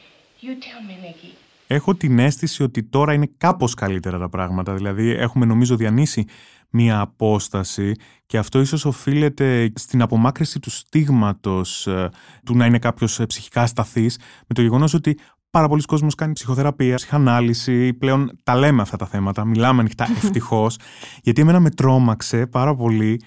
You 0.40 0.54
tell 0.60 0.82
me, 0.82 0.96
Nikki. 1.02 1.36
Έχω 1.66 1.94
την 1.94 2.18
αίσθηση 2.18 2.62
ότι 2.62 2.82
τώρα 2.82 3.12
είναι 3.12 3.30
κάπως 3.38 3.74
καλύτερα 3.74 4.18
τα 4.18 4.28
πράγματα. 4.28 4.74
Δηλαδή 4.74 5.10
έχουμε 5.10 5.46
νομίζω 5.46 5.76
διανύσει 5.76 6.24
μία 6.70 7.00
απόσταση 7.00 7.94
και 8.26 8.38
αυτό 8.38 8.60
ίσως 8.60 8.84
οφείλεται 8.84 9.72
στην 9.74 10.02
απομάκρυση 10.02 10.60
του 10.60 10.70
στίγματος 10.70 11.86
ε, 11.86 12.10
του 12.44 12.56
να 12.56 12.66
είναι 12.66 12.78
κάποιος 12.78 13.20
ε, 13.20 13.26
ψυχικά 13.26 13.66
σταθής 13.66 14.18
με 14.46 14.54
το 14.54 14.62
γεγονός 14.62 14.94
ότι 14.94 15.18
πάρα 15.52 15.68
πολλοί 15.68 15.82
κόσμος 15.82 16.14
κάνει 16.14 16.32
ψυχοθεραπεία, 16.32 16.94
ψυχανάλυση, 16.96 17.92
πλέον 17.92 18.30
τα 18.42 18.56
λέμε 18.56 18.82
αυτά 18.82 18.96
τα 18.96 19.06
θέματα, 19.06 19.44
μιλάμε 19.44 19.80
ανοιχτά 19.80 20.06
ευτυχώς, 20.22 20.78
γιατί 21.22 21.40
εμένα 21.40 21.60
με 21.60 21.70
τρόμαξε 21.70 22.46
πάρα 22.46 22.74
πολύ 22.74 23.20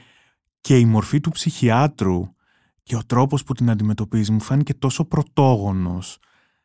και 0.62 0.78
η 0.78 0.86
μορφή 0.86 1.20
του 1.20 1.32
ψυχιάτρου 1.32 2.34
και 2.84 2.96
ο 2.96 3.02
τρόπος 3.06 3.44
που 3.44 3.54
την 3.54 3.70
αντιμετωπίζει 3.70 4.32
μου 4.32 4.42
φάνηκε 4.42 4.74
τόσο 4.74 5.06
πρωτόγονος 5.06 6.18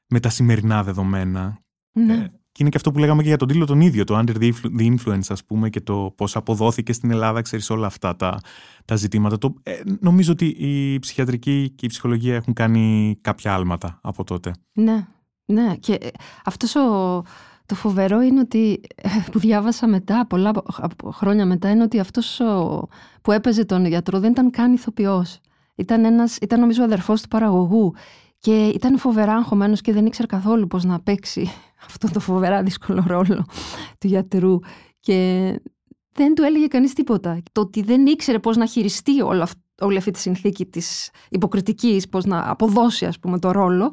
με 0.06 0.20
τα 0.20 0.28
σημερινά 0.28 0.82
δεδομένα. 0.82 1.58
Ναι. 1.92 2.12
Ε, 2.12 2.30
και 2.52 2.58
είναι 2.58 2.68
και 2.68 2.76
αυτό 2.76 2.90
που 2.90 2.98
λέγαμε 2.98 3.22
και 3.22 3.28
για 3.28 3.36
τον 3.36 3.48
τίτλο 3.48 3.64
τον 3.64 3.80
ίδιο, 3.80 4.04
το 4.04 4.18
Under 4.18 4.36
the 4.36 4.52
Influ- 4.52 4.78
the 4.78 4.96
Influence, 4.96 5.26
ας 5.28 5.44
πούμε, 5.44 5.70
και 5.70 5.80
το 5.80 6.12
πώς 6.16 6.36
αποδόθηκε 6.36 6.92
στην 6.92 7.10
Ελλάδα, 7.10 7.42
ξέρεις, 7.42 7.70
όλα 7.70 7.86
αυτά 7.86 8.16
τα, 8.16 8.40
τα 8.84 8.96
ζητήματα. 8.96 9.38
Το, 9.38 9.54
ε, 9.62 9.72
νομίζω 10.00 10.32
ότι 10.32 10.46
η 10.46 10.98
ψυχιατρική 10.98 11.72
και 11.74 11.86
η 11.86 11.88
ψυχολογία 11.88 12.34
έχουν 12.34 12.54
κάνει 12.54 13.16
κάποια 13.20 13.54
άλματα 13.54 13.98
από 14.02 14.24
τότε. 14.24 14.52
Ναι, 14.72 15.06
ναι. 15.52 15.76
Και 15.76 15.92
ε, 15.92 16.08
αυτός 16.44 16.74
ο, 16.76 17.22
το 17.66 17.74
φοβερό 17.74 18.20
είναι 18.20 18.40
ότι, 18.40 18.80
ε, 18.94 19.08
που 19.32 19.38
διάβασα 19.38 19.86
μετά, 19.88 20.26
πολλά 20.26 20.48
από- 20.48 20.62
από 20.76 21.10
χρόνια 21.10 21.46
μετά, 21.46 21.70
είναι 21.70 21.82
ότι 21.82 21.98
αυτός 22.00 22.40
ο, 22.40 22.86
που 23.22 23.32
έπαιζε 23.32 23.64
τον 23.64 23.86
γιατρό 23.86 24.20
δεν 24.20 24.30
ήταν 24.30 24.50
καν 24.50 24.72
ηθοποιός. 24.72 25.40
Ήταν, 25.74 26.04
ένας, 26.04 26.36
ήταν 26.36 26.60
νομίζω 26.60 26.82
ο 26.82 26.84
αδερφός 26.84 27.22
του 27.22 27.28
παραγωγού 27.28 27.94
και 28.38 28.66
ήταν 28.66 28.98
φοβερά 28.98 29.32
αγχωμένος 29.34 29.80
και 29.80 29.92
δεν 29.92 30.06
ήξερε 30.06 30.26
καθόλου 30.26 30.66
πώς 30.66 30.84
να 30.84 31.00
παίξει 31.00 31.50
αυτό 31.86 32.10
το 32.10 32.20
φοβερά 32.20 32.62
δύσκολο 32.62 33.04
ρόλο 33.06 33.44
του 33.98 34.06
γιατρού 34.06 34.58
και 35.00 35.14
δεν 36.12 36.34
του 36.34 36.42
έλεγε 36.42 36.66
κανείς 36.66 36.92
τίποτα. 36.92 37.42
Το 37.52 37.60
ότι 37.60 37.82
δεν 37.82 38.06
ήξερε 38.06 38.38
πώς 38.38 38.56
να 38.56 38.66
χειριστεί 38.66 39.20
όλο 39.22 39.42
αυ- 39.42 39.58
όλη 39.80 39.96
αυτή 39.96 40.10
τη 40.10 40.18
συνθήκη 40.18 40.66
της 40.66 41.10
υποκριτικής, 41.30 42.08
πώς 42.08 42.24
να 42.24 42.50
αποδώσει 42.50 43.06
ας 43.06 43.18
πούμε 43.18 43.38
το 43.38 43.50
ρόλο, 43.50 43.92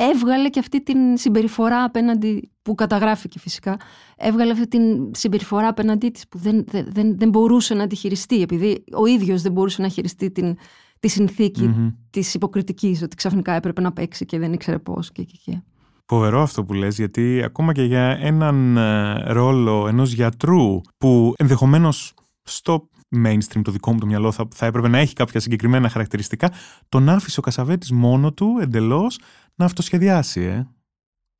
έβγαλε 0.00 0.48
και 0.48 0.58
αυτή 0.58 0.82
την 0.82 1.16
συμπεριφορά 1.16 1.84
απέναντι, 1.84 2.50
που 2.62 2.74
καταγράφηκε 2.74 3.38
φυσικά, 3.38 3.76
έβγαλε 4.16 4.52
αυτή 4.52 4.68
την 4.68 5.14
συμπεριφορά 5.14 5.68
απέναντί 5.68 6.08
της 6.08 6.28
που 6.28 6.38
δεν, 6.38 6.64
δεν, 6.70 6.86
δεν, 6.88 7.18
δεν 7.18 7.28
μπορούσε 7.28 7.74
να 7.74 7.86
τη 7.86 7.96
χειριστεί, 7.96 8.42
επειδή 8.42 8.84
ο 8.92 9.06
ίδιος 9.06 9.42
δεν 9.42 9.52
μπορούσε 9.52 9.82
να 9.82 9.88
χειριστεί 9.88 10.30
την, 10.30 10.56
τη 11.00 11.08
συνθήκη 11.08 11.62
Μμμ. 11.62 11.88
της 12.10 12.34
υποκριτικής, 12.34 13.02
ότι 13.02 13.16
ξαφνικά 13.16 13.52
έπρεπε 13.52 13.80
να 13.80 13.92
παίξει 13.92 14.24
και 14.24 14.38
δεν 14.38 14.52
ήξερε 14.52 14.78
πώς 14.78 15.12
και, 15.12 15.22
και, 15.22 15.38
και. 15.44 15.62
Φοβερό 16.06 16.42
αυτό 16.42 16.64
που 16.64 16.72
λες, 16.72 16.96
γιατί 16.96 17.42
ακόμα 17.44 17.72
και 17.72 17.82
για 17.82 18.18
έναν 18.20 18.76
ε, 18.76 19.32
ρόλο 19.32 19.86
ενός 19.88 20.12
γιατρού 20.12 20.80
που 20.98 21.34
ενδεχομένως 21.36 22.14
στο 22.42 22.88
mainstream 23.16 23.60
το 23.64 23.70
δικό 23.70 23.92
μου 23.92 23.98
το 23.98 24.06
μυαλό 24.06 24.32
θα, 24.32 24.48
θα 24.54 24.66
έπρεπε 24.66 24.88
να 24.88 24.98
έχει 24.98 25.14
κάποια 25.14 25.40
συγκεκριμένα 25.40 25.88
χαρακτηριστικά, 25.88 26.50
τον 26.88 27.08
άφησε 27.08 27.40
ο 27.40 27.42
Κασαβέτης 27.42 27.92
μόνο 27.92 28.32
του 28.32 28.58
εντελώς 28.60 29.18
να 29.54 29.64
αυτοσχεδιάσει, 29.64 30.40
ε. 30.40 30.66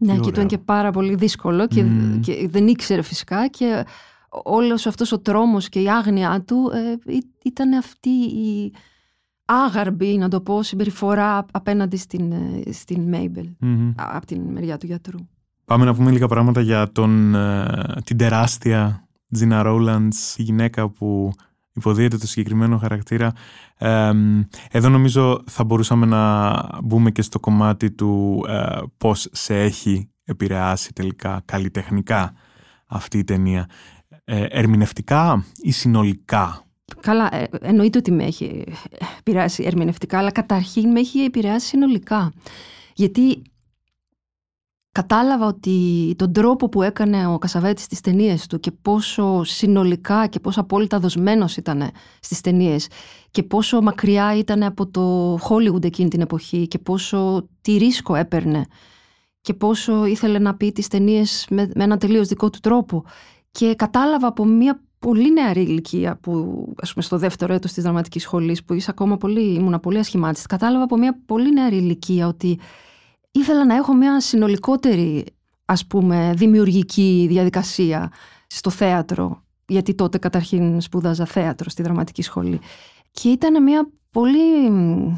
Ναι, 0.03 0.13
Τι 0.15 0.21
και 0.21 0.29
ήταν 0.29 0.33
ωραίο. 0.45 0.47
και 0.47 0.59
πάρα 0.59 0.91
πολύ 0.91 1.15
δύσκολο 1.15 1.67
και, 1.67 1.83
Μμμ. 1.83 2.21
και 2.21 2.49
δεν 2.51 2.67
ήξερε 2.67 3.03
φυσικά 3.03 3.49
και 3.49 3.85
όλος 4.45 4.87
αυτός 4.87 5.13
ο 5.13 5.19
τρόμος 5.19 5.69
και 5.69 5.81
η 5.81 5.89
άγνοιά 5.91 6.43
του 6.47 6.71
ε, 7.07 7.13
ή- 7.13 7.31
ήταν 7.45 7.73
αυτή 7.73 8.09
η 8.11 8.73
άγαρμπη, 9.45 10.17
να 10.19 10.29
το 10.29 10.41
πω, 10.41 10.63
συμπεριφορά 10.63 11.47
απέναντι 11.53 11.97
στην, 11.97 12.33
ε, 12.33 12.73
στην 12.73 13.01
Μέιμπελ, 13.09 13.49
Μμμ. 13.59 13.93
από 13.97 14.27
την 14.27 14.41
μεριά 14.43 14.77
του 14.77 14.87
γιατρού. 14.87 15.19
Πάμε 15.65 15.85
να 15.85 15.95
πούμε 15.95 16.11
λίγα 16.11 16.27
πράγματα 16.29 16.61
για 16.61 16.93
τον, 16.93 17.35
ε, 17.35 17.67
την 18.05 18.17
τεράστια 18.17 19.09
Τζίνα 19.33 19.63
Ρόλαντς, 19.63 20.37
η 20.39 20.43
γυναίκα 20.43 20.89
που 20.89 21.33
υποδίεται 21.75 22.17
το 22.17 22.27
συγκεκριμένο 22.27 22.79
χαρακτήρα. 22.79 23.33
Ε, 23.79 24.13
εδώ 24.71 24.89
νομίζω 24.89 25.43
θα 25.47 25.65
μπορούσαμε 25.65 26.07
να 26.07 26.63
μπούμε 26.83 27.11
και 27.11 27.23
στο 27.23 27.41
κομμάτι 27.41 27.91
του 27.91 28.45
ε, 28.49 28.79
πώς 28.97 29.29
σε 29.33 29.61
έχει 29.61 30.11
επηρεάσει 30.25 30.93
τελικά 30.93 31.43
καλλιτεχνικά 31.45 32.33
αυτή 32.87 33.19
η 33.19 33.25
ταινία. 33.25 33.69
Ε, 34.25 34.45
ερμηνευτικά 34.49 35.45
ή 35.61 35.71
συνολικά; 35.71 36.65
Καλά, 37.01 37.35
ε, 37.35 37.49
εννοείται 37.61 37.99
ότι 37.99 38.11
με 38.11 38.25
έχει 38.25 38.65
επηρεάσει 39.19 39.63
ερμηνευτικά, 39.67 40.19
αλλά 40.19 40.31
καταρχήν 40.31 40.91
με 40.91 41.01
έχει 41.01 41.19
επηρεάσει 41.19 41.67
συνολικά. 41.67 42.33
Γιατί 42.95 43.43
κατάλαβα 44.93 45.47
ότι 45.47 46.15
τον 46.19 46.33
τρόπο 46.33 46.69
που 46.69 46.83
έκανε 46.83 47.27
ο 47.27 47.39
Κασαβέτης 47.39 47.85
στις 47.85 48.01
ταινίες 48.01 48.47
του 48.47 48.61
και 48.61 48.71
πόσο 48.71 49.45
συνολικά 49.45 50.27
και 50.27 50.41
πόσο 50.41 50.61
απόλυτα 50.61 50.99
δοσμένος 50.99 51.57
ήταν 51.57 51.91
στις 52.21 52.41
ταινίες 52.41 52.89
και 53.31 53.43
πόσο 53.43 53.83
μακριά 53.83 54.37
ήταν 54.37 54.63
από 54.63 54.87
το 54.87 55.35
Hollywood 55.35 55.85
εκείνη 55.85 56.09
την 56.09 56.21
εποχή 56.21 56.69
και 56.69 56.79
πόσο 56.79 57.49
τι 57.61 57.77
ρίσκο 57.77 58.15
έπαιρνε 58.15 58.67
και 59.41 59.55
πόσο 59.55 60.05
ήθελε 60.05 60.39
να 60.39 60.55
πει 60.55 60.73
τις 60.73 60.89
ταινίες 60.89 61.47
με, 61.51 61.71
με 61.75 61.85
ένα 61.85 61.97
τελείως 61.97 62.29
δικό 62.29 62.51
του 62.51 62.59
τρόπο. 62.59 63.05
Και 63.51 63.75
κατάλαβα 63.75 64.27
από 64.27 64.45
μια 64.45 64.83
πολύ 64.99 65.33
νεαρή 65.33 65.61
ηλικία 65.61 66.19
που, 66.23 66.65
ας 66.83 66.93
πούμε, 66.93 67.05
στο 67.05 67.19
δεύτερο 67.19 67.53
έτος 67.55 67.73
της 67.73 67.83
δραματικής 67.83 68.23
σχολής 68.23 68.65
που 68.65 68.75
είσαι 68.75 68.91
ακόμα 68.91 69.17
πολύ, 69.17 69.55
ήμουνα 69.55 69.79
πολύ 69.79 69.99
ασχημάτιστη, 69.99 70.47
κατάλαβα 70.47 70.85
από 70.85 70.97
μια 70.97 71.19
πολύ 71.27 71.53
νεαρή 71.53 71.77
ηλικία 71.77 72.27
ότι 72.27 72.59
ήθελα 73.31 73.65
να 73.65 73.75
έχω 73.75 73.95
μια 73.95 74.21
συνολικότερη 74.21 75.25
ας 75.65 75.87
πούμε 75.87 76.33
δημιουργική 76.37 77.27
διαδικασία 77.29 78.13
στο 78.47 78.71
θέατρο 78.71 79.43
γιατί 79.67 79.95
τότε 79.95 80.19
καταρχήν 80.19 80.81
σπούδαζα 80.81 81.25
θέατρο 81.25 81.71
στη 81.71 81.83
δραματική 81.83 82.23
σχολή. 82.23 82.61
Και 83.11 83.29
ήταν 83.29 83.63
μια 83.63 83.91
πολύ 84.11 84.71
μ, 84.71 85.17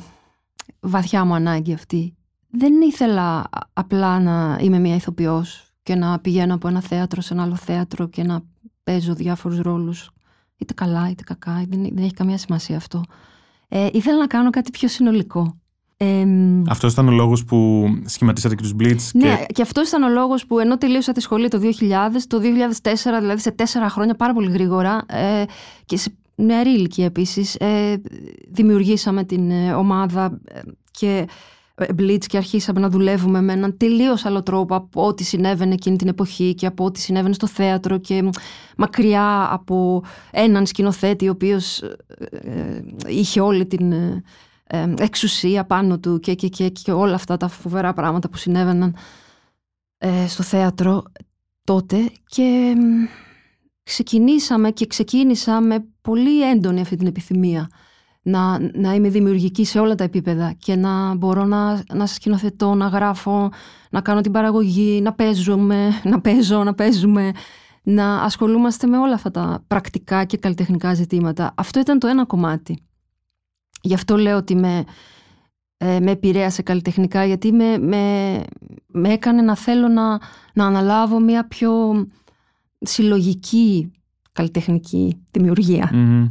βαθιά 0.80 1.24
μου 1.24 1.34
ανάγκη 1.34 1.72
αυτή. 1.72 2.16
Δεν 2.50 2.80
ήθελα 2.80 3.38
α- 3.38 3.48
απλά 3.72 4.20
να 4.20 4.58
είμαι 4.60 4.78
μια 4.78 4.94
ηθοποιός 4.94 5.72
και 5.82 5.94
να 5.94 6.18
πηγαίνω 6.18 6.54
από 6.54 6.68
ένα 6.68 6.80
θέατρο 6.80 7.20
σε 7.20 7.34
ένα 7.34 7.42
άλλο 7.42 7.56
θέατρο 7.56 8.08
και 8.08 8.22
να 8.22 8.42
παίζω 8.82 9.14
διάφορους 9.14 9.58
ρόλους 9.60 10.10
είτε 10.56 10.72
καλά 10.72 11.10
είτε 11.10 11.22
κακά. 11.22 11.64
Δεν, 11.68 11.82
δεν 11.82 12.04
έχει 12.04 12.12
καμία 12.12 12.38
σημασία 12.38 12.76
αυτό. 12.76 13.02
Ε, 13.68 13.88
ήθελα 13.92 14.18
να 14.18 14.26
κάνω 14.26 14.50
κάτι 14.50 14.70
πιο 14.70 14.88
συνολικό 14.88 15.61
ε, 16.04 16.26
Αυτός 16.68 16.92
ήταν 16.92 17.08
ο 17.08 17.10
λόγος 17.10 17.44
που 17.44 17.84
σχηματίσατε 18.04 18.54
και 18.54 18.62
τους 18.62 18.74
Blitz. 18.80 19.10
ναι, 19.12 19.36
Και... 19.36 19.46
και, 19.52 19.62
αυτός 19.62 19.88
ήταν 19.88 20.02
ο 20.02 20.08
λόγος 20.08 20.46
που 20.46 20.58
ενώ 20.58 20.78
τελείωσα 20.78 21.12
τη 21.12 21.20
σχολή 21.20 21.48
το 21.48 21.60
2000, 21.62 21.64
το 22.26 22.40
2004, 22.82 22.92
δηλαδή 23.20 23.40
σε 23.40 23.50
τέσσερα 23.50 23.88
χρόνια, 23.88 24.14
πάρα 24.14 24.32
πολύ 24.32 24.50
γρήγορα 24.50 25.04
ε, 25.06 25.44
και 25.84 25.96
σε 25.96 26.14
νεαρή 26.34 26.70
ηλικία 26.70 27.04
επίσης, 27.04 27.54
ε, 27.54 28.02
δημιουργήσαμε 28.48 29.24
την 29.24 29.50
ε, 29.50 29.72
ομάδα 29.72 30.40
ε, 30.44 30.60
και 30.90 31.26
ε, 31.74 31.86
Blitz 31.98 32.26
και 32.26 32.36
αρχίσαμε 32.36 32.80
να 32.80 32.88
δουλεύουμε 32.88 33.40
με 33.40 33.52
έναν 33.52 33.76
τελείως 33.76 34.24
άλλο 34.24 34.42
τρόπο 34.42 34.74
από 34.74 35.06
ό,τι 35.06 35.24
συνέβαινε 35.24 35.72
εκείνη 35.72 35.96
την 35.96 36.08
εποχή 36.08 36.54
και 36.54 36.66
από 36.66 36.84
ό,τι 36.84 37.00
συνέβαινε 37.00 37.34
στο 37.34 37.46
θέατρο 37.46 37.98
και 37.98 38.22
μ, 38.22 38.28
μακριά 38.76 39.48
από 39.52 40.02
έναν 40.30 40.66
σκηνοθέτη 40.66 41.28
ο 41.28 41.30
οποίος 41.30 41.82
ε, 41.82 41.96
ε, 42.30 42.82
είχε 43.06 43.40
όλη 43.40 43.66
την 43.66 43.92
ε, 43.92 43.96
ε, 43.96 44.22
εξουσία 44.98 45.64
πάνω 45.64 45.98
του 45.98 46.18
και, 46.18 46.34
και, 46.34 46.48
και, 46.48 46.68
και 46.68 46.92
όλα 46.92 47.14
αυτά 47.14 47.36
τα 47.36 47.48
φοβερά 47.48 47.92
πράγματα 47.92 48.28
που 48.28 48.36
συνέβαιναν 48.36 48.96
ε, 49.98 50.26
στο 50.28 50.42
θέατρο 50.42 51.02
τότε 51.64 52.10
και 52.26 52.74
μ, 52.76 53.04
ξεκινήσαμε 53.82 54.70
και 54.70 54.86
ξεκίνησα 54.86 55.60
με 55.60 55.84
πολύ 56.02 56.50
έντονη 56.50 56.80
αυτή 56.80 56.96
την 56.96 57.06
επιθυμία 57.06 57.68
να, 58.22 58.58
να 58.74 58.94
είμαι 58.94 59.08
δημιουργική 59.08 59.64
σε 59.64 59.78
όλα 59.78 59.94
τα 59.94 60.04
επίπεδα 60.04 60.54
και 60.58 60.76
να 60.76 61.14
μπορώ 61.14 61.44
να, 61.44 61.82
να 61.94 62.06
σκηνοθετώ, 62.06 62.74
να 62.74 62.86
γράφω, 62.86 63.50
να 63.90 64.00
κάνω 64.00 64.20
την 64.20 64.32
παραγωγή, 64.32 65.00
να 65.00 65.12
παίζουμε, 65.12 65.88
να 66.10 66.20
παίζω, 66.20 66.64
να 66.64 66.74
παίζουμε, 66.74 67.32
να 67.82 68.22
ασχολούμαστε 68.22 68.86
με 68.86 68.98
όλα 68.98 69.14
αυτά 69.14 69.30
τα 69.30 69.64
πρακτικά 69.66 70.24
και 70.24 70.36
καλλιτεχνικά 70.36 70.94
ζητήματα. 70.94 71.52
Αυτό 71.56 71.80
ήταν 71.80 71.98
το 71.98 72.06
ένα 72.06 72.24
κομμάτι. 72.24 72.82
Γι' 73.82 73.94
αυτό 73.94 74.16
λέω 74.16 74.36
ότι 74.36 74.54
με, 74.56 74.84
ε, 75.76 76.00
με 76.00 76.10
επηρέασε 76.10 76.62
καλλιτεχνικά, 76.62 77.24
γιατί 77.24 77.52
με, 77.52 77.78
με, 77.78 78.40
με 78.86 79.08
έκανε 79.12 79.42
να 79.42 79.56
θέλω 79.56 79.88
να, 79.88 80.18
να 80.54 80.66
αναλάβω 80.66 81.20
μια 81.20 81.48
πιο 81.48 81.70
συλλογική 82.80 83.90
καλλιτεχνική 84.32 85.22
δημιουργία 85.30 85.90
Μμμ. 85.92 86.26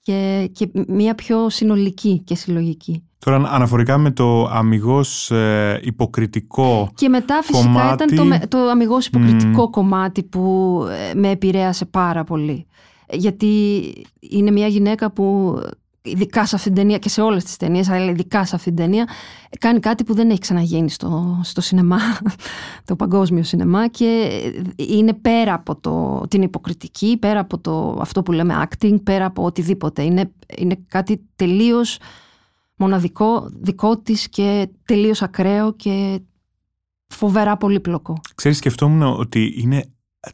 και, 0.00 0.48
και 0.52 0.70
μια 0.88 1.14
πιο 1.14 1.48
συνολική 1.50 2.20
και 2.24 2.34
συλλογική. 2.34 3.00
Τώρα 3.18 3.36
αναφορικά 3.36 3.98
με 3.98 4.10
το 4.10 4.44
αμυγός 4.44 5.30
ε, 5.30 5.80
υποκριτικό 5.82 6.90
Και 6.94 7.08
μετά 7.08 7.40
φυσικά 7.42 7.66
Κομμάτι. 7.66 8.04
ήταν 8.04 8.16
το, 8.16 8.24
με- 8.24 8.46
το 8.48 8.58
αμυγός 8.58 9.06
υποκριτικό 9.06 9.62
Μμμ. 9.62 9.70
κομμάτι 9.70 10.22
που 10.22 10.80
ε, 11.10 11.14
με 11.14 11.28
επηρέασε 11.30 11.84
πάρα 11.84 12.24
πολύ. 12.24 12.66
γιατί 13.12 13.82
είναι 14.20 14.50
μια 14.50 14.66
γυναίκα 14.66 15.12
που 15.12 15.56
ειδικά 16.06 16.46
σε 16.46 16.54
αυτήν 16.56 16.72
την 16.72 16.82
ταινία 16.82 16.98
και 16.98 17.08
σε 17.08 17.20
όλες 17.20 17.44
τις 17.44 17.56
ταινίες, 17.56 17.88
αλλά 17.88 18.10
ειδικά 18.10 18.44
σε 18.44 18.54
αυτήν 18.54 18.74
την 18.74 18.84
ταινία, 18.84 19.08
κάνει 19.60 19.80
κάτι 19.80 20.04
που 20.04 20.14
δεν 20.14 20.30
έχει 20.30 20.38
ξαναγίνει 20.38 20.90
στο, 20.90 21.40
στο 21.42 21.60
σινεμά, 21.60 21.98
το 22.84 22.96
παγκόσμιο 22.96 23.42
σινεμά 23.42 23.88
και 23.88 24.28
είναι 24.76 25.14
πέρα 25.14 25.54
από 25.54 25.76
το, 25.76 26.24
την 26.28 26.42
υποκριτική, 26.42 27.16
πέρα 27.16 27.40
από 27.40 27.58
το, 27.58 27.98
αυτό 28.00 28.22
που 28.22 28.32
λέμε 28.32 28.68
acting, 28.68 29.02
πέρα 29.02 29.24
από 29.24 29.44
οτιδήποτε. 29.44 30.02
Είναι, 30.02 30.32
είναι 30.56 30.84
κάτι 30.88 31.26
τελείως 31.36 31.98
μοναδικό, 32.76 33.48
δικό 33.52 33.98
της 33.98 34.28
και 34.28 34.68
τελείως 34.84 35.22
ακραίο 35.22 35.72
και 35.72 36.20
φοβερά 37.06 37.56
πολύπλοκο. 37.56 38.20
Ξέρεις, 38.34 38.58
σκεφτόμουν 38.58 39.02
ότι 39.02 39.54
είναι 39.56 39.84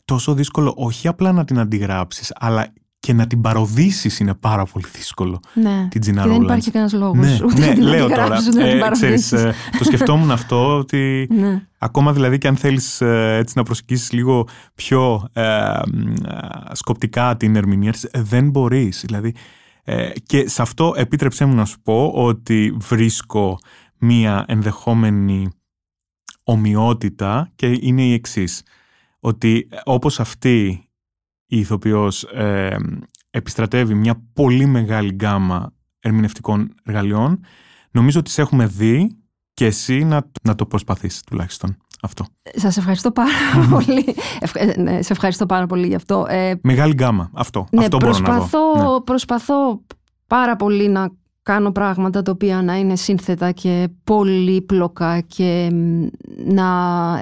τόσο 0.04 0.34
δύσκολο 0.34 0.74
όχι 0.76 1.08
απλά 1.08 1.32
να 1.32 1.44
την 1.44 1.58
αντιγράψεις, 1.58 2.32
αλλά 2.34 2.72
και 3.06 3.12
να 3.12 3.26
την 3.26 3.40
παροδίσεις 3.40 4.18
είναι 4.18 4.34
πάρα 4.34 4.64
πολύ 4.64 4.84
δύσκολο. 4.92 5.40
Ναι. 5.54 5.86
Την 5.90 6.00
Τζίνα 6.00 6.22
και 6.22 6.28
δεν 6.28 6.36
Ρόλαντς. 6.38 6.66
υπάρχει 6.66 6.70
κανένας 6.70 6.92
λόγος. 6.92 7.26
Ναι, 7.26 7.38
ούτε 7.44 7.58
ναι, 7.60 7.66
να 7.66 7.72
την 7.74 7.82
λέω 7.82 8.08
τώρα. 8.08 8.22
αντιγράψεις, 8.22 8.48
ούτε 8.48 8.58
να 8.62 8.68
την 8.70 8.78
Ε, 8.82 8.90
ξέρεις, 8.90 9.28
παροδίσεις. 9.28 9.32
ε, 9.72 9.78
το 9.78 9.84
σκεφτόμουν 9.84 10.30
αυτό 10.30 10.76
ότι 10.78 11.26
Ναι. 11.30 11.66
ακόμα 11.78 12.12
δηλαδή 12.12 12.38
και 12.38 12.48
αν 12.48 12.56
θέλεις 12.56 13.00
ε, 13.00 13.36
έτσι 13.38 13.54
να 13.56 13.62
προσεγγίσεις 13.62 14.12
λίγο 14.12 14.48
πιο 14.74 15.28
ε, 15.32 15.42
μ, 15.92 16.06
ε, 16.26 16.38
σκοπτικά 16.72 17.36
την 17.36 17.56
ερμηνεία 17.56 17.92
της, 17.92 18.04
ε, 18.04 18.22
δεν 18.22 18.50
μπορείς. 18.50 19.02
Δηλαδή, 19.06 19.34
ε, 19.84 20.10
και 20.26 20.48
σε 20.48 20.62
αυτό 20.62 20.92
επίτρεψέ 20.96 21.44
μου 21.44 21.54
να 21.54 21.64
σου 21.64 21.80
πω 21.82 22.12
ότι 22.14 22.76
βρίσκω 22.80 23.58
μία 23.98 24.44
ενδεχόμενη 24.48 25.48
ομοιότητα 26.44 27.50
και 27.54 27.78
είναι 27.80 28.02
η 28.02 28.12
εξής. 28.12 28.62
Ότι 29.20 29.68
ε, 29.70 29.76
όπως 29.84 30.20
αυτή 30.20 30.86
η 31.52 31.58
ηθοποιός 31.58 32.22
ε, 32.22 32.76
επιστρατεύει 33.30 33.94
μια 33.94 34.22
πολύ 34.32 34.66
μεγάλη 34.66 35.12
γκάμα 35.12 35.72
ερμηνευτικών 36.00 36.74
εργαλειών, 36.84 37.40
νομίζω 37.90 38.18
ότι 38.18 38.30
σε 38.30 38.40
έχουμε 38.40 38.66
δει 38.66 39.16
και 39.54 39.66
εσύ 39.66 40.04
να, 40.04 40.30
να 40.42 40.54
το 40.54 40.66
προσπαθείς 40.66 41.22
τουλάχιστον 41.22 41.76
αυτό. 42.02 42.24
Σας 42.54 42.76
ευχαριστώ 42.76 43.10
πάρα 43.10 43.30
πολύ. 43.70 44.14
Ευχα- 44.40 44.80
ναι, 44.82 45.02
σε 45.02 45.12
ευχαριστώ 45.12 45.46
πάρα 45.46 45.66
πολύ 45.66 45.86
γι' 45.86 45.94
αυτό. 45.94 46.26
Ε, 46.28 46.54
Μεγάλη 46.62 46.92
γκάμα. 46.92 47.30
Αυτό. 47.34 47.66
ναι, 47.70 47.80
αυτό 47.84 47.96
μπορώ 47.96 48.12
να 48.12 48.22
προσπαθώ, 48.22 48.72
δω. 48.76 48.92
Ναι. 48.94 49.00
προσπαθώ 49.00 49.82
πάρα 50.26 50.56
πολύ 50.56 50.88
να 50.88 51.10
κάνω 51.42 51.72
πράγματα 51.72 52.22
τα 52.22 52.30
οποία 52.32 52.62
να 52.62 52.76
είναι 52.78 52.96
σύνθετα 52.96 53.52
και 53.52 53.88
πολύπλοκα 54.04 55.20
και 55.20 55.70
μ, 55.72 56.06
να 56.44 56.66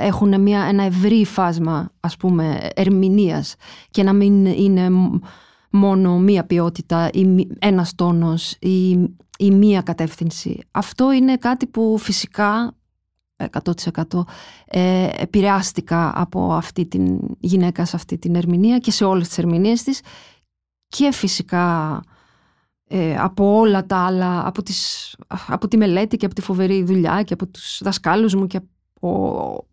έχουν 0.01 0.41
μια, 0.41 0.63
ένα 0.63 0.83
ευρύ 0.83 1.25
φάσμα 1.25 1.93
ας 2.01 2.17
πούμε 2.17 2.69
ερμηνείας 2.75 3.55
και 3.91 4.03
να 4.03 4.13
μην 4.13 4.47
είναι 4.47 4.91
μ- 4.91 5.23
μόνο 5.71 6.19
μία 6.19 6.45
ποιότητα 6.45 7.09
ή 7.13 7.25
μη- 7.25 7.49
ένας 7.59 7.95
τόνος 7.95 8.57
ή, 8.61 8.91
ή 9.39 9.51
μία 9.51 9.83
κατεύθυνση. 9.83 10.59
Αυτό 10.71 11.13
είναι 11.13 11.37
κάτι 11.37 11.67
που 11.67 11.99
φυσικά 11.99 12.75
100% 13.37 14.25
ε, 14.67 15.09
επηρεάστηκα 15.17 16.13
από 16.21 16.53
αυτή 16.53 16.87
την 16.87 17.19
γυναίκα 17.41 17.85
σε 17.85 17.97
αυτή 17.97 18.19
την 18.19 18.35
ερμηνεία 18.35 18.79
και 18.79 18.91
σε 18.91 19.05
όλες 19.05 19.29
τις 19.29 19.39
ερμηνείες 19.39 19.83
της 19.83 20.01
και 20.89 21.13
φυσικά 21.13 22.01
ε, 22.93 23.17
από 23.17 23.59
όλα 23.59 23.87
τα 23.87 23.97
άλλα, 23.97 24.47
από, 24.47 24.63
τις, 24.63 25.15
από 25.47 25.69
τη 25.69 25.77
μελέτη 25.77 26.17
και 26.17 26.27
από 26.27 26.35
τη 26.35 26.41
φοβερή 26.41 26.83
δουλειά 26.83 27.23
και 27.23 27.33
από 27.33 27.47
τους 27.47 27.81
δασκάλους 27.83 28.35
μου 28.35 28.47
και 28.47 28.61
από 28.97 29.67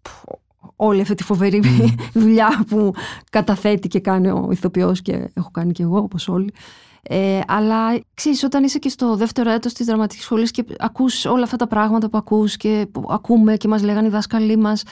όλη 0.75 1.01
αυτή 1.01 1.15
τη 1.15 1.23
φοβερή 1.23 1.61
δουλειά 2.13 2.65
που 2.67 2.93
καταθέτει 3.31 3.87
και 3.87 3.99
κάνει 3.99 4.29
ο 4.29 4.47
ηθοποιός 4.51 5.01
και 5.01 5.29
έχω 5.33 5.51
κάνει 5.51 5.71
και 5.71 5.83
εγώ 5.83 5.97
όπως 5.97 6.27
όλοι. 6.27 6.53
Ε, 7.01 7.39
αλλά 7.47 7.99
ξέρεις 8.13 8.43
όταν 8.43 8.63
είσαι 8.63 8.79
και 8.79 8.89
στο 8.89 9.15
δεύτερο 9.15 9.49
έτος 9.49 9.73
της 9.73 9.85
δραματικής 9.85 10.23
σχολής 10.23 10.51
και 10.51 10.65
ακούς 10.77 11.25
όλα 11.25 11.43
αυτά 11.43 11.57
τα 11.57 11.67
πράγματα 11.67 12.09
που 12.09 12.17
ακούς 12.17 12.57
και 12.57 12.87
που 12.91 13.07
ακούμε 13.09 13.57
και 13.57 13.67
μας 13.67 13.83
λέγανε 13.83 14.07
οι 14.07 14.11
δάσκαλοι 14.11 14.57
μας 14.57 14.83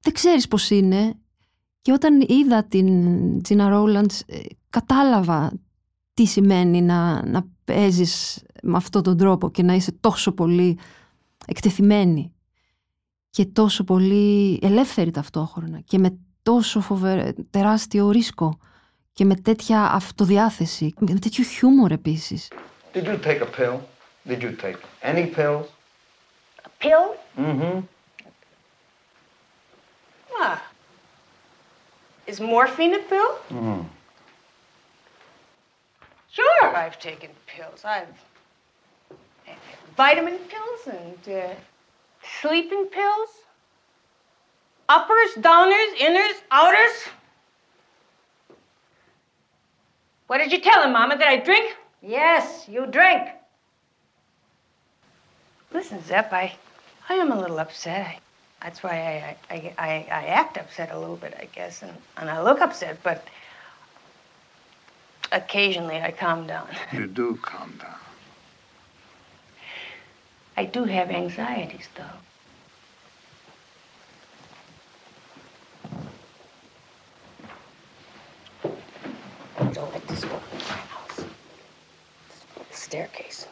δεν 0.00 0.12
ξέρεις 0.12 0.48
πώς 0.48 0.70
είναι 0.70 1.14
και 1.82 1.92
όταν 1.92 2.24
είδα 2.26 2.64
την 2.64 3.42
Τζίνα 3.42 3.68
Ρόλαντς 3.68 4.20
ε, 4.26 4.38
κατάλαβα 4.70 5.52
τι 6.20 6.26
σημαίνει 6.26 6.82
να, 6.82 7.26
να 7.26 7.44
παίζεις 7.64 8.42
με 8.62 8.76
αυτόν 8.76 9.02
τον 9.02 9.16
τρόπο 9.16 9.50
και 9.50 9.62
να 9.62 9.74
είσαι 9.74 9.92
τόσο 9.92 10.32
πολύ 10.32 10.78
εκτεθειμένη 11.46 12.32
και 13.30 13.44
τόσο 13.46 13.84
πολύ 13.84 14.58
ελεύθερη 14.62 15.10
ταυτόχρονα 15.10 15.80
και 15.80 15.98
με 15.98 16.18
τόσο 16.42 16.80
φοβε... 16.80 17.34
τεράστιο 17.50 18.10
ρίσκο 18.10 18.58
και 19.12 19.24
με 19.24 19.34
τέτοια 19.34 19.92
αυτοδιάθεση, 19.92 20.94
με 20.98 21.18
τέτοιο 21.18 21.44
χιούμορ 21.44 21.92
επίσης. 21.92 22.48
Did 22.94 23.04
you 23.04 23.18
take 23.24 23.40
a 23.40 23.60
pill? 23.60 23.80
Did 24.28 24.42
you 24.42 24.56
take 24.62 24.78
any 25.02 25.26
pills? 25.36 25.66
Pill? 26.78 27.04
Mm-hmm. 27.38 27.80
Ah. 30.42 30.58
Is 32.30 32.40
morphine 32.40 32.94
a 32.94 33.02
pill? 33.10 33.58
Mm. 33.58 33.99
Sure, 36.40 36.76
I've 36.76 36.98
taken 36.98 37.30
pills. 37.46 37.84
I've 37.84 38.06
vitamin 39.96 40.38
pills 40.38 40.80
and 40.86 41.36
uh, 41.36 41.54
sleeping 42.40 42.86
pills. 42.86 43.28
Uppers, 44.88 45.32
downers, 45.36 45.92
inners, 45.98 46.36
outers. 46.50 46.96
What 50.26 50.38
did 50.38 50.52
you 50.52 50.60
tell 50.60 50.82
him, 50.82 50.92
Mama? 50.92 51.18
Did 51.18 51.26
I 51.26 51.36
drink? 51.36 51.76
Yes, 52.02 52.66
you 52.68 52.86
drink. 52.86 53.28
Listen, 55.72 56.02
Zep, 56.04 56.32
I, 56.32 56.54
I 57.08 57.14
am 57.14 57.30
a 57.30 57.38
little 57.38 57.58
upset. 57.58 58.06
I, 58.06 58.18
that's 58.62 58.82
why 58.82 58.90
I, 58.90 59.54
I, 59.54 59.74
I, 59.78 59.90
I 60.10 60.26
act 60.26 60.56
upset 60.56 60.90
a 60.92 60.98
little 60.98 61.16
bit, 61.16 61.34
I 61.38 61.46
guess, 61.54 61.82
and, 61.82 61.92
and 62.16 62.30
I 62.30 62.42
look 62.42 62.60
upset, 62.60 62.98
but 63.02 63.26
occasionally 65.31 65.99
I 66.01 66.11
calm 66.11 66.47
down. 66.47 66.67
You 66.93 67.07
do 67.07 67.27
calm 67.41 67.71
down. 67.81 67.99
I 70.57 70.63
do 70.75 70.81
have 70.85 71.09
anxieties, 71.09 71.87
though. 71.97 72.17
I 79.59 79.63
don't 79.77 79.91
like 79.93 80.05
this 80.07 80.23
woman 80.25 80.49
in 80.53 80.59
my 80.73 80.81
house. 80.95 81.17
This 82.69 82.79
staircase. 82.87 83.47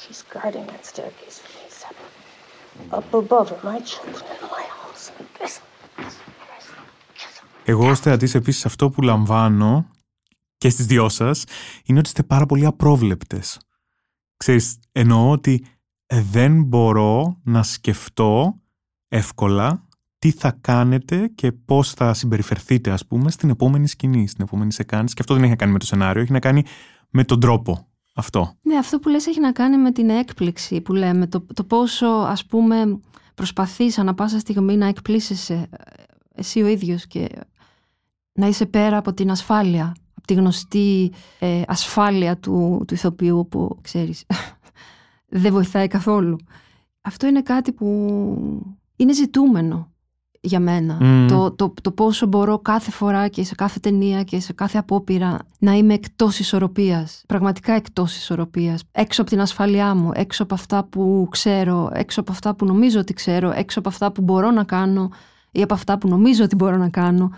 She's 0.00 0.22
guarding 0.34 0.66
that 0.72 0.84
staircase 0.86 1.38
for 1.40 1.50
me, 1.58 1.66
Zep. 1.80 1.96
Up 2.92 3.12
above 3.14 3.52
are 3.52 3.62
my 3.72 3.80
children 3.80 4.24
in 4.42 4.48
my 4.56 4.64
house. 4.78 5.04
And 5.18 5.28
this, 5.38 5.60
this, 5.96 6.06
this, 6.06 6.66
kiss 7.14 7.38
'em. 7.40 7.46
Εγώ 7.64 7.88
ως 7.88 8.00
θεατής 8.00 8.34
επίσης 8.34 8.66
αυτό 8.66 8.90
που 8.90 9.02
λαμβάνω 9.02 9.86
και 10.63 10.69
στις 10.69 10.85
δυο 10.85 11.09
σας 11.09 11.43
είναι 11.85 11.99
ότι 11.99 12.07
είστε 12.07 12.23
πάρα 12.23 12.45
πολύ 12.45 12.65
απρόβλεπτες. 12.65 13.59
Ξέρεις, 14.37 14.79
εννοώ 14.91 15.31
ότι 15.31 15.65
δεν 16.07 16.63
μπορώ 16.63 17.39
να 17.43 17.63
σκεφτώ 17.63 18.61
εύκολα 19.07 19.87
τι 20.19 20.31
θα 20.31 20.57
κάνετε 20.61 21.31
και 21.35 21.51
πώς 21.51 21.91
θα 21.93 22.13
συμπεριφερθείτε 22.13 22.91
ας 22.91 23.07
πούμε 23.07 23.31
στην 23.31 23.49
επόμενη 23.49 23.87
σκηνή, 23.87 24.27
στην 24.27 24.43
επόμενη 24.43 24.73
σεκάνηση 24.73 25.13
και 25.13 25.21
αυτό 25.21 25.33
δεν 25.33 25.43
έχει 25.43 25.51
να 25.51 25.57
κάνει 25.57 25.71
με 25.71 25.79
το 25.79 25.85
σενάριο, 25.85 26.21
έχει 26.21 26.31
να 26.31 26.39
κάνει 26.39 26.63
με 27.09 27.23
τον 27.23 27.39
τρόπο 27.39 27.87
αυτό. 28.15 28.57
Ναι, 28.61 28.77
αυτό 28.77 28.99
που 28.99 29.09
λες 29.09 29.27
έχει 29.27 29.39
να 29.39 29.51
κάνει 29.51 29.77
με 29.77 29.91
την 29.91 30.09
έκπληξη 30.09 30.81
που 30.81 30.93
λέμε, 30.93 31.27
το, 31.27 31.45
το 31.53 31.63
πόσο 31.63 32.07
ας 32.07 32.45
πούμε 32.45 32.99
προσπαθείς 33.33 33.97
ανα 33.97 34.13
πάσα 34.13 34.39
στιγμή 34.39 34.77
να 34.77 34.85
εκπλήσεσαι 34.85 35.67
ε, 35.71 36.03
εσύ 36.35 36.61
ο 36.61 36.67
ίδιος 36.67 37.07
και 37.07 37.29
να 38.33 38.47
είσαι 38.47 38.65
πέρα 38.65 38.97
από 38.97 39.13
την 39.13 39.31
ασφάλεια, 39.31 39.93
από 40.23 40.33
τη 40.33 40.41
γνωστή 40.41 41.11
ε, 41.39 41.61
ασφάλεια 41.67 42.37
του, 42.37 42.83
του 42.87 42.93
ηθοποιού 42.93 43.47
που 43.49 43.77
ξέρεις 43.81 44.25
δεν 45.41 45.51
βοηθάει 45.53 45.87
καθόλου. 45.87 46.37
Αυτό 47.01 47.27
είναι 47.27 47.41
κάτι 47.41 47.71
που 47.71 47.87
είναι 48.95 49.13
ζητούμενο 49.13 49.91
για 50.41 50.59
μένα. 50.59 50.97
Μμμ. 51.01 51.27
Το, 51.27 51.51
το, 51.51 51.73
το 51.81 51.91
πόσο 51.91 52.25
μπορώ 52.25 52.59
κάθε 52.59 52.91
φορά 52.91 53.27
και 53.27 53.43
σε 53.43 53.55
κάθε 53.55 53.79
ταινία 53.79 54.23
και 54.23 54.39
σε 54.39 54.53
κάθε 54.53 54.77
απόπειρα 54.77 55.39
να 55.59 55.73
είμαι 55.73 55.93
εκτός 55.93 56.39
ισορροπίας. 56.39 57.23
Πραγματικά 57.27 57.73
εκτός 57.73 58.15
ισορροπίας. 58.15 58.83
Έξω 58.91 59.21
από 59.21 59.29
την 59.29 59.41
ασφαλειά 59.41 59.95
μου, 59.95 60.11
έξω 60.13 60.43
από 60.43 60.53
αυτά 60.53 60.83
που 60.83 61.27
ξέρω, 61.31 61.89
έξω 61.93 62.19
από 62.19 62.31
αυτά 62.31 62.55
που 62.55 62.65
νομίζω 62.65 62.99
ότι 62.99 63.13
ξέρω, 63.13 63.51
έξω 63.55 63.79
από 63.79 63.89
αυτά 63.89 64.11
που 64.11 64.21
μπορώ 64.21 64.51
να 64.51 64.63
κάνω 64.63 65.09
ή 65.51 65.61
από 65.61 65.73
αυτά 65.73 65.97
που 65.97 66.07
νομίζω 66.07 66.43
ότι 66.43 66.55
μπορώ 66.55 66.77
να 66.77 66.89
κάνω. 66.89 67.31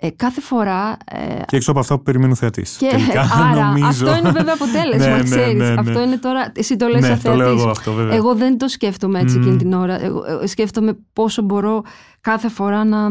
Ε, 0.00 0.10
κάθε 0.10 0.40
φορά 0.40 0.96
ε, 1.04 1.42
Και 1.46 1.56
έξω 1.56 1.70
από 1.70 1.80
αυτά 1.80 1.96
που 1.96 2.02
περιμένει 2.02 2.32
ο 2.32 2.34
θεατής. 2.34 2.76
και 2.76 2.88
Τελικά, 2.90 3.20
άρα 3.50 3.66
νομίζω. 3.66 3.86
αυτό 3.86 4.16
είναι 4.16 4.30
βέβαια 4.30 4.54
αποτέλεσμα, 4.54 5.06
Ναι, 5.10 5.16
ναι, 5.16 5.22
ξέρεις. 5.22 5.54
ναι, 5.54 5.68
ναι. 5.70 5.80
Αυτό 5.80 6.02
είναι 6.02 6.16
τώρα, 6.18 6.52
εσύ 6.54 6.76
το 6.76 6.86
λες 6.88 7.00
Ναι, 7.00 7.06
σαν 7.06 7.20
το 7.22 7.34
λέω 7.34 7.46
θεατής. 7.46 7.60
εγώ 7.62 7.70
αυτό, 7.70 7.92
βέβαια. 7.92 8.14
Εγώ 8.16 8.34
δεν 8.34 8.58
το 8.58 8.68
σκέφτομαι 8.68 9.20
έτσι 9.20 9.36
Μμμ. 9.36 9.42
εκείνη 9.42 9.56
την 9.56 9.72
ώρα. 9.72 10.02
Εγώ, 10.02 10.24
ε, 10.42 10.46
σκέφτομαι 10.46 10.98
πόσο 11.12 11.42
μπορώ 11.42 11.82
κάθε 12.20 12.48
φορά 12.48 12.84
να 12.84 13.08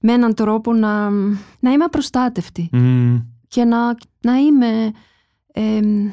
με 0.00 0.12
έναν 0.12 0.34
τρόπο 0.34 0.72
να, 0.72 1.10
να 1.60 1.70
είμαι 1.70 1.84
απροστάτευτη. 1.84 2.68
Μμμ. 2.72 3.16
και 3.48 3.64
να, 3.64 3.78
να 4.20 4.36
είμαι 4.36 4.92
εμ, 5.52 6.08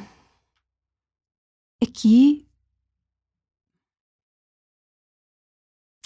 εκεί 1.77 2.47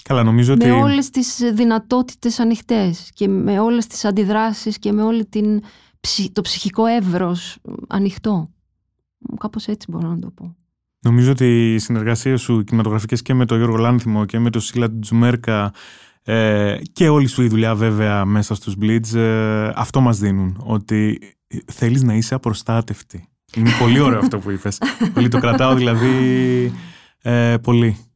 Καλά, 0.08 0.22
νομίζω 0.22 0.52
ότι. 0.52 0.66
με 0.66 0.72
όλες 0.72 1.10
τις 1.10 1.38
δυνατότητες 1.54 2.38
ανοιχτές 2.38 3.10
και 3.14 3.28
με 3.28 3.60
όλες 3.60 3.86
τις 3.86 4.04
αντιδράσεις 4.04 4.78
και 4.78 4.92
με 4.92 5.02
όλη 5.02 5.26
την, 5.26 5.62
ψη- 6.00 6.32
το 6.32 6.40
ψυχικό 6.40 6.86
εύρος 6.86 7.58
ανοιχτό. 7.88 8.48
Κάπως 9.38 9.66
έτσι 9.66 9.86
μπορώ 9.90 10.08
να 10.08 10.18
το 10.18 10.30
πω. 10.30 10.56
Νομίζω 11.00 11.30
ότι 11.30 11.74
οι 11.74 11.78
συνεργασίες 11.78 12.40
σου 12.40 12.64
κινηματογραφικές 12.64 13.22
και 13.22 13.34
με 13.34 13.44
τον 13.46 13.56
Γιώργο 13.58 13.76
Λάνθιμο 13.76 14.24
και 14.24 14.38
με 14.38 14.50
τον 14.50 14.60
Σίλα 14.60 14.98
Τζουμέρκα 15.00 15.72
ε, 16.22 16.76
και 16.92 17.08
όλη 17.08 17.26
σου 17.26 17.42
η 17.42 17.48
δουλειά 17.48 17.74
βέβαια 17.74 18.24
μέσα 18.24 18.54
στους 18.54 18.74
Blitz 18.80 19.14
ε, 19.14 19.70
αυτό 19.74 20.00
μας 20.00 20.18
δίνουν. 20.18 20.60
Ότι 20.64 21.18
θέλεις 21.72 22.02
να 22.02 22.14
είσαι 22.14 22.34
απροστάτευτη. 22.34 23.28
Είναι 23.56 23.70
πολύ 23.80 24.00
ωραίο 24.00 24.18
αυτό 24.18 24.38
που 24.38 24.50
είπες. 24.50 24.78
πολύ 25.14 25.28
το 25.28 25.38
κρατάω 25.38 25.74
δηλαδή 25.74 26.72
ε, 27.22 27.56
πολύ. 27.62 28.07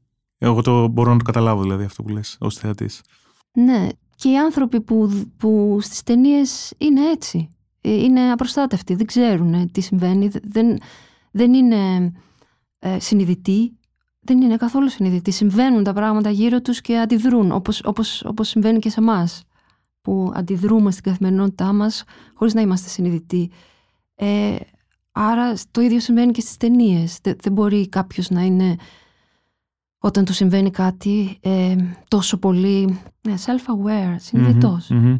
Εγώ 0.45 0.63
το 0.63 0.89
μπορώ 0.89 1.13
να 1.13 1.19
το 1.19 1.25
καταλάβω 1.25 1.63
δηλαδή 1.63 1.85
αυτό 1.85 2.03
που 2.03 2.09
λες 2.09 2.37
ως 2.41 2.57
θεατής. 2.57 3.03
Ναι, 3.53 3.89
και 4.17 4.29
οι 4.31 4.39
άνθρωποι 4.39 4.81
που, 4.81 5.25
που 5.37 5.79
στις 5.81 6.03
ταινίες 6.03 6.73
είναι 6.79 7.11
έτσι. 7.11 7.49
Ε, 7.81 7.91
Είναι 7.95 8.31
απροστάτευτοι, 8.33 8.95
δεν 8.95 9.07
ξέρουν 9.07 9.71
τι 9.73 9.81
συμβαίνει, 9.81 10.29
δε- 10.29 10.39
δεν, 10.43 10.79
δεν 11.31 11.55
είναι 11.55 12.13
ε, 12.79 12.99
συνειδητοί, 12.99 13.79
δεν 14.21 14.41
είναι 14.41 14.57
καθόλου 14.57 14.89
συνειδητοί. 14.89 15.31
Συμβαίνουν 15.31 15.85
τα 15.85 15.93
πράγματα 15.93 16.31
γύρω 16.31 16.61
τους 16.61 16.81
και 16.81 16.99
αντιδρούν, 16.99 17.53
όπως, 17.53 17.81
όπως, 17.85 18.25
όπως 18.25 18.49
συμβαίνει 18.49 18.79
και 18.79 18.91
σε 18.91 19.01
εμάς 19.01 19.43
που 20.01 20.33
αντιδρούμε 20.35 20.91
στην 20.91 21.03
καθημερινότητά 21.03 21.73
μας 21.73 22.05
χωρίς 22.35 22.55
να 22.55 22.61
είμαστε 22.61 22.89
συνειδητοί. 22.89 23.51
Ε, 24.15 24.57
άρα 25.13 25.53
το 25.71 25.81
ίδιο 25.81 26.01
συμβαίνει 26.01 26.33
και 26.33 26.41
στις 26.41 26.57
ταινίες. 26.57 27.19
Δεν, 27.23 27.37
δεν 27.43 27.53
μπορεί 27.53 27.89
κάποιος 27.89 28.31
να 28.31 28.43
είναι 28.43 28.77
όταν 30.05 30.25
του 30.25 30.33
συμβαίνει 30.33 30.71
κάτι 30.71 31.39
ε, 31.41 31.77
τόσο 32.09 32.37
πολύ 32.37 33.01
ναι, 33.21 33.35
self-aware, 33.47 34.15
συνειδητός. 34.17 34.89
Μμμ, 34.89 34.99
μμμ. 34.99 35.19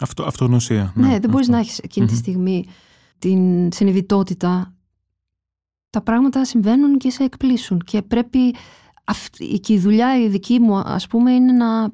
Αυτό, 0.00 0.24
αυτογνωσία. 0.24 0.92
Ναι, 0.94 1.18
δεν 1.18 1.30
μπορείς 1.30 1.46
αυτό. 1.46 1.52
να 1.52 1.58
έχεις 1.58 1.78
εκείνη 1.78 2.06
τη 2.06 2.12
Μμμ. 2.12 2.18
στιγμή 2.18 2.66
την 3.18 3.72
συνειδητότητα. 3.72 4.74
Τα 5.90 6.00
πράγματα 6.00 6.44
συμβαίνουν 6.44 6.98
και 6.98 7.10
σε 7.10 7.24
εκπλήσουν 7.24 7.78
και 7.78 8.02
πρέπει 8.02 8.54
αυτή, 9.04 9.60
και 9.60 9.72
η 9.72 9.78
δουλειά 9.78 10.22
η 10.22 10.28
δική 10.28 10.58
μου 10.58 10.76
ας 10.76 11.06
πούμε 11.06 11.32
είναι 11.32 11.52
να 11.52 11.92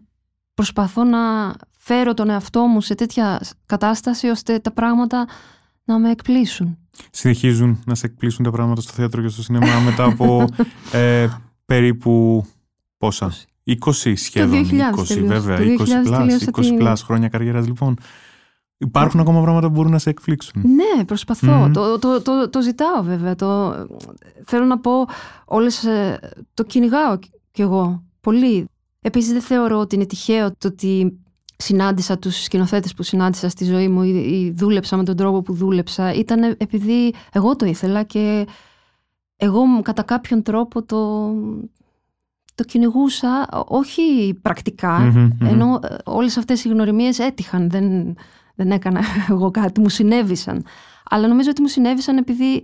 προσπαθώ 0.54 1.04
να 1.04 1.54
φέρω 1.70 2.14
τον 2.14 2.30
εαυτό 2.30 2.66
μου 2.66 2.80
σε 2.80 2.94
τέτοια 2.94 3.40
κατάσταση 3.66 4.26
ώστε 4.28 4.58
τα 4.58 4.72
πράγματα 4.72 5.28
να 5.84 5.98
με 5.98 6.10
εκπλήσουν. 6.10 6.78
Συνεχίζουν 7.10 7.82
να 7.86 7.94
σε 7.94 8.06
εκπλήσουν 8.06 8.44
τα 8.44 8.50
πράγματα 8.50 8.80
στο 8.80 8.92
θέατρο 8.92 9.22
και 9.22 9.28
στο 9.28 9.42
σινεμά 9.42 9.80
μετά 9.84 10.04
από 10.04 10.44
ε, 10.92 11.28
περίπου 11.64 12.44
πόσα; 12.98 13.32
20 13.64 14.12
σχεδόν. 14.16 14.64
2000 14.64 14.90
20 14.98 15.04
τελείωσα. 15.08 15.40
βέβαια. 15.40 15.56
Το 15.56 15.62
20 15.62 15.66
2000 15.66 16.08
plus, 16.08 16.16
τελείωσα 16.18 16.50
20 16.50 16.60
την- 16.60 16.78
plus 16.80 16.94
χρόνια 17.04 17.28
καριέρας 17.28 17.66
λοιπόν. 17.66 17.96
Υπάρχουν 18.78 19.20
ακόμα 19.20 19.40
πράγματα 19.42 19.66
που 19.66 19.72
μπορούν 19.72 19.90
να 19.92 19.98
σε 19.98 20.10
εκπλήξουν. 20.10 20.62
Ναι, 20.74 21.04
προσπαθώ. 21.04 21.52
Μμμ. 21.52 21.72
Το, 21.72 21.98
το, 21.98 22.22
το, 22.22 22.48
το 22.50 22.62
ζητάω 22.62 23.02
βέβαια. 23.02 23.34
Το, 23.34 23.74
θέλω 24.44 24.64
να 24.64 24.78
πω 24.78 24.90
όλες, 25.44 25.84
ε, 25.84 26.18
το 26.54 26.64
κυνηγάω 26.64 27.18
κι 27.50 27.62
εγώ 27.62 28.02
πολύ. 28.20 28.68
Επίσης 29.00 29.32
δεν 29.32 29.40
θεωρώ 29.40 29.78
ότι 29.78 29.94
είναι 29.94 30.06
τυχαίο 30.06 30.52
το 30.58 30.68
ότι 30.68 31.18
συνάντησα 31.56 32.18
τους 32.18 32.42
σκηνοθέτες 32.42 32.94
που 32.94 33.02
συνάντησα 33.02 33.48
στη 33.48 33.64
ζωή 33.64 33.88
μου 33.88 34.02
ή, 34.02 34.08
ή 34.08 34.50
δούλεψα 34.56 34.96
με 34.96 35.04
τον 35.04 35.16
τρόπο 35.16 35.42
που 35.42 35.54
δούλεψα. 35.54 36.12
Ήταν 36.14 36.54
επειδή 36.58 37.14
εγώ 37.32 37.56
το 37.56 37.66
ήθελα 37.66 38.02
και 38.02 38.46
εγώ 39.44 39.64
μου 39.64 39.82
κατά 39.82 40.02
κάποιον 40.02 40.42
τρόπο 40.42 40.82
το, 40.82 41.30
το 42.54 42.64
κυνηγούσα, 42.64 43.48
όχι 43.66 44.38
πρακτικά, 44.42 44.98
Μμμ, 44.98 45.30
μμμ. 45.40 45.48
ενώ 45.48 45.78
ε, 45.82 45.96
όλες 46.04 46.36
αυτές 46.36 46.64
οι 46.64 46.68
γνωριμίες 46.68 47.18
έτυχαν, 47.18 47.70
δεν, 47.70 48.16
δεν 48.54 48.70
έκανα 48.70 49.00
εγώ 49.30 49.50
κάτι, 49.50 49.80
μου 49.80 49.88
συνέβησαν. 49.88 50.64
Αλλά 51.10 51.28
νομίζω 51.28 51.50
ότι 51.50 51.60
μου 51.60 51.68
συνέβησαν 51.68 52.16
επειδή 52.16 52.62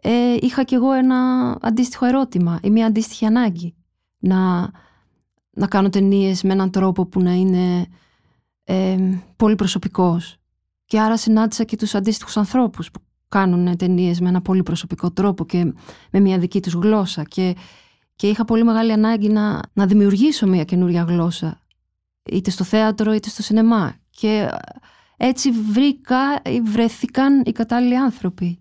ε, 0.00 0.36
είχα 0.40 0.62
κι 0.62 0.74
εγώ 0.74 0.92
ένα 0.92 1.18
αντίστοιχο 1.60 2.06
ερώτημα 2.06 2.58
ή 2.62 2.70
μια 2.70 2.86
αντίστοιχη 2.86 3.26
ανάγκη 3.26 3.74
να, 4.18 4.70
να 5.50 5.66
κάνω 5.66 5.88
ταινίες 5.88 6.42
με 6.42 6.52
έναν 6.52 6.70
τρόπο 6.70 7.06
που 7.06 7.22
να 7.22 7.32
είναι 7.32 7.86
ε, 8.64 8.96
πολύ 9.36 9.54
προσωπικός. 9.54 10.36
Και 10.84 11.00
άρα 11.00 11.16
συνάντησα 11.16 11.64
και 11.64 11.76
τους 11.76 11.94
αντίστοιχους 11.94 12.36
ανθρώπους 12.36 12.90
που 12.90 13.00
κάνουν 13.28 13.76
ταινίες 13.76 14.20
με 14.20 14.28
ένα 14.28 14.40
πολύ 14.40 14.62
προσωπικό 14.62 15.10
τρόπο 15.10 15.46
και 15.46 15.72
με 16.10 16.20
μια 16.20 16.38
δική 16.38 16.60
τους 16.60 16.72
γλώσσα. 16.72 17.22
Και, 17.22 17.56
και 18.16 18.26
είχα 18.26 18.44
πολύ 18.44 18.64
μεγάλη 18.64 18.92
ανάγκη 18.92 19.28
να, 19.28 19.60
να 19.72 19.86
δημιουργήσω 19.86 20.46
μια 20.46 20.64
καινούρια 20.64 21.02
γλώσσα 21.02 21.60
είτε 22.32 22.50
στο 22.50 22.64
θέατρο 22.64 23.12
είτε 23.12 23.28
στο 23.28 23.42
σινεμά. 23.42 23.94
Και 24.10 24.48
έτσι 25.16 25.50
βρήκα 25.72 26.42
ή 26.44 26.60
βρέθηκαν 26.60 27.42
οι 27.44 27.52
κατάλληλοι 27.52 27.96
άνθρωποι. 27.96 28.58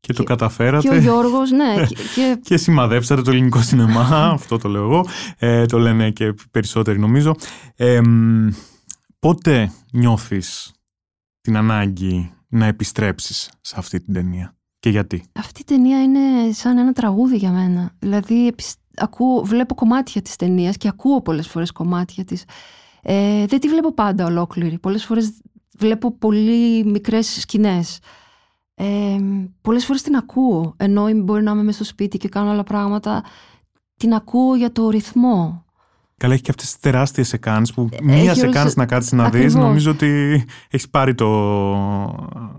Και 0.00 0.12
το 0.12 0.22
καταφέρατε. 0.22 0.88
Και 0.88 0.94
ο 0.94 0.98
Γιώργος, 0.98 1.50
ναι. 1.50 1.74
και, 1.88 1.94
και 2.14 2.38
και 2.42 2.56
σημαδέψατε 2.56 3.22
το 3.22 3.30
ελληνικό 3.30 3.62
σινεμά, 3.62 4.08
αυτό 4.34 4.58
το 4.58 4.68
λέω 4.68 4.82
εγώ, 4.82 5.06
ε, 5.38 5.66
το 5.66 5.78
λένε 5.78 6.10
και 6.10 6.34
περισσότεροι 6.50 6.98
νομίζω. 6.98 7.34
Ε, 7.76 8.00
μ, 8.00 8.48
πότε 9.18 9.72
νιώθεις 9.92 10.72
την 11.40 11.56
ανάγκη 11.56 12.32
να 12.48 12.66
επιστρέψεις 12.66 13.50
σε 13.60 13.74
αυτή 13.78 14.00
την 14.00 14.14
ταινία 14.14 14.56
και 14.78 14.90
γιατί; 14.90 15.22
αυτή 15.32 15.60
η 15.60 15.64
ταινία 15.64 16.02
είναι 16.02 16.52
σαν 16.52 16.78
ένα 16.78 16.92
τραγούδι 16.92 17.36
για 17.36 17.50
μένα. 17.50 17.94
Δηλαδή 17.98 18.46
επισ- 18.46 18.80
ακούω, 18.96 19.42
βλέπω 19.44 19.74
κομμάτια 19.74 20.22
της 20.22 20.36
ταινίας 20.36 20.76
και 20.76 20.88
ακούω 20.88 21.22
πολλές 21.22 21.48
φορές 21.48 21.72
κομμάτια 21.72 22.24
της. 22.24 22.44
Ε, 23.02 23.46
δεν 23.46 23.60
τη 23.60 23.68
βλέπω 23.68 23.94
πάντα 23.94 24.24
ολόκληρη. 24.24 24.78
Πολλές 24.78 25.04
φορές 25.04 25.40
βλέπω 25.78 26.18
πολύ 26.18 26.84
μικρές 26.84 27.40
σκηνές. 27.40 27.98
Ε, 28.74 29.16
πολλές 29.60 29.84
φορές 29.84 30.02
την 30.02 30.16
ακούω, 30.16 30.74
ενώ 30.76 31.12
μπορεί 31.12 31.42
να 31.42 31.50
είμαι 31.50 31.62
μέσα 31.62 31.76
στο 31.76 31.84
σπίτι 31.84 32.18
και 32.18 32.28
κάνω 32.28 32.50
άλλα 32.50 32.62
πράγματα. 32.62 33.24
Την 33.96 34.14
ακούω 34.14 34.54
για 34.56 34.72
το 34.72 34.88
ρυθμό. 34.88 35.64
Καλά, 36.18 36.32
έχει 36.32 36.42
και 36.42 36.50
αυτές 36.50 36.66
τις 36.66 36.78
τεράστιες 36.80 37.32
εκάνες 37.32 37.72
που 37.72 37.88
μία 38.02 38.20
όλες- 38.22 38.36
σε 38.38 38.48
κάνεις 38.48 38.76
να 38.76 38.86
κάτσεις 38.86 39.12
να 39.12 39.24
δεις, 39.30 39.40
Ακριβώς. 39.44 39.54
νομίζω 39.62 39.90
ότι 39.90 40.44
έχεις 40.70 40.88
πάρει 40.88 41.14
το, 41.14 41.26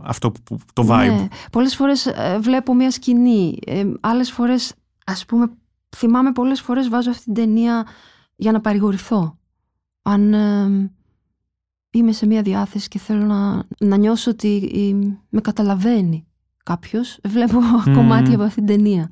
αυτό, 0.04 0.32
που- 0.32 0.40
που- 0.44 0.58
το 0.74 0.88
vibe. 0.90 1.06
Ναι. 1.20 1.28
Πολλές 1.52 1.76
φορές 1.76 2.06
ε, 2.06 2.38
βλέπω 2.42 2.74
μια 2.74 2.92
σκηνή. 2.92 3.58
Ε, 3.66 3.84
άλλες 4.00 4.32
φορές, 4.32 4.74
ας 5.06 5.26
πούμε, 5.26 5.52
θυμάμαι 5.96 6.32
πολλές 6.32 6.62
φορές 6.62 6.90
βάζω 6.90 7.10
αυτή 7.10 7.24
την 7.24 7.34
ταινία 7.34 7.86
για 8.36 8.52
να 8.52 8.62
παρηγορηθώ. 8.62 9.38
Αν 10.02 10.34
ε, 10.34 10.92
είμαι 11.92 12.12
σε 12.12 12.26
μια 12.26 12.42
διάθεση 12.42 12.88
και 12.88 13.00
θέλω 13.00 13.26
να, 13.26 13.64
να 13.80 13.96
νιώσω 13.98 14.32
ότι 14.32 14.72
ε, 14.76 15.18
με 15.30 15.42
καταλαβαίνει 15.42 16.28
κάποιος, 16.64 17.20
βλέπω 17.28 17.60
κομμάτια 17.94 18.34
από 18.36 18.44
αυτή 18.44 18.56
την 18.64 18.66
ταινία. 18.66 19.10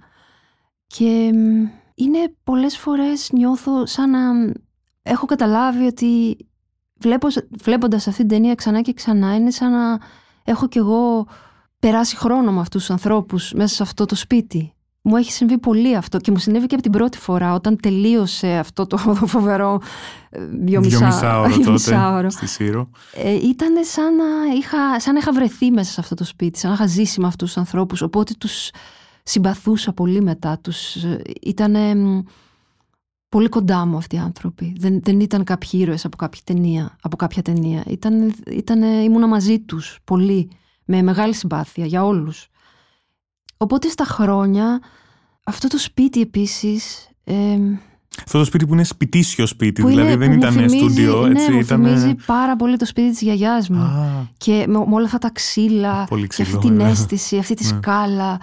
Και 0.88 1.32
ε, 1.34 1.70
είναι 2.00 2.34
πολλές 2.44 2.78
φορές 2.78 3.30
νιώθω 3.32 3.86
σαν 3.86 4.10
να 4.10 4.20
έχω 5.02 5.26
καταλάβει 5.26 5.86
ότι 5.86 6.38
βλέπω, 7.00 7.28
βλέποντας 7.62 8.08
αυτή 8.08 8.20
την 8.20 8.30
ταινία 8.30 8.56
ξανά 8.56 8.82
και 8.82 8.94
ξανά 8.94 9.36
είναι 9.36 9.52
σαν 9.52 9.72
να 9.72 9.98
έχω 10.44 10.68
κι 10.68 10.78
εγώ 10.78 11.28
περάσει 11.80 12.16
χρόνο 12.18 12.52
με 12.52 12.60
αυτούς 12.60 12.82
τους 12.82 12.90
ανθρώπους 12.90 13.54
μέσα 13.56 13.76
σε 13.76 13.84
αυτό 13.84 14.06
το 14.06 14.16
σπίτι. 14.16 14.72
Μου 15.02 15.16
έχει 15.16 15.32
συμβεί 15.32 15.58
πολύ 15.58 15.96
αυτό 15.96 16.18
και 16.18 16.32
μου 16.32 16.38
συνέβη 16.38 16.66
και 16.66 16.74
από 16.74 16.84
την 16.84 16.92
πρώτη 16.92 17.18
φορά 17.18 17.54
όταν 17.54 17.78
τελείωσε 17.82 18.48
αυτό 18.58 18.88
το 18.88 18.98
φοβερό 19.34 19.82
ε, 20.30 20.46
δυομισά- 20.46 20.98
Δυομισάωρο 21.00 21.50
τότε 21.50 21.62
δυομισάωρο. 21.62 22.30
στη 22.30 22.48
Σύρο. 22.48 22.90
Ε, 23.14 23.34
ήταν 23.34 23.74
σαν 23.84 24.16
να, 24.16 24.26
είχα, 24.58 25.00
σαν 25.00 25.14
να 25.14 25.20
είχα 25.20 25.32
βρεθεί 25.34 25.72
μέσα 25.72 25.92
σε 25.92 26.00
αυτό 26.02 26.16
το 26.16 26.24
σπίτι, 26.24 26.60
σαν 26.60 26.70
να 26.70 26.76
είχα 26.76 26.88
ζήσει 26.88 27.20
με 27.22 27.28
αυτούς 27.28 27.48
τους 27.48 27.58
ανθρώπους, 27.58 28.02
οπότε 28.02 28.34
τους 28.38 28.70
συμπαθούσα 29.28 29.94
πολύ 29.94 30.22
μετά. 30.22 30.60
Τους, 30.60 30.96
ήταν 31.42 31.76
πολύ 33.30 33.50
κοντά 33.50 33.86
μου 33.86 33.98
αυτοί 33.98 34.16
οι 34.16 34.20
άνθρωποι. 34.20 34.76
Δεν, 34.80 35.00
δεν 35.04 35.20
ήταν 35.20 35.44
κάποιοι 35.44 35.70
ήρωες 35.74 36.06
από 36.06 36.18
κάποια 36.18 36.42
ταινία. 36.44 36.96
Από 37.02 37.16
κάποια 37.16 37.42
ταινία. 37.42 37.84
Ήταν, 37.88 38.34
ήτανε, 38.52 38.88
ήμουνα 38.88 39.28
μαζί 39.28 39.60
τους 39.60 40.00
πολύ, 40.04 40.50
με 40.86 41.02
μεγάλη 41.02 41.34
συμπάθεια 41.34 41.86
για 41.86 42.04
όλους. 42.06 42.48
Οπότε 43.58 43.90
στα 43.90 44.04
χρόνια, 44.06 44.80
αυτό 45.44 45.68
το 45.68 45.78
σπίτι 45.78 46.22
επίσης... 46.22 47.10
Ε, 47.24 47.34
Αυτό 48.26 48.38
το 48.38 48.46
σπίτι 48.46 48.66
που 48.68 48.74
είναι 48.74 48.84
σπιτίσιο 48.84 49.46
σπίτι, 49.46 49.82
που 49.82 49.88
δηλαδή 49.88 50.08
είναι, 50.12 50.18
δεν 50.18 50.28
που 50.28 50.34
μου 50.34 50.40
ήταν 50.40 50.54
θυμίζει- 50.54 50.78
στούντιο, 50.78 51.28
ναι, 51.28 51.40
έτσι 51.40 51.52
μου 51.52 51.60
ήταν... 51.60 51.84
θυμίζει 51.84 52.16
πάρα 52.26 52.56
πολύ 52.56 52.78
το 52.78 52.86
σπίτι 52.86 53.10
της 53.10 53.22
γιαγιάς 53.22 53.70
μου. 53.70 53.82
Α, 53.82 54.28
Και 54.38 54.66
με, 54.68 54.78
με 54.78 54.94
όλα 54.94 55.06
αυτά 55.06 55.18
τα 55.18 55.30
ξύλα 55.32 56.06
Πολύ 56.10 56.28
και 56.28 56.42
αυτή 56.42 56.44
ξύλο, 56.44 56.60
την 56.60 56.70
βέβαια. 56.70 56.88
αίσθηση, 56.92 57.38
αυτή 57.38 57.54
τη 57.54 57.64
Ναι. 57.64 57.70
σκάλα. 57.78 58.40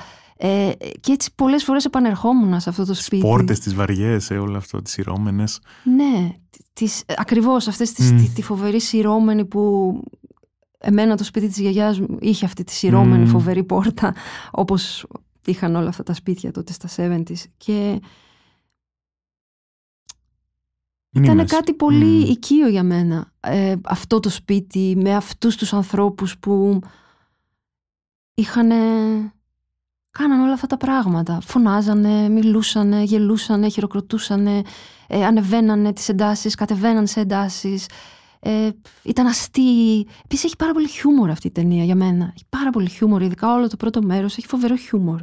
Ε, 0.47 0.73
και 1.01 1.13
έτσι 1.13 1.35
πολλές 1.35 1.65
φορές 1.65 1.85
επανερχόμουν 1.85 2.61
σε 2.61 2.69
αυτό 2.69 2.85
το 2.85 2.95
σπίτι. 2.95 3.23
πόρτες 3.23 3.59
τις 3.61 3.75
βαριές, 3.75 4.31
ε, 4.31 4.39
όλα 4.39 4.57
αυτό, 4.57 4.83
τις 4.83 4.93
σειρώμενες. 4.93 5.61
Ναι, 5.85 6.31
τις, 6.73 7.03
ακριβώς 7.17 7.69
αυτές 7.69 7.93
τις, 7.93 8.13
Μμ. 8.13 8.17
τη, 8.17 8.29
τη 8.29 8.43
φοβερή 8.43 8.81
σειρώμενη 8.81 9.45
που 9.45 9.93
εμένα 10.79 11.17
το 11.17 11.25
σπίτι 11.25 11.47
της 11.49 11.59
γιαγιάς 11.59 12.01
μου 12.01 12.17
είχε 12.21 12.45
αυτή 12.45 12.65
τη 12.65 12.73
σειρώμενη 12.73 13.23
Μμμ. 13.23 13.31
φοβερή 13.31 13.65
πόρτα 13.65 14.15
όπως 14.51 15.07
είχαν 15.45 15.75
όλα 15.77 15.89
αυτά 15.89 16.03
τα 16.03 16.15
σπίτια 16.15 16.51
τότε 16.51 16.73
στα 16.73 16.89
70's 16.97 17.45
και 17.57 18.01
ήταν 21.11 21.35
Μνήμες. 21.35 21.51
κάτι 21.51 21.73
πολύ 21.75 22.05
Μμ. 22.05 22.31
οικείο 22.31 22.69
για 22.69 22.83
μένα 22.83 23.33
ε, 23.41 23.75
αυτό 23.85 24.21
το 24.21 24.29
σπίτι 24.29 24.95
με 24.97 25.15
αυτούς 25.15 25.57
τους 25.57 25.73
ανθρώπους 25.73 26.39
που 26.39 26.81
είχαν 28.35 28.71
κάναν 30.19 30.41
όλα 30.41 30.53
αυτά 30.53 30.67
τα 30.67 30.77
πράγματα. 30.77 31.39
Φωνάζανε, 31.47 32.29
μιλούσανε, 32.29 33.03
γελούσανε, 33.03 33.69
χειροκροτούσανε 33.69 34.63
ε, 35.07 35.25
ανεβαίνανε 35.25 35.93
τις 35.93 36.09
εντάσεις, 36.09 36.55
κατεβαίναν 36.55 37.07
σε 37.07 37.21
εντάσεις. 37.21 37.87
Ε, 38.41 38.69
ήταν 39.03 39.27
αστείοι 39.27 40.09
Επίσης 40.25 40.45
έχει 40.45 40.57
πάρα 40.57 40.73
πολύ 40.73 40.89
χιούμορ 40.89 41.31
αυτή 41.31 41.47
η 41.47 41.51
ταινία 41.51 41.85
για 41.85 41.95
μένα. 41.95 42.33
Έχει 42.35 42.45
πάρα 42.49 42.71
πολύ 42.71 42.89
χιούμορ, 42.89 43.23
ειδικά 43.23 43.55
όλο 43.55 43.69
το 43.69 43.77
πρώτο 43.77 44.03
μέρος 44.03 44.37
έχει 44.37 44.47
φοβερό 44.47 44.77
χιούμορ. 44.77 45.21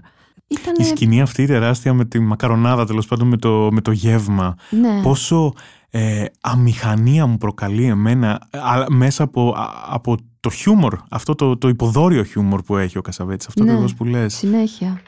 Ήταν, 0.47 0.73
Η 0.77 0.83
σκηνή 0.83 1.21
αυτή 1.21 1.45
τεράστια 1.45 1.93
με 1.93 2.05
τη 2.05 2.19
μακαρονάδα 2.19 2.85
τέλος 2.85 3.07
πάντων 3.07 3.27
με 3.27 3.37
το, 3.37 3.69
με 3.71 3.81
το 3.81 3.91
γεύμα. 3.91 4.55
ναι. 4.69 5.01
Πόσο 5.01 5.53
ε, 5.89 6.25
αμηχανία 6.41 7.25
μου 7.25 7.37
προκαλεί 7.37 7.85
εμένα 7.85 8.47
α, 8.51 8.85
μέσα 8.89 9.23
από, 9.23 9.49
α, 9.49 9.69
από 9.89 10.17
το 10.41 10.49
χιούμορ, 10.49 10.95
αυτό 11.09 11.35
το, 11.35 11.57
το 11.57 11.67
υποδόριο 11.67 12.23
χιούμορ 12.23 12.61
που 12.61 12.77
έχει 12.77 12.97
ο 12.97 13.01
Κασαβέτης, 13.01 13.47
αυτό 13.47 13.63
Ναι. 13.63 13.69
ακριβώς 13.71 13.93
που 13.95 14.05
λες. 14.05 14.33
συνέχεια 14.35 15.01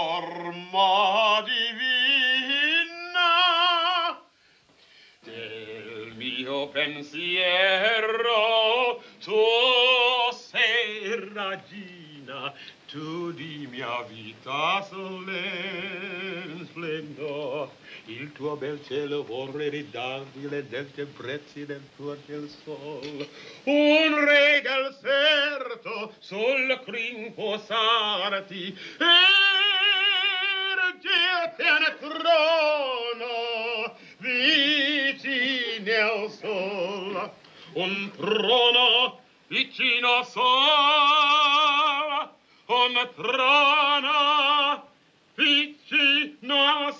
forma 0.00 1.42
divina 1.52 3.30
del 5.24 6.12
mio 6.16 6.68
pensiero 6.68 8.40
tu 9.24 9.40
sei 10.50 11.30
regina 11.34 12.52
tu 12.90 13.30
di 13.32 13.68
mia 13.70 14.02
vita 14.08 14.82
solen 14.82 16.66
splendor. 16.68 17.70
Il 18.06 18.32
tuo 18.32 18.56
bel 18.56 18.80
cielo 18.84 19.22
vorrei 19.22 19.68
ridarti 19.68 20.48
le 20.48 20.66
delte 20.66 21.04
prezzi 21.04 21.64
del 21.66 21.82
tuo 21.94 22.16
del 22.26 22.50
sol. 22.64 23.28
Un 23.62 24.24
regal 24.24 24.98
certo 25.00 26.14
sul 26.18 26.80
crin 26.84 27.32
posarti 27.32 28.76
ergerti 30.90 31.62
al 31.62 31.96
trono 32.00 33.34
vicino 34.18 35.44
al 35.92 36.30
sol. 36.30 37.30
Un 37.74 38.10
trono 38.16 39.20
vicino 39.46 40.14
al 40.14 40.26
sol 40.26 41.79
un 42.70 42.94
trono 43.16 44.86
vicino 45.34 46.54
al 46.54 46.94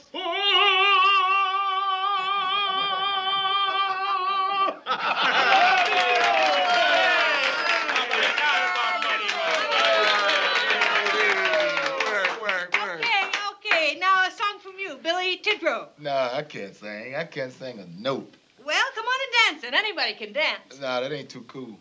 Okay, 12.83 13.31
okay. 13.53 13.99
Now 14.01 14.27
a 14.27 14.31
song 14.33 14.59
from 14.61 14.73
you, 14.77 14.97
Billy 14.97 15.39
Tidrow. 15.39 15.89
Nah, 15.99 16.31
I 16.33 16.43
can't 16.43 16.75
sing. 16.75 17.15
I 17.15 17.23
can't 17.25 17.53
sing 17.53 17.79
a 17.79 17.87
note. 17.97 18.35
Well, 18.65 18.85
come 18.97 19.05
on 19.05 19.21
and 19.23 19.63
dance 19.63 19.65
it. 19.65 19.75
Anybody 19.75 20.15
can 20.15 20.33
dance. 20.33 20.81
Nah, 20.81 21.01
that 21.01 21.13
ain't 21.13 21.29
too 21.29 21.43
cool. 21.43 21.79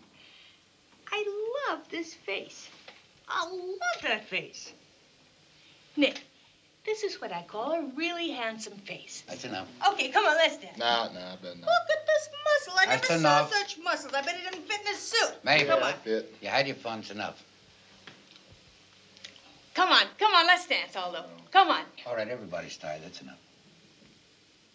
I 1.11 1.25
love 1.69 1.89
this 1.89 2.13
face. 2.13 2.69
I 3.28 3.40
love 3.82 3.98
that 4.02 4.22
face. 4.34 4.72
Nick, 5.96 6.16
this 6.88 7.02
is 7.02 7.20
what 7.20 7.32
I 7.32 7.42
call 7.52 7.68
a 7.72 7.82
really 8.02 8.30
handsome 8.42 8.78
face. 8.90 9.22
That's 9.28 9.44
enough. 9.44 9.68
Okay, 9.90 10.08
come 10.14 10.24
on, 10.30 10.36
let's 10.42 10.56
dance. 10.58 10.78
Nah, 10.78 11.08
nah, 11.16 11.32
I 11.32 11.36
better 11.42 11.58
not. 11.60 11.68
Look 11.72 11.86
at 11.96 12.02
this 12.10 12.24
muscle. 12.48 12.74
I 12.82 12.86
That's 12.86 13.08
never 13.10 13.20
enough. 13.20 13.50
saw 13.50 13.58
such 13.60 13.72
muscles. 13.88 14.12
I 14.18 14.20
bet 14.26 14.34
he 14.38 14.42
didn't 14.48 14.66
fit 14.68 14.80
in 14.82 14.86
his 14.94 15.00
suit. 15.12 15.32
Maybe. 15.44 15.64
Come 15.70 15.82
on. 15.82 15.92
Fit. 16.04 16.24
You 16.42 16.48
had 16.56 16.66
your 16.70 16.76
fun's 16.86 17.10
enough. 17.10 17.38
Come 19.78 19.90
on, 19.98 20.04
come 20.22 20.32
on, 20.38 20.44
let's 20.46 20.66
dance, 20.68 20.94
Aldo. 21.02 21.20
Come 21.50 21.68
on. 21.76 21.84
All 22.06 22.14
right, 22.18 22.28
everybody's 22.36 22.76
tired. 22.76 23.02
That's 23.04 23.20
enough. 23.22 23.38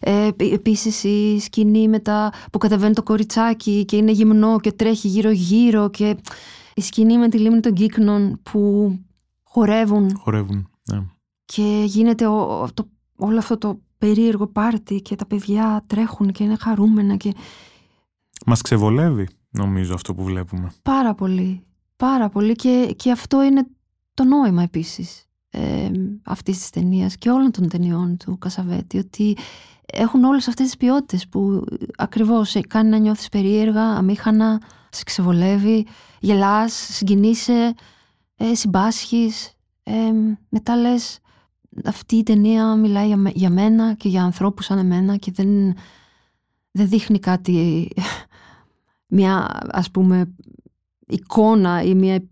Ε, 0.02 0.28
Επίση 0.54 1.08
η 1.08 1.40
σκηνή 1.40 1.88
μετά 1.88 2.32
που 2.52 2.58
κατεβαίνει 2.58 2.94
το 2.94 3.02
κοριτσάκι 3.02 3.84
και 3.84 3.96
είναι 3.96 4.10
γυμνό 4.10 4.60
και 4.60 4.72
τρέχει 4.72 5.08
γύρω-γύρω 5.08 5.90
και 5.90 6.16
η 6.77 6.81
σκηνή 6.81 7.17
με 7.17 7.29
τη 7.29 7.39
λίμνη 7.39 7.59
των 7.59 7.73
κύκνων 7.73 8.39
που 8.43 8.91
χορεύουν 9.43 10.17
Χορεύουν. 10.17 10.69
Ναι. 10.91 11.01
και 11.45 11.83
γίνεται 11.85 12.27
ο- 12.27 12.67
το, 12.73 12.87
όλο 13.15 13.37
αυτό 13.37 13.57
το 13.57 13.79
περίεργο 13.97 14.47
πάρτι 14.47 15.01
και 15.01 15.15
τα 15.15 15.25
παιδιά 15.25 15.83
τρέχουν 15.87 16.31
και 16.31 16.43
είναι 16.43 16.55
χαρούμενα 16.59 17.15
και 17.15 17.33
Μας 18.45 18.61
ξεβολεύει, 18.61 19.27
νομίζω, 19.49 19.93
αυτό 19.93 20.15
που 20.15 20.23
βλέπουμε. 20.23 20.71
πάρα 20.81 21.13
πολύ, 21.15 21.63
πάρα 21.95 22.29
πολύ 22.29 22.53
και, 22.53 22.93
και 22.95 23.11
αυτό 23.11 23.43
είναι 23.43 23.67
το 24.13 24.23
νόημα 24.23 24.63
επίσης 24.63 25.25
ε, 25.49 25.91
αυτής 26.25 26.57
της 26.59 26.69
ταινίας 26.69 27.15
και 27.17 27.29
όλων 27.29 27.51
των 27.51 27.69
ταινιών 27.69 28.17
του 28.17 28.37
Κασαβέτη 28.37 28.97
ότι 28.97 29.37
έχουν 29.85 30.23
όλες 30.23 30.47
αυτές 30.47 30.65
τις 30.65 30.77
ποιότητες 30.77 31.27
που 31.27 31.63
ακριβώς 31.97 32.49
σε 32.49 32.59
κάνει 32.61 32.89
να 32.89 32.97
νιώθεις 32.97 33.29
περίεργα, 33.29 33.81
αμήχανα, 33.83 34.61
σε 34.95 35.03
ξεβολεύει, 35.03 35.85
γελάς, 36.19 36.73
συγκινείσαι, 36.73 37.73
ε, 38.35 38.55
συμπάσχεις, 38.55 39.53
ε, 39.83 39.93
μετά 40.49 40.75
λες 40.75 41.19
αυτή 41.85 42.15
η 42.15 42.23
ταινία 42.23 42.75
μιλάει 42.75 43.07
για, 43.07 43.17
με- 43.17 43.31
για 43.35 43.49
μένα 43.49 43.93
και 43.93 44.09
για 44.09 44.23
ανθρώπους 44.23 44.65
σαν 44.65 44.77
εμένα 44.77 45.15
και 45.15 45.31
δεν, 45.31 45.73
δεν 46.71 46.87
δείχνει 46.87 47.19
κάτι, 47.19 47.87
μια 49.07 49.59
ας 49.71 49.91
πούμε 49.91 50.35
εικόνα 51.07 51.81
ή 51.83 51.95
μια 51.95 52.23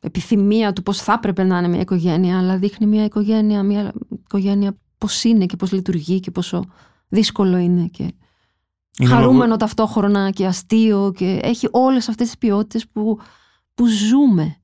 επιθυμία 0.00 0.72
του 0.72 0.82
πώς 0.82 0.98
θα 1.02 1.12
έπρεπε 1.12 1.42
να 1.44 1.58
είναι 1.58 1.68
μια 1.68 1.80
οικογένεια, 1.80 2.38
αλλά 2.38 2.58
δείχνει 2.58 2.86
μια 2.86 3.04
οικογένεια, 3.04 3.62
μια 3.62 3.92
οικογένεια 4.24 4.76
πώς 4.98 5.24
είναι 5.24 5.46
και 5.46 5.56
πώς 5.56 5.72
λειτουργεί 5.72 6.20
και 6.20 6.30
πόσο 6.30 6.64
δύσκολο 7.08 7.56
είναι 7.56 7.86
και 7.86 8.14
Είναι 8.98 9.08
χαρούμενο 9.10 9.44
λόγο- 9.44 9.56
ταυτόχρονα 9.56 10.30
και 10.30 10.46
αστείο 10.46 11.12
και 11.16 11.38
έχει 11.42 11.68
όλες 11.70 12.08
αυτές 12.08 12.26
τις 12.26 12.38
ποιότητες 12.38 12.88
που, 12.88 13.18
που 13.74 13.86
ζούμε. 13.86 14.54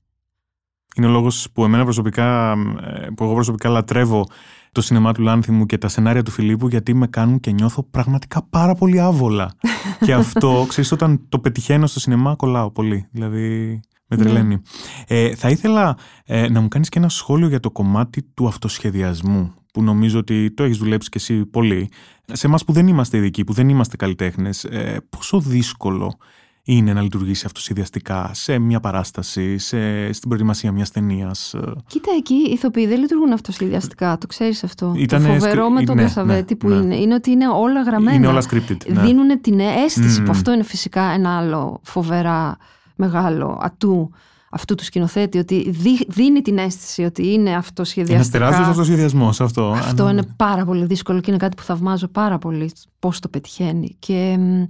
Είναι 0.95 1.07
ο 1.07 1.09
λόγος 1.09 1.47
που 1.53 1.63
εμένα 1.63 1.83
προσωπικά, 1.83 2.51
ε, 2.51 3.07
που 3.15 3.23
εγώ 3.23 3.33
προσωπικά 3.33 3.69
λατρεύω 3.69 4.25
το 4.71 4.81
σινεμά 4.81 5.13
του 5.13 5.21
Λάνθιμου 5.21 5.65
και 5.65 5.77
τα 5.77 5.87
σενάρια 5.87 6.23
του 6.23 6.31
Φιλίππου 6.31 6.67
γιατί 6.67 6.93
με 6.93 7.07
κάνουν 7.07 7.39
και 7.39 7.51
νιώθω 7.51 7.83
πραγματικά 7.83 8.43
πάρα 8.49 8.73
πολύ 8.75 8.99
άβολα. 8.99 9.51
και 10.05 10.13
αυτό, 10.13 10.65
ξέρεις, 10.67 10.91
όταν 10.91 11.25
το 11.29 11.39
πετυχαίνω 11.39 11.87
στο 11.87 11.99
σινεμά 11.99 12.35
κολλάω 12.35 12.71
πολύ. 12.71 13.07
Δηλαδή, 13.11 13.79
με 14.07 14.15
Ναι. 14.17 14.23
τρελαίνει. 14.23 14.61
Ε, 15.07 15.35
θα 15.35 15.49
ήθελα 15.49 15.97
ε, 16.25 16.49
να 16.49 16.61
μου 16.61 16.67
κάνεις 16.67 16.89
και 16.89 16.99
ένα 16.99 17.09
σχόλιο 17.09 17.47
για 17.47 17.59
το 17.59 17.71
κομμάτι 17.71 18.21
του 18.33 18.47
αυτοσχεδιασμού 18.47 19.53
που 19.77 19.83
νομίζω 19.83 20.19
ότι 20.19 20.51
το 20.51 20.63
έχεις 20.63 20.77
δουλέψει 20.77 21.09
και 21.09 21.17
εσύ 21.17 21.45
πολύ. 21.45 21.89
Σε 22.31 22.47
εμάς 22.47 22.65
που 22.65 22.71
δεν 22.73 22.87
είμαστε 22.87 23.17
ειδικοί, 23.17 23.43
που 23.43 23.53
δεν 23.53 23.69
είμαστε 23.69 23.95
καλλιτέχνες, 23.95 24.63
ε, 24.63 24.97
πόσο 25.09 25.39
δύσκολο 25.39 26.17
είναι 26.63 26.93
να 26.93 27.01
λειτουργήσει 27.01 27.43
αυτοσχεδιαστικά 27.45 28.29
σε 28.33 28.57
μια 28.59 28.79
παράσταση, 28.79 29.57
σε, 29.57 30.11
στην 30.13 30.29
προετοιμασία 30.29 30.71
μιας 30.71 30.91
ταινίας. 30.91 31.53
ε. 31.53 31.59
Κοίτα 31.87 32.11
εκεί, 32.17 32.33
οι 32.33 32.51
ηθοποιοί 32.51 32.87
δεν 32.87 32.99
λειτουργούν 32.99 33.33
αυτοσχεδιαστικά, 33.33 34.17
το 34.17 34.27
ξέρεις 34.27 34.63
αυτό. 34.63 34.93
Ήτανε 34.97 35.27
το 35.27 35.33
φοβερό 35.33 35.63
σκρι- 35.63 35.79
με 35.79 35.83
τον 35.83 35.95
ναι, 35.95 36.01
Κασαβέτη 36.01 36.53
ναι, 36.53 36.59
που 36.59 36.69
ναι. 36.69 36.75
είναι, 36.75 36.95
είναι 36.95 37.13
ότι 37.13 37.31
είναι 37.31 37.47
όλα 37.47 37.81
γραμμένα. 37.81 38.15
Είναι 38.15 38.27
όλα 38.27 38.43
scripted, 38.49 38.77
ναι. 38.87 39.01
Δίνουν 39.01 39.41
την 39.41 39.59
αίσθηση, 39.59 40.19
Μμμ. 40.19 40.25
που 40.25 40.31
αυτό 40.31 40.53
είναι 40.53 40.63
φυσικά 40.63 41.01
ένα 41.01 41.37
άλλο 41.37 41.79
φοβερά 41.83 42.57
μεγάλο 42.95 43.59
ατού 43.61 44.11
αυτού 44.51 44.75
του 44.75 44.83
σκηνοθέτη, 44.83 45.37
ότι 45.37 45.69
δι- 45.69 46.05
δίνει 46.07 46.41
την 46.41 46.57
αίσθηση 46.57 47.03
ότι 47.03 47.33
είναι 47.33 47.49
Ένας 47.49 47.65
αυτοσχεδιαστικά. 47.65 48.37
τεράστιος 48.37 48.67
αυτοσχεδιασμός 48.67 49.41
αυτό. 49.41 49.71
Αυτό 49.71 50.03
Αν- 50.03 50.11
είναι 50.11 50.27
πάρα 50.35 50.65
πολύ 50.65 50.85
δύσκολο 50.85 51.19
και 51.19 51.29
είναι 51.29 51.39
κάτι 51.39 51.55
που 51.55 51.63
θαυμάζω 51.63 52.07
πάρα 52.07 52.37
πολύ 52.37 52.71
πώς 52.99 53.19
το 53.19 53.27
πετυχαίνει. 53.29 53.95
Και 53.99 54.35
μ, 54.39 54.63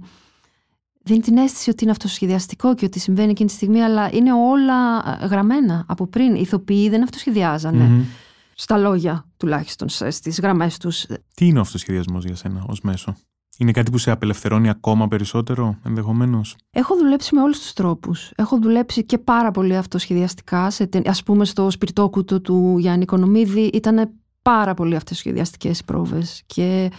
δίνει 1.02 1.20
την 1.20 1.36
αίσθηση 1.36 1.70
ότι 1.70 1.82
είναι 1.82 1.92
αυτοσχεδιαστικό 1.92 2.74
και 2.74 2.84
ότι 2.84 2.98
συμβαίνει 2.98 3.30
εκείνη 3.30 3.48
τη 3.48 3.54
στιγμή, 3.54 3.80
αλλά 3.82 4.12
είναι 4.12 4.32
όλα 4.32 4.74
ε, 5.22 5.26
γραμμένα 5.26 5.84
από 5.88 6.06
πριν. 6.06 6.34
Οι 6.34 6.40
ηθοποιοί 6.40 6.88
δεν 6.88 7.02
αυτοσχεδιάζανε. 7.02 7.84
Μμμ. 7.84 8.02
Στα 8.54 8.76
λόγια 8.76 9.24
τουλάχιστον, 9.36 9.88
σε- 9.88 10.10
στις 10.10 10.40
γραμμές 10.40 10.78
τους. 10.78 11.06
Τι 11.34 11.46
είναι 11.46 11.58
ο 11.58 11.60
αυτοσχεδιασμός 11.60 12.24
για 12.24 12.36
σένα 12.36 12.64
ως 12.68 12.80
μέσο; 12.80 13.14
Είναι 13.60 13.70
κάτι 13.72 13.90
που 13.90 13.98
σε 13.98 14.10
απελευθερώνει 14.10 14.68
ακόμα 14.68 15.08
περισσότερο, 15.08 15.78
ενδεχομένως; 15.84 16.56
Έχω 16.70 16.96
δουλέψει 16.96 17.34
με 17.34 17.42
όλους 17.42 17.58
τους 17.58 17.72
τρόπους. 17.72 18.32
Έχω 18.36 18.58
δουλέψει 18.58 19.04
και 19.04 19.18
πάρα 19.18 19.50
πολύ 19.50 19.76
αυτοσχεδιαστικά. 19.76 20.70
Σε, 20.70 20.86
τε- 20.86 21.08
ας 21.08 21.22
πούμε 21.22 21.44
στο 21.44 21.70
σπιρτόκουτο 21.70 22.40
του 22.40 22.76
Γιάννη 22.78 23.02
Οικονομίδη 23.02 23.60
ήταν 23.60 24.10
πάρα 24.42 24.74
πολύ 24.74 24.96
αυτοσχεδιαστικές 24.96 25.78
οι 25.78 25.84
πρόβες. 25.84 26.42
Και 26.46 26.90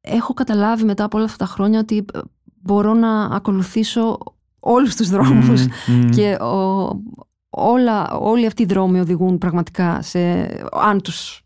έχω 0.00 0.34
καταλάβει 0.34 0.84
μετά 0.84 1.04
από 1.04 1.16
όλα 1.16 1.26
αυτά 1.26 1.44
τα 1.44 1.50
χρόνια 1.52 1.78
ότι 1.80 2.04
ε, 2.14 2.18
μπορώ 2.62 2.94
να 2.94 3.24
ακολουθήσω 3.24 4.18
όλους 4.60 4.96
τους 4.96 5.08
δρόμους. 5.08 5.66
Μμμ, 5.86 5.96
μμμ. 5.96 6.08
Και 6.08 6.34
ο- 6.34 7.02
όλα, 7.50 8.10
όλοι 8.12 8.46
αυτοί 8.46 8.62
οι 8.62 8.66
δρόμοι 8.66 9.00
οδηγούν 9.00 9.38
πραγματικά 9.38 10.02
σε... 10.02 10.20
Αν 10.72 11.00
τους... 11.00 11.42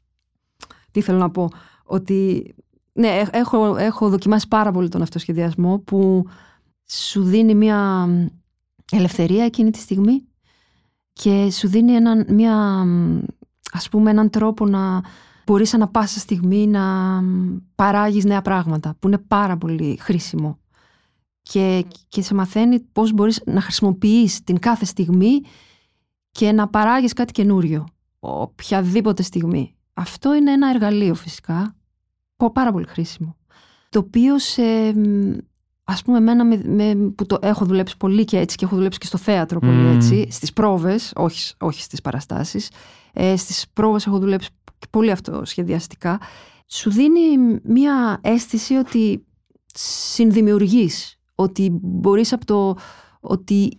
Τι 0.90 1.00
θέλω 1.00 1.18
να 1.18 1.30
πω, 1.30 1.48
ότι... 1.84 2.52
Ναι, 2.98 3.08
έ- 3.08 3.28
έχω, 3.36 3.76
έχω 3.76 4.08
δοκιμάσει 4.08 4.48
πάρα 4.48 4.70
πολύ 4.70 4.88
τον 4.88 5.02
αυτοσχεδιασμό 5.02 5.78
που 5.78 6.26
σου 6.86 7.22
δίνει 7.22 7.54
μια 7.54 8.08
ελευθερία 8.92 9.44
εκείνη 9.44 9.70
τη 9.70 9.78
στιγμή 9.78 10.22
και 11.12 11.50
σου 11.50 11.68
δίνει 11.68 11.92
έναν, 11.92 12.26
μια, 12.28 12.84
ας 13.72 13.88
πούμε, 13.88 14.10
έναν 14.10 14.30
τρόπο 14.30 14.66
να 14.66 15.00
μπορείς 15.46 15.74
ανα 15.74 15.88
πάσα 15.88 16.18
στιγμή 16.18 16.66
να 16.66 16.84
παράγεις 17.74 18.24
νέα 18.24 18.42
πράγματα 18.42 18.94
που 18.98 19.06
είναι 19.06 19.18
πάρα 19.18 19.56
πολύ 19.56 19.96
χρήσιμο 20.00 20.58
και, 21.42 21.84
και 22.08 22.22
σε 22.22 22.34
μαθαίνει 22.34 22.80
πώς 22.80 23.12
μπορείς 23.12 23.42
να 23.46 23.60
χρησιμοποιείς 23.60 24.44
την 24.44 24.58
κάθε 24.58 24.84
στιγμή 24.84 25.40
και 26.30 26.52
να 26.52 26.68
παράγεις 26.68 27.12
κάτι 27.12 27.32
καινούριο 27.32 27.86
οποιαδήποτε 28.18 29.22
στιγμή. 29.22 29.74
Αυτό 29.94 30.34
είναι 30.34 30.52
ένα 30.52 30.68
εργαλείο 30.68 31.14
φυσικά, 31.14 31.74
πο- 31.77 31.77
πάρα 32.46 32.72
πολύ 32.72 32.86
χρήσιμο, 32.86 33.36
το 33.88 33.98
οποίο 33.98 34.38
σε, 34.38 34.62
μ, 34.98 35.36
ας 35.84 36.02
πούμε 36.02 36.16
εμένα 36.18 36.44
με, 36.44 36.62
με- 36.64 36.94
που 37.14 37.26
το 37.26 37.38
έχω 37.42 37.64
δουλέψει 37.64 37.96
πολύ 37.96 38.24
και 38.24 38.38
έτσι 38.38 38.56
και 38.56 38.64
έχω 38.64 38.76
δουλέψει 38.76 38.98
και 38.98 39.06
στο 39.06 39.18
θέατρο 39.18 39.58
πολύ 39.58 39.72
Μμμ. 39.72 39.94
έτσι, 39.96 40.26
στις 40.30 40.52
πρόβες, 40.52 41.12
όχι, 41.16 41.54
όχι 41.60 41.82
στις 41.82 42.00
παραστάσεις, 42.00 42.70
ε, 43.12 43.36
στις 43.36 43.64
πρόβες 43.72 44.06
έχω 44.06 44.18
δουλέψει 44.18 44.48
πολύ 44.90 45.10
αυτοσχεδιαστικά, 45.10 46.20
σου 46.66 46.90
δίνει 46.90 47.58
μια 47.64 48.18
αίσθηση 48.22 48.74
ότι 48.74 49.26
συνδημιουργείς, 49.74 51.16
ότι 51.34 51.78
μπορείς 51.82 52.32
από 52.32 52.44
το 52.44 52.76
ότι 53.20 53.72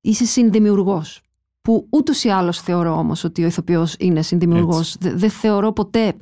είσαι 0.00 0.24
συνδημιουργός. 0.24 1.20
Που 1.60 1.86
ούτως 1.90 2.24
ή 2.24 2.28
άλλως 2.28 2.60
θεωρώ 2.60 2.98
όμως 2.98 3.24
ότι 3.24 3.42
ο 3.42 3.46
ηθοποιός 3.46 3.94
είναι 3.98 4.22
συνδημιουργός. 4.22 4.96
Δε- 5.00 5.14
Δεν 5.14 5.30
θεωρώ 5.30 5.72
ποτέ 5.72 6.16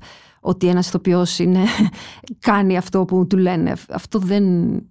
ότι 0.47 0.69
ένας 0.69 0.87
ηθοποιός 0.87 1.39
είναι, 1.39 1.65
κάνει 2.49 2.77
αυτό 2.77 3.05
που 3.05 3.27
του 3.27 3.37
λένε. 3.37 3.73
Αυτό 3.91 4.19
δεν, 4.19 4.45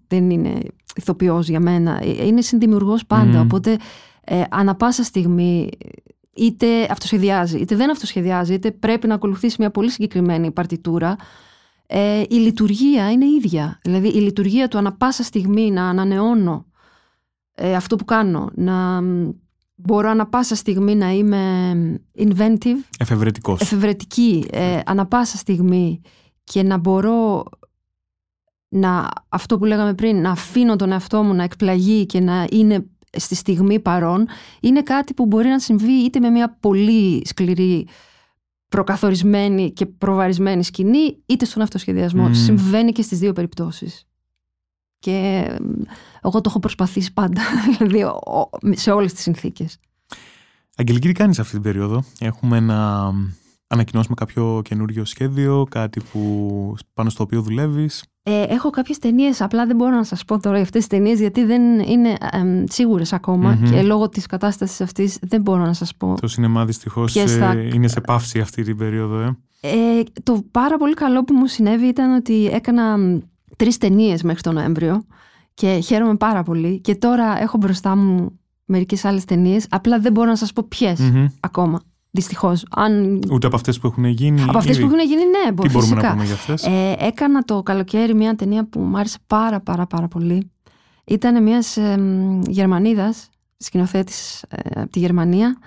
δεν 0.07 0.29
είναι 0.29 0.59
ηθοποιός 0.95 1.47
για 1.47 1.59
μένα. 1.59 1.99
Ε, 2.01 2.25
Είναι 2.25 2.41
συνδημιουργός 2.41 3.05
πάντα. 3.05 3.37
Μμμ. 3.37 3.45
Οπότε 3.45 3.77
ε, 4.23 4.43
ανα 4.49 4.75
πάσα 4.75 5.03
στιγμή 5.03 5.69
είτε 6.35 6.87
αυτοσχεδιάζει, 6.89 7.57
είτε 7.57 7.75
δεν 7.75 7.91
αυτοσχεδιάζει, 7.91 8.53
είτε 8.53 8.71
πρέπει 8.71 9.07
να 9.07 9.13
ακολουθήσει 9.13 9.55
μια 9.59 9.71
πολύ 9.71 9.89
συγκεκριμένη 9.89 10.51
παρτιτούρα, 10.51 11.15
ε, 11.87 12.23
η 12.29 12.35
λειτουργία 12.35 13.11
είναι 13.11 13.25
ίδια. 13.25 13.79
Δηλαδή 13.83 14.07
η 14.07 14.19
λειτουργία 14.19 14.67
του 14.67 14.77
ανα 14.77 14.93
πάσα 14.93 15.23
στιγμή 15.23 15.71
να 15.71 15.89
ανανεώνω 15.89 16.65
ε, 17.55 17.75
αυτό 17.75 17.95
που 17.95 18.05
κάνω, 18.05 18.49
να 18.55 19.01
μ, 19.01 19.29
μπορώ 19.83 20.09
ανα 20.09 20.25
πάσα 20.27 20.55
στιγμή 20.55 20.95
να 20.95 21.11
είμαι 21.11 22.01
inventive, 22.17 22.83
Εφευρετικός. 22.99 23.61
εφευρετική, 23.61 24.45
ε, 24.51 24.79
ανα 24.85 25.05
πάσα 25.05 25.37
στιγμή 25.37 26.01
και 26.43 26.63
να 26.63 26.77
μπορώ 26.77 27.43
να, 28.69 29.09
αυτό 29.29 29.57
που 29.57 29.65
λέγαμε 29.65 29.93
πριν, 29.93 30.21
να 30.21 30.31
αφήνω 30.31 30.75
τον 30.75 30.91
εαυτό 30.91 31.23
μου 31.23 31.33
να 31.33 31.43
εκπλαγεί 31.43 32.05
και 32.05 32.19
να 32.19 32.47
είναι 32.51 32.85
στη 33.17 33.35
στιγμή 33.35 33.79
παρόν, 33.79 34.27
είναι 34.61 34.81
κάτι 34.81 35.13
που 35.13 35.25
μπορεί 35.25 35.47
να 35.47 35.59
συμβεί 35.59 35.91
είτε 35.91 36.19
με 36.19 36.29
μια 36.29 36.57
πολύ 36.59 37.21
σκληρή 37.25 37.87
προκαθορισμένη 38.67 39.71
και 39.71 39.85
προβαρισμένη 39.85 40.63
σκηνή, 40.63 41.17
είτε 41.25 41.45
στον 41.45 41.61
αυτοσχεδιασμό. 41.61 42.23
Μμμ. 42.23 42.33
Συμβαίνει 42.33 42.91
και 42.91 43.01
στις 43.01 43.19
δύο 43.19 43.33
περιπτώσεις. 43.33 44.07
Και 45.03 45.45
ε, 45.47 45.55
εγώ 46.21 46.41
το 46.41 46.43
έχω 46.45 46.59
προσπαθήσει 46.59 47.13
πάντα, 47.13 47.41
δηλαδή 47.77 48.03
ο- 48.03 48.49
σε 48.71 48.91
όλες 48.91 49.13
τις 49.13 49.21
συνθήκες. 49.21 49.77
Αγγελική, 50.77 51.07
τι 51.07 51.13
κάνεις 51.13 51.39
αυτή 51.39 51.51
την 51.53 51.61
περίοδο; 51.61 52.03
Έχουμε 52.19 52.59
να 52.59 53.11
ανακοινώσουμε 53.67 54.15
κάποιο 54.15 54.61
καινούριο 54.63 55.05
σχέδιο, 55.05 55.65
κάτι 55.69 56.01
που, 56.11 56.75
πάνω 56.93 57.09
στο 57.09 57.23
οποίο 57.23 57.41
δουλεύεις; 57.41 58.03
Ε, 58.23 58.41
έχω 58.43 58.69
κάποιες 58.69 58.97
ταινίες, 58.99 59.41
απλά 59.41 59.65
δεν 59.65 59.75
μπορώ 59.75 59.95
να 59.95 60.03
σας 60.03 60.25
πω 60.25 60.39
τώρα 60.39 60.55
για 60.55 60.63
αυτές 60.63 60.87
τις 60.87 60.97
ταινίες 60.97 61.19
γιατί 61.19 61.43
δεν 61.45 61.79
είναι 61.79 62.09
ε, 62.09 62.63
σίγουρες 62.69 63.13
ακόμα 63.13 63.49
Μμμ. 63.61 63.69
και 63.69 63.81
λόγω 63.81 64.09
της 64.09 64.25
κατάστασης 64.25 64.81
αυτής 64.81 65.17
δεν 65.21 65.41
μπορώ 65.41 65.65
να 65.65 65.73
σας 65.73 65.95
πω. 65.95 66.15
Το 66.21 66.27
σινεμά 66.27 66.65
δυστυχώς 66.65 67.11
Ποιες 67.13 67.35
θα- 67.37 67.51
ε, 67.51 67.69
είναι 67.73 67.87
σε 67.87 68.01
παύση 68.01 68.39
αυτή 68.39 68.63
την 68.63 68.77
περίοδο. 68.77 69.19
Ε. 69.19 69.35
Ε, 69.61 70.03
το 70.23 70.43
πάρα 70.51 70.77
πολύ 70.77 70.93
καλό 70.93 71.23
που 71.23 71.33
μου 71.35 71.47
συνέβη 71.47 71.85
ήταν 71.85 72.13
ότι 72.15 72.45
έκανα 72.45 72.97
μ, 72.97 73.19
τρεις 73.57 73.77
ταινίες 73.77 74.23
μέχρι 74.23 74.41
τον 74.41 74.53
Νοέμβριο 74.53 75.05
και 75.53 75.79
χαίρομαι 75.83 76.15
πάρα 76.15 76.43
πολύ 76.43 76.79
και 76.81 76.95
τώρα 76.95 77.41
έχω 77.41 77.57
μπροστά 77.57 77.95
μου 77.95 78.39
μερικές 78.65 79.05
άλλες 79.05 79.25
ταινίες. 79.25 79.65
απλά 79.69 79.99
δεν 79.99 80.11
μπορώ 80.11 80.29
να 80.29 80.35
σας 80.35 80.53
πω 80.53 80.65
ποιες 80.69 80.99
Μμμ. 80.99 81.25
ακόμα. 81.39 81.81
Δυστυχώς. 82.15 82.65
Αν... 82.71 83.21
Ούτε 83.31 83.47
από 83.47 83.55
αυτές 83.55 83.79
που 83.79 83.87
έχουν 83.87 84.05
γίνει. 84.05 84.41
Από 84.41 84.57
αυτές 84.57 84.77
ήδη. 84.77 84.85
που 84.87 84.93
έχουν 84.95 85.07
γίνει, 85.07 85.21
ναι, 85.23 85.51
μπο- 85.51 85.63
Τι 85.63 85.69
μπορούμε 85.69 85.91
φυσικά. 85.93 86.07
να 86.07 86.11
πούμε 86.13 86.25
για 86.25 86.33
αυτές; 86.33 86.65
Ε, 86.65 86.95
έκανα 86.99 87.41
το 87.43 87.63
καλοκαίρι 87.63 88.13
μια 88.15 88.35
ταινία 88.35 88.65
που 88.69 88.79
μου 88.79 88.97
άρεσε 88.97 89.17
πάρα 89.27 89.59
πάρα 89.59 89.85
πάρα 89.87 90.07
πολύ. 90.07 90.51
Ήταν 91.05 91.43
μιας 91.43 91.77
ε, 91.77 91.97
μ, 91.97 92.41
Γερμανίδας, 92.47 93.29
σκηνοθέτης 93.57 94.41
ε, 94.49 94.81
από 94.81 94.89
τη 94.89 94.99
Γερμανία. 94.99 95.57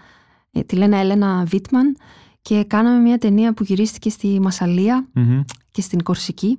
Ε, 0.53 0.61
τη 0.63 0.77
λένε 0.77 0.99
Έλενα 1.01 1.45
Βίτμαν. 1.47 1.97
Και 2.43 2.65
κάναμε 2.65 2.99
μια 2.99 3.19
ταινία 3.19 3.55
που 3.55 3.63
γυρίστηκε 3.63 4.11
στη 4.11 4.41
Μασαλία 4.41 5.07
Μμμ. 5.13 5.41
και 5.71 5.81
στην 5.81 6.03
Κορσική. 6.03 6.59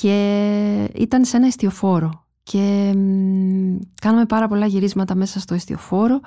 Και 0.00 0.90
ήταν 0.94 1.24
σε 1.24 1.36
ένα 1.36 1.46
εστιοφόρο. 1.46 2.24
Και 2.42 2.92
μ, 2.96 3.76
κάναμε 4.00 4.26
πάρα 4.26 4.48
πολλά 4.48 4.66
γυρίσματα 4.66 5.14
μέσα 5.14 5.40
στο 5.40 5.54
εστιοφόρο. 5.54 6.20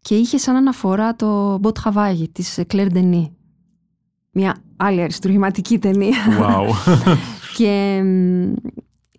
Και 0.00 0.14
είχε 0.14 0.38
σαν 0.38 0.56
αναφορά 0.56 1.16
το 1.16 1.58
Μποτ 1.58 1.78
Χαβάγι 1.78 2.28
της 2.28 2.60
Κλέρ 2.66 2.92
Ντενί. 2.92 3.36
Μια 4.30 4.56
άλλη 4.76 5.02
αριστουργηματική 5.02 5.78
ταινία. 5.78 6.16
Wow. 6.40 6.94
και 7.56 8.02
μ, 8.04 8.52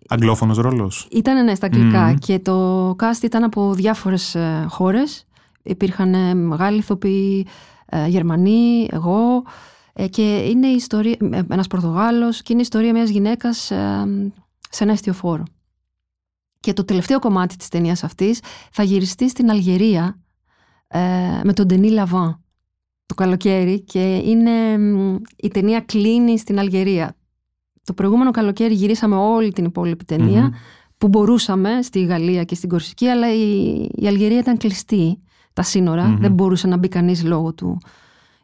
Αγγλόφωνος 0.08 0.58
ρόλος. 0.58 1.08
ήταν 1.10 1.44
ναι, 1.44 1.54
στα 1.54 1.66
αγγλικά 1.66 2.06
Μμμ. 2.06 2.14
και 2.14 2.38
το 2.38 2.90
cast 2.90 3.22
ήταν 3.22 3.44
από 3.44 3.74
διάφορες 3.74 4.34
ε, 4.34 4.66
χώρες. 4.68 5.26
Υπήρχαν 5.62 6.14
ε, 6.14 6.34
μεγάλοι 6.34 6.78
ηθοποιοί, 6.78 7.46
ε, 7.86 8.06
Γερμανοί, 8.06 8.88
εγώ 8.90 9.18
ε, 9.26 9.42
και 10.06 10.38
είναι 10.38 10.66
η 10.66 10.74
ιστορία, 10.74 11.16
ε, 11.32 11.40
ένας 11.50 11.66
Πορτογάλος 11.66 12.42
και 12.42 12.52
είναι 12.52 12.60
η 12.60 12.64
ιστορία 12.64 12.92
μιας 12.92 13.10
γυναίκας 13.10 13.70
ε, 13.70 14.06
σε 14.70 14.82
ένα 14.82 14.92
εστιοφόρο. 14.92 15.42
Και 16.60 16.72
το 16.72 16.84
τελευταίο 16.84 17.18
κομμάτι 17.18 17.56
της 17.56 17.68
ταινίας 17.68 18.04
αυτής 18.04 18.40
θα 18.72 18.82
γυριστεί 18.82 19.28
στην 19.28 19.50
Αλγερία 19.50 20.18
ε, 20.88 20.98
με 21.44 21.52
τον 21.52 21.66
Ντενί 21.66 21.90
Λαβάν 21.90 22.42
το 23.08 23.14
καλοκαίρι 23.14 23.80
και 23.80 24.16
είναι, 24.16 24.78
μ, 24.78 25.16
η 25.36 25.48
ταινία 25.48 25.80
κλείνει 25.80 26.38
στην 26.38 26.58
Αλγερία. 26.58 27.16
Το 27.84 27.92
προηγούμενο 27.92 28.30
καλοκαίρι 28.30 28.74
γυρίσαμε 28.74 29.16
όλη 29.16 29.52
την 29.52 29.64
υπόλοιπη 29.64 30.04
ταινία 30.04 30.42
Μμμ. 30.42 30.50
που 30.98 31.08
μπορούσαμε 31.08 31.82
στη 31.82 32.04
Γαλλία 32.04 32.44
και 32.44 32.54
στην 32.54 32.68
Κορσική, 32.68 33.06
αλλά 33.06 33.34
η, 33.34 33.82
η 33.94 34.06
Αλγερία 34.06 34.38
ήταν 34.38 34.56
κλειστή 34.56 35.22
τα 35.52 35.62
σύνορα, 35.62 36.04
Μμμ. 36.04 36.20
δεν 36.20 36.32
μπορούσε 36.32 36.66
να 36.66 36.76
μπει 36.76 36.88
κανείς 36.88 37.24
λόγω 37.24 37.54
του 37.54 37.78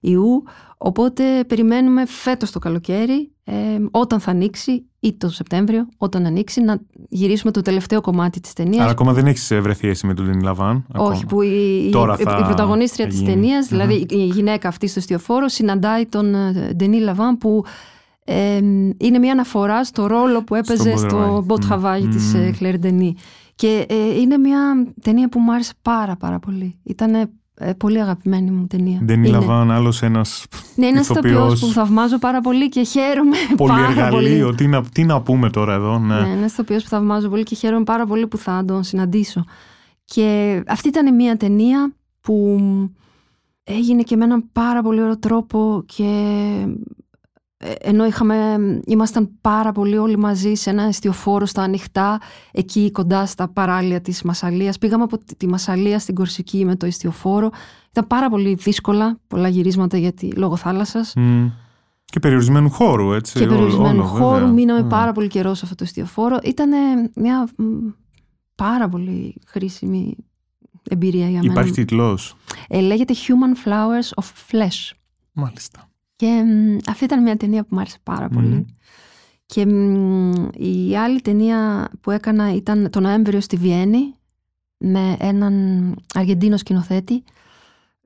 ιού. 0.01 0.43
Οπότε 0.87 1.45
περιμένουμε 1.47 2.07
φέτος 2.07 2.51
το 2.51 2.59
καλοκαίρι, 2.59 3.33
ε, 3.45 3.53
όταν 3.91 4.21
θα 4.21 4.31
ανοίξει 4.31 4.87
ή 5.01 5.13
το 5.17 5.29
Σεπτέμβριο, 5.29 5.89
όταν 5.97 6.27
ανοίξει, 6.27 6.61
να 6.61 6.81
γυρίσουμε 7.09 7.53
το 7.53 7.61
τελευταίο 7.63 8.01
κομμάτι 8.01 8.41
της 8.41 8.53
ταινίας. 8.53 8.81
Αλλά 8.83 8.91
ακόμα 8.91 9.13
δεν 9.13 9.27
έχεις 9.27 9.51
ε, 9.51 9.61
βρεθεί 9.61 9.89
εσύ 9.89 10.07
με 10.07 10.15
τον 10.15 10.25
Ντένι 10.27 10.43
Λαβάν. 10.43 10.77
Όχι, 10.77 10.87
ακόμα. 11.07 11.21
που 11.29 11.43
η, 11.43 11.85
η, 11.87 11.91
Τώρα 11.91 12.17
η- 12.19 12.23
θα 12.23 12.39
η 12.41 12.45
πρωταγωνίστρια 12.45 13.07
της 13.07 13.17
γίνει. 13.21 13.29
ταινίας, 13.33 13.71
Μμμ. 13.71 13.79
δηλαδή 13.79 14.07
η 14.11 14.25
γυναίκα 14.27 14.69
αυτή 14.69 14.87
στο 14.87 15.01
ιστιοφόρο, 15.01 15.49
συναντάει 15.49 16.07
τον 16.07 16.35
ε, 16.35 16.73
Ντενί 16.77 17.01
Λαβάν 17.01 17.39
που 17.39 17.65
ε, 18.25 18.57
είναι 18.97 19.19
μια 19.21 19.33
αναφορά 19.33 19.85
στο 19.85 20.07
ρόλο 20.07 20.45
που 20.45 20.55
έπαιζε 20.55 20.97
Στον 20.97 21.11
στο 21.11 21.17
Beau 21.33 21.45
Beau 21.45 21.65
Travail. 21.65 22.03
Travail 22.03 22.17
της 22.17 22.35
Μμμ. 22.35 22.43
ε, 22.47 22.51
Κλέρ 22.51 22.79
Ντενί. 22.79 23.15
Και 23.55 23.87
ε, 23.89 24.21
είναι 24.21 24.39
μια 24.39 24.93
ταινία 25.03 25.29
που 25.29 25.39
μου 25.41 25.53
άρεσε 25.53 25.73
πάρα 25.83 26.17
πάρα 26.17 26.39
πολύ. 26.39 26.79
Ήταν 27.61 27.77
πολύ 27.77 28.01
αγαπημένη 28.01 28.51
μου 28.51 28.67
ταινία. 28.67 29.01
Ντένι 29.05 29.29
Είναι. 29.29 29.39
Λαβάν, 29.39 29.71
άλλος 29.71 30.03
ένας 30.03 30.47
Ναι, 30.75 30.87
είναι 30.87 30.97
ένας 30.97 31.09
ηθοποιός 31.09 31.33
ηθοποιός. 31.35 31.61
που 31.61 31.67
θαυμάζω 31.67 32.19
πάρα 32.19 32.41
πολύ 32.41 32.69
και 32.69 32.83
χαίρομαι 32.83 33.37
πάρα 33.57 33.57
πολύ. 33.57 33.83
πολυεργαλείο. 33.85 34.55
Τι 34.55 34.67
να, 34.67 34.83
τι 34.83 35.05
να 35.05 35.23
πούμε 35.23 35.51
τώρα 35.51 35.75
εδώ. 35.75 35.99
Ναι. 35.99 36.21
Ναι, 36.21 36.29
είναι 36.29 36.45
ηθοποιός 36.45 36.83
που 36.83 36.89
θαυμάζω 36.89 37.29
πολύ 37.29 37.43
και 37.43 37.55
χαίρομαι 37.55 37.85
πάρα 37.85 38.07
πολύ 38.07 38.27
που 38.27 38.37
θα 38.37 38.65
τον 38.67 38.83
συναντήσω. 38.83 39.45
Και 40.05 40.63
αυτή 40.67 40.89
ήταν 40.89 41.15
μια 41.15 41.37
ταινία 41.37 41.95
που 42.21 42.59
έγινε 43.65 44.03
και 44.03 44.17
με 44.17 44.25
έναν 44.25 44.45
πάρα 44.53 44.83
πολύ 44.83 45.03
ωραίο 45.03 45.19
τρόπο 45.19 45.83
και 45.87 46.05
Ε, 46.05 46.69
ενώ 47.81 48.05
είχαμε, 48.07 48.57
ήμασταν 48.87 49.31
πάρα 49.41 49.73
πολύ 49.73 49.97
όλοι 49.97 50.19
μαζί 50.19 50.55
σε 50.55 50.71
ένα 50.71 50.83
εστιοφόρο 50.83 51.47
στα 51.47 51.63
ανοιχτά, 51.63 52.21
εκεί 52.53 52.91
κοντά 52.91 53.27
στα 53.27 53.49
παράλια 53.49 54.01
της 54.01 54.23
Μασαλίας. 54.23 54.79
Πήγαμε 54.79 55.03
από 55.03 55.19
τη- 55.19 55.37
τη 55.37 55.47
Μασαλία 55.49 55.99
στην 55.99 56.15
Κορσική 56.15 56.65
με 56.65 56.77
το 56.77 56.87
εστιοφόρο. 56.87 57.51
Ήταν 57.91 58.07
πάρα 58.07 58.29
πολύ 58.31 58.55
δύσκολα, 58.55 59.19
πολλά 59.27 59.49
γυρίσματα 59.49 59.97
γιατί 59.99 60.33
λόγω 60.37 60.57
θάλασσας. 60.57 61.13
Μμ. 61.17 61.47
Και 62.05 62.21
περιορισμένου 62.21 62.71
χώρου, 62.71 63.13
έτσι. 63.13 63.39
και 63.39 63.45
ό- 63.45 63.49
περιορισμένου 63.49 63.99
όλο, 64.01 64.05
χώρου. 64.09 64.35
βέβαια. 64.39 64.53
Μείναμε 64.53 64.81
Ναι. 64.81 64.89
πάρα 64.89 65.13
πολύ 65.13 65.29
καιρό 65.29 65.55
σε 65.55 65.61
αυτό 65.65 65.75
το 65.77 65.85
εστιοφόρο. 65.85 66.39
Ήταν 66.43 66.71
μια 67.15 67.49
μ, 67.57 67.65
πάρα 68.55 68.89
πολύ 68.89 69.35
χρήσιμη 69.47 70.17
εμπειρία 70.91 71.29
για 71.29 71.41
μένα. 71.41 71.53
Υπάρχει 71.53 71.71
τίτλος. 71.73 72.37
Ε, 72.69 72.81
λέγεται 72.81 73.15
Human 73.15 73.69
Flowers 73.69 74.23
of 74.25 74.27
Flesh. 74.51 74.91
Μάλιστα. 75.33 75.89
Και 76.17 76.43
μ, 76.43 76.77
αυτή 76.89 77.05
ήταν 77.05 77.23
μια 77.23 77.37
ταινία 77.37 77.63
που 77.63 77.69
μου 77.71 77.81
άρεσε 77.81 77.99
πάρα 78.03 78.29
πολύ. 78.29 78.67
Και 79.47 79.67
μ, 79.67 80.33
η 80.53 80.97
άλλη 80.97 81.21
ταινία 81.21 81.91
που 82.01 82.11
έκανα 82.11 82.55
ήταν 82.55 82.91
το 82.91 83.01
Νοέμβριο 83.01 83.41
στη 83.41 83.57
Βιέννη 83.57 84.15
με 84.77 85.17
έναν 85.19 85.55
Αργεντίνο 86.15 86.57
σκηνοθέτη, 86.57 87.23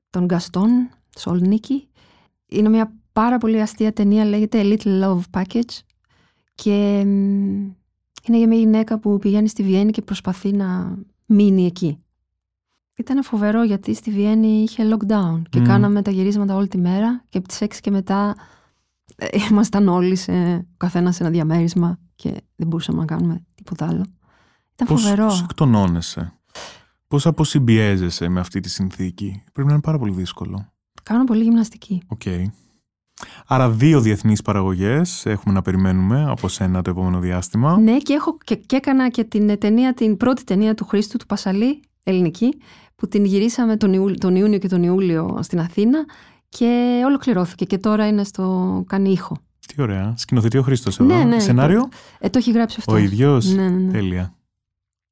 τον 0.09 0.25
Γκαστόν 0.25 0.89
Σολνίκη. 1.17 1.87
Είναι 2.47 2.69
μια 2.69 2.93
πάρα 3.13 3.37
πολύ 3.37 3.61
αστεία 3.61 3.93
ταινία, 3.93 4.25
λέγεται 4.25 4.61
A 4.63 4.65
Little 4.65 5.03
Love 5.03 5.21
Package 5.31 5.79
και 6.55 7.03
μ, 7.05 7.09
είναι 8.27 8.37
για 8.37 8.47
μια 8.47 8.57
γυναίκα 8.57 8.99
που 8.99 9.17
πηγαίνει 9.17 9.47
στη 9.47 9.63
Βιέννη 9.63 9.91
και 9.91 10.01
προσπαθεί 10.01 10.51
να 10.51 10.97
μείνει 11.25 11.65
εκεί. 11.65 12.03
Ήταν 12.99 13.23
φοβερό 13.23 13.63
γιατί 13.63 13.93
στη 13.93 14.11
Βιέννη 14.11 14.47
είχε 14.47 14.83
lockdown 14.93 15.41
και 15.49 15.59
Μμ. 15.59 15.63
κάναμε 15.63 16.01
τα 16.01 16.11
γυρίσματα 16.11 16.55
όλη 16.55 16.67
τη 16.67 16.77
μέρα 16.77 17.23
και 17.29 17.37
από 17.37 17.47
τις 17.47 17.57
6 17.61 17.67
και 17.81 17.91
μετά 17.91 18.35
ε, 19.15 19.27
ήμασταν 19.51 19.87
όλοι 19.87 20.15
σε 20.15 20.31
ο 20.55 20.75
καθένας 20.77 21.15
σε 21.15 21.23
ένα 21.23 21.31
διαμέρισμα 21.31 21.99
και 22.15 22.29
δεν 22.55 22.67
μπορούσαμε 22.67 22.99
να 22.99 23.05
κάνουμε 23.05 23.43
τίποτα 23.55 23.87
άλλο. 23.87 24.05
Ήταν 24.73 24.87
Πώς, 24.87 25.01
φοβερό. 25.01 25.25
πώς 25.25 25.41
εκτονώνεσαι; 25.41 26.33
Πώς 27.07 27.25
αποσυμπιέζεσαι 27.25 28.27
με 28.27 28.39
αυτή 28.39 28.59
τη 28.59 28.69
συνθήκη; 28.69 29.43
Πρέπει 29.51 29.67
να 29.67 29.73
είναι 29.73 29.83
πάρα 29.83 29.97
πολύ 29.97 30.11
δύσκολο. 30.13 30.71
Κάνω 31.03 31.23
πολύ 31.23 31.43
γυμναστική. 31.43 32.01
Οκ. 32.07 32.21
Άρα 33.47 33.69
δύο 33.69 34.01
διεθνείς 34.01 34.41
παραγωγές 34.41 35.25
έχουμε 35.25 35.53
να 35.53 35.61
περιμένουμε 35.61 36.25
από 36.29 36.47
σένα 36.47 36.81
το 36.81 36.89
επόμενο 36.89 37.19
διάστημα. 37.19 37.77
Ναι, 37.77 37.97
και, 37.97 38.13
έχω, 38.13 38.37
και, 38.43 38.55
και 38.55 38.75
έκανα 38.75 39.09
και 39.09 39.23
την 39.23 39.59
ταινία, 39.59 39.93
την 39.93 40.17
πρώτη 40.17 40.43
ταινία 40.43 40.73
του 40.73 40.85
Χρήστου 40.85 41.17
του 41.17 41.25
Πασαλή, 41.25 41.81
ελληνική, 42.03 42.53
που 42.99 43.07
την 43.07 43.25
γυρίσαμε 43.25 43.77
τον, 43.77 43.93
Ιούλ- 43.93 44.19
τον 44.19 44.35
Ιούνιο 44.35 44.57
και 44.57 44.67
τον 44.67 44.83
Ιούλιο 44.83 45.39
στην 45.41 45.59
Αθήνα 45.59 46.05
και 46.49 47.01
ολοκληρώθηκε 47.05 47.65
και 47.65 47.77
τώρα 47.77 48.07
είναι 48.07 48.23
στο 48.23 48.83
κάνει 48.87 49.11
ήχο. 49.11 49.37
Τι 49.67 49.81
ωραία. 49.81 50.13
Σκηνοθετεί 50.17 50.57
ο 50.57 50.61
Χρήστος 50.61 50.99
εδώ. 50.99 51.15
Ναι, 51.15 51.23
ναι. 51.23 51.39
Σενάριο; 51.39 51.89
Ε, 52.19 52.29
το 52.29 52.37
έχει 52.37 52.51
γράψει 52.51 52.75
αυτό. 52.79 52.93
Ο 52.93 52.97
ίδιος; 52.97 53.53
Ναι, 53.53 53.69
ναι, 53.69 53.77
ναι. 53.77 53.91
Τέλεια. 53.91 54.33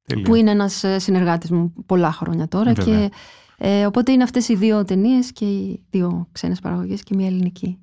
Τέλεια. 0.02 0.24
Που 0.24 0.34
είναι 0.34 0.50
ένας 0.50 0.84
ε, 0.84 0.98
συνεργάτης 0.98 1.50
μου 1.50 1.72
πολλά 1.86 2.12
χρόνια 2.12 2.48
τώρα. 2.48 2.72
Βέβαια. 2.72 3.08
Και, 3.08 3.14
ε, 3.58 3.86
οπότε 3.86 4.12
είναι 4.12 4.22
αυτές 4.22 4.48
οι 4.48 4.54
δύο 4.54 4.84
ταινίες 4.84 5.32
και 5.32 5.44
οι 5.44 5.82
δύο 5.90 6.28
ξένες 6.32 6.60
παραγωγές 6.60 7.02
και 7.02 7.14
μία 7.14 7.26
ελληνική. 7.26 7.78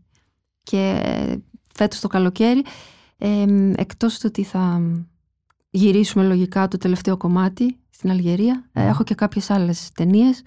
Και 0.64 1.01
ε, 1.03 1.36
φέτος 1.74 1.99
το 1.99 2.08
καλοκαίρι, 2.08 2.64
ε, 3.18 3.45
εκτός 3.76 4.14
του 4.14 4.26
ότι 4.26 4.43
θα 4.43 4.82
γυρίσουμε 5.70 6.24
λογικά 6.26 6.68
το 6.68 6.78
τελευταίο 6.78 7.18
κομμάτι 7.18 7.78
στην 7.98 8.10
Αλγερία, 8.10 8.66
ε, 8.74 8.88
έχω 8.88 9.04
και 9.04 9.16
κάποιες 9.16 9.50
άλλες 9.50 9.89
ταινίες. 9.93 10.43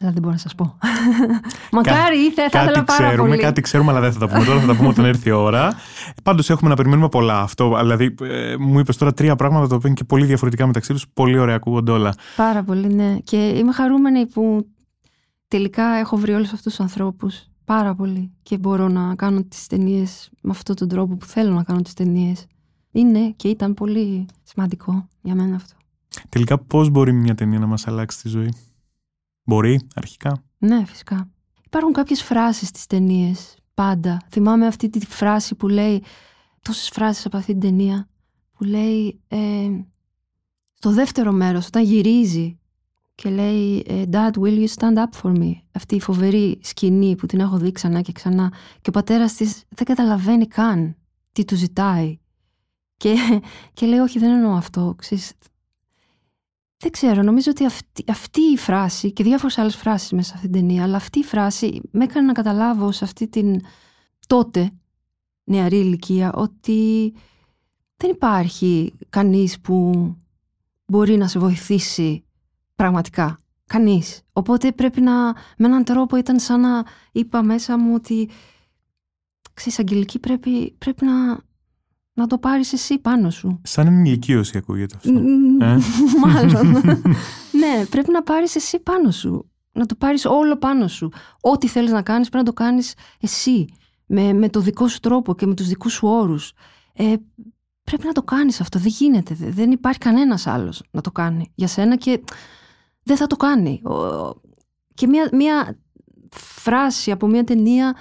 Αλλά 0.00 0.10
δεν 0.12 0.22
μπορώ 0.22 0.32
να 0.32 0.40
σας 0.40 0.54
πω. 0.54 0.78
Μακάρι, 1.72 2.18
ήθε, 2.18 2.48
θα 2.48 2.60
ήθελα 2.60 2.72
κάτι 2.72 2.84
πάρα 2.84 3.08
ξέρουμε, 3.08 3.28
πολύ. 3.28 3.40
κάτι 3.40 3.60
ξέρουμε, 3.60 3.90
αλλά 3.90 4.00
δεν 4.00 4.12
θα 4.12 4.18
τα 4.18 4.28
πούμε 4.28 4.44
τώρα, 4.44 4.60
θα 4.60 4.66
τα 4.66 4.76
πούμε 4.76 4.88
όταν 4.88 5.04
έρθει 5.04 5.28
η 5.28 5.32
ώρα. 5.32 5.74
Πάντως 6.22 6.50
έχουμε 6.50 6.70
να 6.70 6.76
περιμένουμε 6.76 7.08
πολλά. 7.08 7.40
Αυτό, 7.40 7.76
δηλαδή, 7.80 8.14
ε, 8.22 8.56
μου 8.58 8.78
είπες 8.78 8.96
τώρα 8.96 9.12
τρία 9.12 9.36
πράγματα 9.36 9.66
τα 9.66 9.74
οποία 9.74 9.88
είναι 9.88 9.98
και 9.98 10.04
πολύ 10.04 10.24
διαφορετικά 10.24 10.66
μεταξύ 10.66 10.92
τους. 10.92 11.08
Πολύ 11.08 11.38
ωραία 11.38 11.54
ακούγονται 11.54 11.92
όλα. 11.92 12.14
Πάρα 12.36 12.62
πολύ, 12.62 12.94
ναι. 12.94 13.16
Και 13.24 13.48
είμαι 13.48 13.72
χαρούμενη 13.72 14.26
που 14.26 14.66
τελικά 15.48 15.84
έχω 15.84 16.16
βρει 16.16 16.32
όλους 16.32 16.52
αυτούς 16.52 16.74
τους 16.74 16.80
ανθρώπους. 16.80 17.46
Πάρα 17.64 17.94
πολύ. 17.94 18.32
Και 18.42 18.58
μπορώ 18.58 18.88
να 18.88 19.14
κάνω 19.14 19.44
τις 19.44 19.66
ταινίες 19.66 20.30
με 20.40 20.50
αυτόν 20.50 20.76
τον 20.76 20.88
τρόπο 20.88 21.16
που 21.16 21.26
θέλω 21.26 21.54
να 21.54 21.62
κάνω 21.62 21.80
τις 21.82 21.94
ταινίες. 21.94 22.46
Είναι 22.90 23.32
και 23.36 23.48
ήταν 23.48 23.74
πολύ 23.74 24.26
σημαντικό 24.42 25.08
για 25.22 25.34
μένα 25.34 25.56
αυτό. 25.56 25.77
Τελικά, 26.28 26.58
πώς 26.58 26.90
μπορεί 26.90 27.12
μια 27.12 27.34
ταινία 27.34 27.58
να 27.58 27.66
μας 27.66 27.86
αλλάξει 27.86 28.22
τη 28.22 28.28
ζωή; 28.28 28.54
Μπορεί, 29.42 29.80
αρχικά. 29.94 30.42
Ναι, 30.58 30.84
φυσικά. 30.84 31.30
Υπάρχουν 31.64 31.92
κάποιες 31.92 32.22
φράσεις 32.22 32.68
στις 32.68 32.86
ταινίες. 32.86 33.56
Πάντα. 33.74 34.20
Θυμάμαι 34.30 34.66
αυτή 34.66 34.90
τη 34.90 35.06
φράση 35.06 35.54
που 35.54 35.68
λέει, 35.68 36.02
τόσες 36.62 36.88
φράσεις 36.88 37.26
από 37.26 37.36
αυτή 37.36 37.52
την 37.52 37.60
ταινία, 37.60 38.08
που 38.52 38.64
λέει 38.64 39.20
ε, 39.28 39.68
στο 40.74 40.92
δεύτερο 40.92 41.32
μέρος, 41.32 41.66
όταν 41.66 41.82
γυρίζει 41.82 42.58
και 43.14 43.30
λέει 43.30 43.84
ε, 43.86 44.02
«Dad, 44.10 44.30
will 44.30 44.64
you 44.64 44.66
stand 44.76 44.96
up 44.96 45.22
for 45.22 45.38
me» 45.38 45.52
αυτή 45.72 45.94
η 45.94 46.00
φοβερή 46.00 46.58
σκηνή 46.62 47.16
που 47.16 47.26
την 47.26 47.40
έχω 47.40 47.56
δει 47.58 47.72
ξανά 47.72 48.00
και 48.00 48.12
ξανά 48.12 48.52
και 48.80 48.88
ο 48.88 48.92
πατέρας 48.92 49.34
της 49.34 49.64
δεν 49.68 49.86
καταλαβαίνει 49.86 50.46
καν 50.46 50.96
τι 51.32 51.44
του 51.44 51.56
ζητάει 51.56 52.18
και, 52.96 53.14
και 53.72 53.86
λέει 53.86 53.98
«Όχι, 53.98 54.18
δεν 54.18 54.30
εννοώ 54.30 54.52
αυτό, 54.52 54.94
ξέρεις, 54.98 55.32
δεν 56.80 56.90
ξέρω, 56.90 57.22
νομίζω 57.22 57.50
ότι 57.50 57.64
αυτή, 57.64 58.04
αυτή 58.08 58.40
η 58.40 58.56
φράση 58.56 59.12
και 59.12 59.22
διάφορες 59.22 59.58
άλλες 59.58 59.76
φράσεις 59.76 60.12
μέσα 60.12 60.28
σε 60.28 60.34
αυτή 60.34 60.48
την 60.48 60.60
ταινία, 60.60 60.82
αλλά 60.82 60.96
αυτή 60.96 61.18
η 61.18 61.24
φράση 61.24 61.80
με 61.90 62.04
έκανε 62.04 62.26
να 62.26 62.32
καταλάβω 62.32 62.92
σε 62.92 63.04
αυτή 63.04 63.28
την 63.28 63.60
τότε 64.26 64.70
νεαρή 65.44 65.76
ηλικία 65.78 66.32
ότι 66.32 67.12
δεν 67.96 68.10
υπάρχει 68.10 68.94
κανείς 69.08 69.60
που 69.60 69.92
μπορεί 70.86 71.16
να 71.16 71.28
σε 71.28 71.38
βοηθήσει 71.38 72.24
πραγματικά. 72.74 73.38
Κανείς. 73.66 74.22
Οπότε 74.32 74.72
πρέπει 74.72 75.00
να, 75.00 75.32
με 75.32 75.66
έναν 75.66 75.84
τρόπο 75.84 76.16
ήταν 76.16 76.38
σαν 76.38 76.60
να 76.60 76.84
είπα 77.12 77.42
μέσα 77.42 77.78
μου 77.78 77.94
ότι 77.94 78.28
ξέρεις 79.54 79.78
Αγγελική 79.78 80.18
πρέπει, 80.18 80.72
πρέπει 80.72 81.04
να, 81.04 81.40
να 82.18 82.26
το 82.26 82.38
πάρεις 82.38 82.72
εσύ 82.72 82.98
πάνω 82.98 83.30
σου. 83.30 83.60
Σαν 83.62 83.86
ενηλικίωση 83.86 84.56
ακούγεται 84.58 84.94
αυτό. 84.96 85.12
Μ, 85.12 85.60
Ε; 85.62 85.78
Μάλλον. 86.24 86.72
ναι, 87.60 87.84
πρέπει 87.90 88.10
να 88.12 88.22
πάρεις 88.22 88.54
εσύ 88.56 88.78
πάνω 88.78 89.10
σου. 89.10 89.50
Να 89.72 89.86
το 89.86 89.94
πάρεις 89.94 90.24
όλο 90.24 90.56
πάνω 90.56 90.88
σου. 90.88 91.12
Ό,τι 91.40 91.66
θέλεις 91.68 91.90
να 91.90 92.02
κάνεις 92.02 92.28
πρέπει 92.28 92.44
να 92.44 92.52
το 92.52 92.62
κάνεις 92.62 92.94
εσύ. 93.20 93.64
Με, 94.06 94.32
με 94.32 94.48
το 94.48 94.60
δικό 94.60 94.88
σου 94.88 95.00
τρόπο 95.00 95.34
και 95.34 95.46
με 95.46 95.54
τους 95.54 95.66
δικούς 95.68 95.92
σου 95.92 96.08
όρους. 96.08 96.52
Ε, 96.92 97.14
πρέπει 97.82 98.06
να 98.06 98.12
το 98.12 98.22
κάνεις 98.22 98.60
αυτό. 98.60 98.78
Δεν 98.78 98.92
γίνεται. 98.98 99.34
Δε- 99.34 99.50
Δεν 99.50 99.70
υπάρχει 99.70 99.98
κανένας 99.98 100.46
άλλος 100.46 100.82
να 100.90 101.00
το 101.00 101.10
κάνει 101.10 101.52
για 101.54 101.66
σένα 101.66 101.96
και 101.96 102.20
δεν 103.02 103.16
θα 103.16 103.26
το 103.26 103.36
κάνει. 103.36 103.80
Ο- 103.84 104.40
Και 104.94 105.06
μία, 105.06 105.28
μία 105.32 105.78
φράση 106.36 107.10
από 107.10 107.26
μία 107.26 107.44
ταινία 107.44 107.96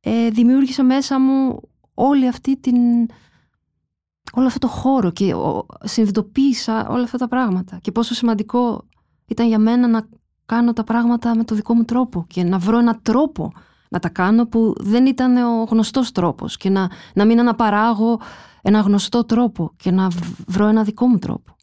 ε, 0.00 0.28
δημιούργησε 0.30 0.82
μέσα 0.82 1.20
μου 1.20 1.60
όλη 1.94 2.28
αυτή 2.28 2.56
την, 2.56 2.76
όλο 4.32 4.46
αυτό 4.46 4.58
το 4.58 4.68
χώρο 4.68 5.10
και 5.10 5.34
ο- 5.34 5.66
συνειδητοποίησα 5.82 6.88
όλα 6.88 7.02
αυτά 7.02 7.18
τα 7.18 7.28
πράγματα 7.28 7.78
και 7.82 7.92
πόσο 7.92 8.14
σημαντικό 8.14 8.84
ήταν 9.26 9.46
για 9.46 9.58
μένα 9.58 9.88
να 9.88 10.06
κάνω 10.46 10.72
τα 10.72 10.84
πράγματα 10.84 11.36
με 11.36 11.44
το 11.44 11.54
δικό 11.54 11.74
μου 11.74 11.84
τρόπο 11.84 12.24
και 12.28 12.42
να 12.44 12.58
βρω 12.58 12.78
ένα 12.78 12.98
τρόπο 13.02 13.52
να 13.88 13.98
τα 13.98 14.08
κάνω 14.08 14.46
που 14.46 14.74
δεν 14.78 15.06
ήταν 15.06 15.36
ο 15.36 15.64
γνωστός 15.64 16.12
τρόπος 16.12 16.56
και 16.56 16.70
να, 16.70 16.90
να 17.14 17.24
μην 17.24 17.38
αναπαράγω 17.40 18.20
ένα 18.62 18.80
γνωστό 18.80 19.24
τρόπο 19.24 19.72
και 19.76 19.90
να 19.90 20.08
β- 20.08 20.22
βρω 20.46 20.66
ένα 20.66 20.82
δικό 20.82 21.06
μου 21.06 21.18
τρόπο. 21.18 21.56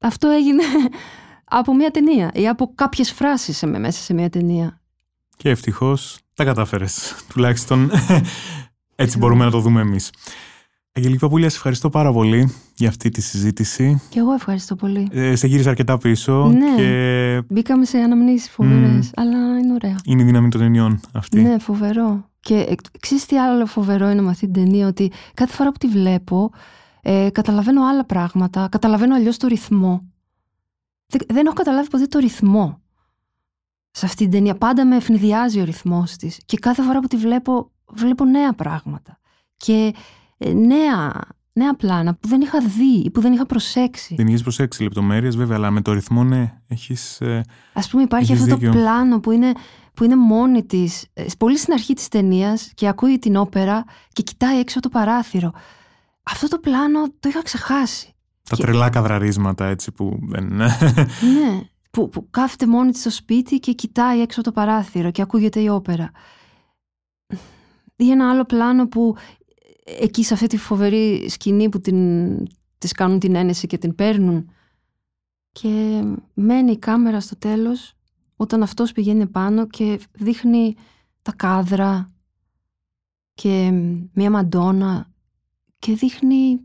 Αυτό 0.00 0.28
έγινε 0.28 0.62
από 1.58 1.74
μια 1.74 1.90
ταινία 1.90 2.30
ή 2.34 2.48
από 2.48 2.72
κάποιες 2.74 3.12
φράσεις 3.12 3.56
σε- 3.56 3.66
μέσα 3.66 4.00
σε 4.02 4.14
μια 4.14 4.30
ταινία. 4.30 4.80
Και 5.36 5.50
ευτυχώς 5.50 6.18
τα 6.34 6.44
κατάφερες. 6.44 7.14
Τουλάχιστον 7.28 7.90
έτσι 8.96 9.18
μπορούμε 9.18 9.44
να 9.44 9.50
το 9.50 9.60
δούμε 9.60 9.80
εμείς. 9.80 10.10
Αγγελική 10.98 11.20
Παπούλια, 11.20 11.48
σε 11.48 11.56
ευχαριστώ 11.56 11.88
πάρα 11.90 12.12
πολύ 12.12 12.54
για 12.74 12.88
αυτή 12.88 13.08
τη 13.10 13.20
συζήτηση. 13.20 14.02
Και 14.08 14.18
εγώ 14.18 14.32
ευχαριστώ 14.32 14.76
πολύ. 14.76 15.08
Ε, 15.10 15.36
σε 15.36 15.46
γύρισα 15.46 15.68
αρκετά 15.70 15.98
πίσω 15.98 16.48
Ναι. 16.48 16.74
και 16.76 17.42
Μπήκαμε 17.48 17.84
σε 17.84 17.98
αναμνήσεις 17.98 18.50
φοβερές, 18.50 19.10
αλλά 19.16 19.58
είναι 19.58 19.72
ωραία. 19.72 19.96
είναι 20.04 20.22
η 20.22 20.24
δύναμη 20.24 20.48
των 20.48 20.60
ταινιών 20.60 21.00
αυτή. 21.12 21.40
Ναι, 21.42 21.58
φοβερό. 21.58 22.30
Και 22.40 22.54
εκ- 22.68 22.98
ξέρεις 23.00 23.26
τι 23.26 23.38
άλλο 23.38 23.66
φοβερό 23.66 24.08
είναι 24.10 24.22
με 24.22 24.30
αυτή 24.30 24.50
την 24.50 24.64
ταινία, 24.64 24.86
ότι 24.86 25.12
κάθε 25.34 25.52
φορά 25.54 25.70
που 25.72 25.78
τη 25.78 25.86
βλέπω, 25.86 26.50
ε, 27.02 27.28
καταλαβαίνω 27.32 27.86
άλλα 27.86 28.04
πράγματα, 28.04 28.68
καταλαβαίνω 28.70 29.14
αλλιώς 29.14 29.36
το 29.36 29.46
ρυθμό. 29.46 30.02
Δεν, 31.06 31.20
δεν 31.28 31.46
έχω 31.46 31.54
καταλάβει 31.54 31.88
ποτέ 31.88 32.06
το 32.06 32.18
ρυθμό 32.18 32.80
σε 33.90 34.06
αυτή 34.06 34.22
την 34.22 34.30
ταινία. 34.30 34.54
Πάντα 34.54 34.86
με 34.86 34.96
ευνηδιάζει 34.96 35.60
ο 35.60 35.64
ρυθμός 35.64 36.16
της. 36.16 36.38
Και 36.44 36.56
κάθε 36.56 36.82
φορά 36.82 37.00
που 37.00 37.06
τη 37.06 37.16
βλέπω, 37.16 37.70
βλέπω 37.92 38.24
νέα 38.24 38.52
πράγματα. 38.52 39.18
Και 39.56 39.72
ε, 39.72 39.98
νέα, 40.38 41.12
νέα 41.52 41.74
πλάνα 41.76 42.14
που 42.14 42.28
δεν 42.28 42.40
είχα 42.40 42.60
δει 42.60 43.02
ή 43.04 43.10
που 43.10 43.20
δεν 43.20 43.32
είχα 43.32 43.46
προσέξει. 43.46 44.14
Δεν 44.14 44.26
είχες 44.26 44.42
προσέξει 44.42 44.82
λεπτομέρειες, 44.82 45.36
βέβαια, 45.36 45.56
αλλά 45.56 45.70
με 45.70 45.80
το 45.80 45.92
ρυθμό, 45.92 46.24
ναι, 46.24 46.60
έχεις. 46.68 47.22
Α 47.72 47.88
πούμε, 47.90 48.02
υπάρχει 48.02 48.32
αυτό 48.32 48.46
το 48.46 48.70
πλάνο 48.70 49.20
που 49.20 49.30
είναι, 49.30 49.52
που 49.94 50.04
είναι 50.04 50.16
μόνη 50.16 50.64
της, 50.64 51.06
πολύ 51.38 51.58
στην 51.58 51.72
αρχή 51.72 51.94
της 51.94 52.08
ταινίας 52.08 52.70
και 52.74 52.88
ακούει 52.88 53.18
την 53.18 53.36
όπερα 53.36 53.84
και 54.12 54.22
κοιτάει 54.22 54.58
έξω 54.58 54.78
από 54.78 54.88
το 54.88 54.98
παράθυρο. 54.98 55.52
Αυτό 56.22 56.48
το 56.48 56.58
πλάνο 56.58 57.02
το 57.20 57.28
είχα 57.28 57.42
ξεχάσει. 57.42 58.14
Τα 58.48 58.56
και... 58.56 58.62
τρελά 58.62 58.90
καδραρίσματα 58.90 59.66
έτσι 59.66 59.92
που 59.92 60.18
δεν 60.22 60.44
είναι. 60.44 60.66
ναι, 61.36 61.60
που, 61.90 62.08
που 62.08 62.30
κάθεται 62.30 62.66
μόνη 62.66 62.90
της 62.90 63.00
στο 63.00 63.10
σπίτι 63.10 63.58
και 63.58 63.72
κοιτάει 63.72 64.20
έξω 64.20 64.40
από 64.40 64.48
το 64.48 64.60
παράθυρο 64.60 65.10
και 65.10 65.22
ακούγεται 65.22 65.60
η 65.60 65.68
όπερα. 65.68 66.10
Ή 67.96 68.10
ένα 68.10 68.30
άλλο 68.30 68.44
πλάνο 68.44 68.88
που 68.88 69.16
εκεί 70.00 70.24
σε 70.24 70.34
αυτή 70.34 70.46
τη 70.46 70.56
φοβερή 70.56 71.28
σκηνή 71.28 71.68
που 71.68 71.80
την, 71.80 71.98
της 72.78 72.92
κάνουν 72.92 73.18
την 73.18 73.34
ένεση 73.34 73.66
και 73.66 73.78
την 73.78 73.94
παίρνουν 73.94 74.50
και 75.52 76.02
μένει 76.34 76.70
η 76.70 76.78
κάμερα 76.78 77.20
στο 77.20 77.36
τέλος 77.36 77.92
όταν 78.36 78.62
αυτός 78.62 78.92
πηγαίνει 78.92 79.26
πάνω 79.26 79.66
και 79.66 80.00
δείχνει 80.12 80.74
τα 81.22 81.32
κάδρα 81.36 82.12
και 83.34 83.72
μια 84.12 84.30
μαντόνα 84.30 85.06
και 85.78 85.94
δείχνει 85.94 86.60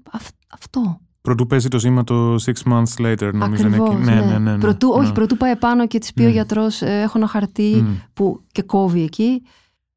αυτό. 0.51 1.01
Πρωτού 1.21 1.47
παίζει 1.47 1.67
το 1.67 1.79
σήμα 1.79 2.03
το 2.03 2.35
Six 2.35 2.71
Months 2.71 2.95
Later, 2.97 3.31
νομίζω. 3.33 3.67
Ακριβώς, 3.67 3.99
ναι, 3.99 4.13
ναι, 4.13 4.25
ναι, 4.25 4.37
ναι, 4.37 4.57
Πρωτού, 4.57 4.89
Όχι, 4.89 5.11
πρωτού 5.11 5.37
πάει 5.37 5.55
πάνω 5.55 5.87
και 5.87 5.97
της 5.97 6.13
πει 6.13 6.23
ο 6.23 6.29
γιατρός: 6.29 6.81
Έχω 6.81 7.17
ένα 7.17 7.27
χαρτί 7.27 7.85
που 8.13 8.43
και 8.51 8.61
κόβει 8.61 9.03
εκεί. 9.03 9.41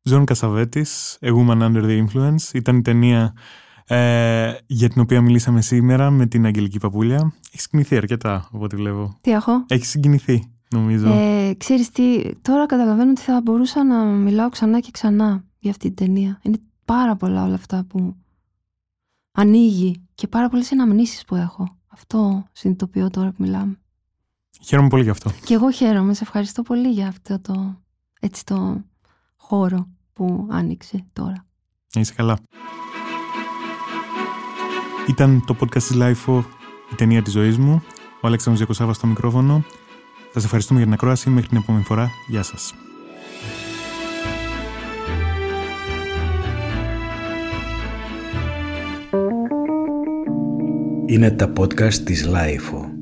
Ζων 0.08 0.24
Κασαβέτης, 0.24 1.18
A 1.20 1.28
Woman 1.28 1.62
Under 1.62 1.84
the 1.84 2.06
Influence. 2.06 2.54
Ήταν 2.54 2.76
η 2.76 2.82
ταινία 2.82 3.34
ε, 3.86 4.52
για 4.66 4.88
την 4.88 5.00
οποία 5.00 5.20
μιλήσαμε 5.20 5.60
σήμερα 5.62 6.10
με 6.10 6.26
την 6.26 6.46
Αγγελική 6.46 6.78
Παπούλια. 6.78 7.32
Έχει 7.52 7.60
συγκινηθεί 7.60 7.96
αρκετά, 7.96 8.48
από 8.52 8.64
ό,τι 8.64 8.76
βλέπω. 8.76 9.18
Τι 9.20 9.30
έχω; 9.30 9.64
Έχει 9.68 9.84
συγκινηθεί, 9.84 10.52
νομίζω. 10.70 11.12
Ε, 11.12 11.54
ξέρεις 11.54 11.90
τι, 11.90 12.34
τώρα 12.42 12.66
καταλαβαίνω 12.66 13.10
ότι 13.10 13.20
θα 13.20 13.40
μπορούσα 13.44 13.84
να 13.84 14.04
μιλάω 14.04 14.48
ξανά 14.48 14.80
και 14.80 14.90
ξανά 14.90 15.44
για 15.58 15.70
αυτή 15.70 15.90
την 15.90 16.06
ταινία. 16.06 16.40
Είναι 16.42 16.58
πάρα 16.84 17.16
πολλά 17.16 17.44
όλα 17.44 17.54
αυτά 17.54 17.84
που 17.88 18.16
ανοίγει 19.32 20.06
και 20.14 20.26
πάρα 20.26 20.48
πολλές 20.48 20.72
αναμνήσεις 20.72 21.24
που 21.24 21.34
έχω. 21.34 21.76
Αυτό 21.86 22.44
συνειδητοποιώ 22.52 23.10
τώρα 23.10 23.28
που 23.28 23.36
μιλάμε. 23.38 23.78
Χαίρομαι 24.62 24.88
πολύ 24.88 25.02
γι' 25.02 25.10
αυτό. 25.10 25.30
Και 25.44 25.54
εγώ 25.54 25.70
χαίρομαι. 25.70 26.14
Σε 26.14 26.22
ευχαριστώ 26.22 26.62
πολύ 26.62 26.88
για 26.88 27.08
αυτό 27.08 27.40
το, 27.40 27.82
έτσι 28.20 28.44
το 28.44 28.84
χώρο 29.48 29.88
που 30.12 30.46
άνοιξε 30.50 31.06
τώρα. 31.12 31.46
Είσαι 31.94 32.12
καλά. 32.16 32.38
Ήταν 35.08 35.44
το 35.46 35.56
podcast 35.60 35.82
της 35.82 35.92
LIFO, 35.94 36.42
η 36.92 36.94
ταινία 36.96 37.22
της 37.22 37.32
ζωής 37.32 37.58
μου. 37.58 37.82
Ο 38.20 38.26
Αλέξανδρος 38.26 38.58
Γιακοσάβας 38.58 38.96
στο 38.96 39.06
μικρόφωνο. 39.06 39.64
Σας 40.32 40.44
ευχαριστούμε 40.44 40.78
για 40.78 40.88
την 40.88 40.96
ακρόαση. 40.98 41.30
Μέχρι 41.30 41.48
την 41.48 41.56
επόμενη 41.56 41.84
φορά. 41.84 42.10
Γεια 42.28 42.42
σας. 42.42 42.74
Είναι 51.06 51.30
τα 51.30 51.52
podcast 51.56 51.94
της 51.94 52.28
LIFO. 52.28 52.95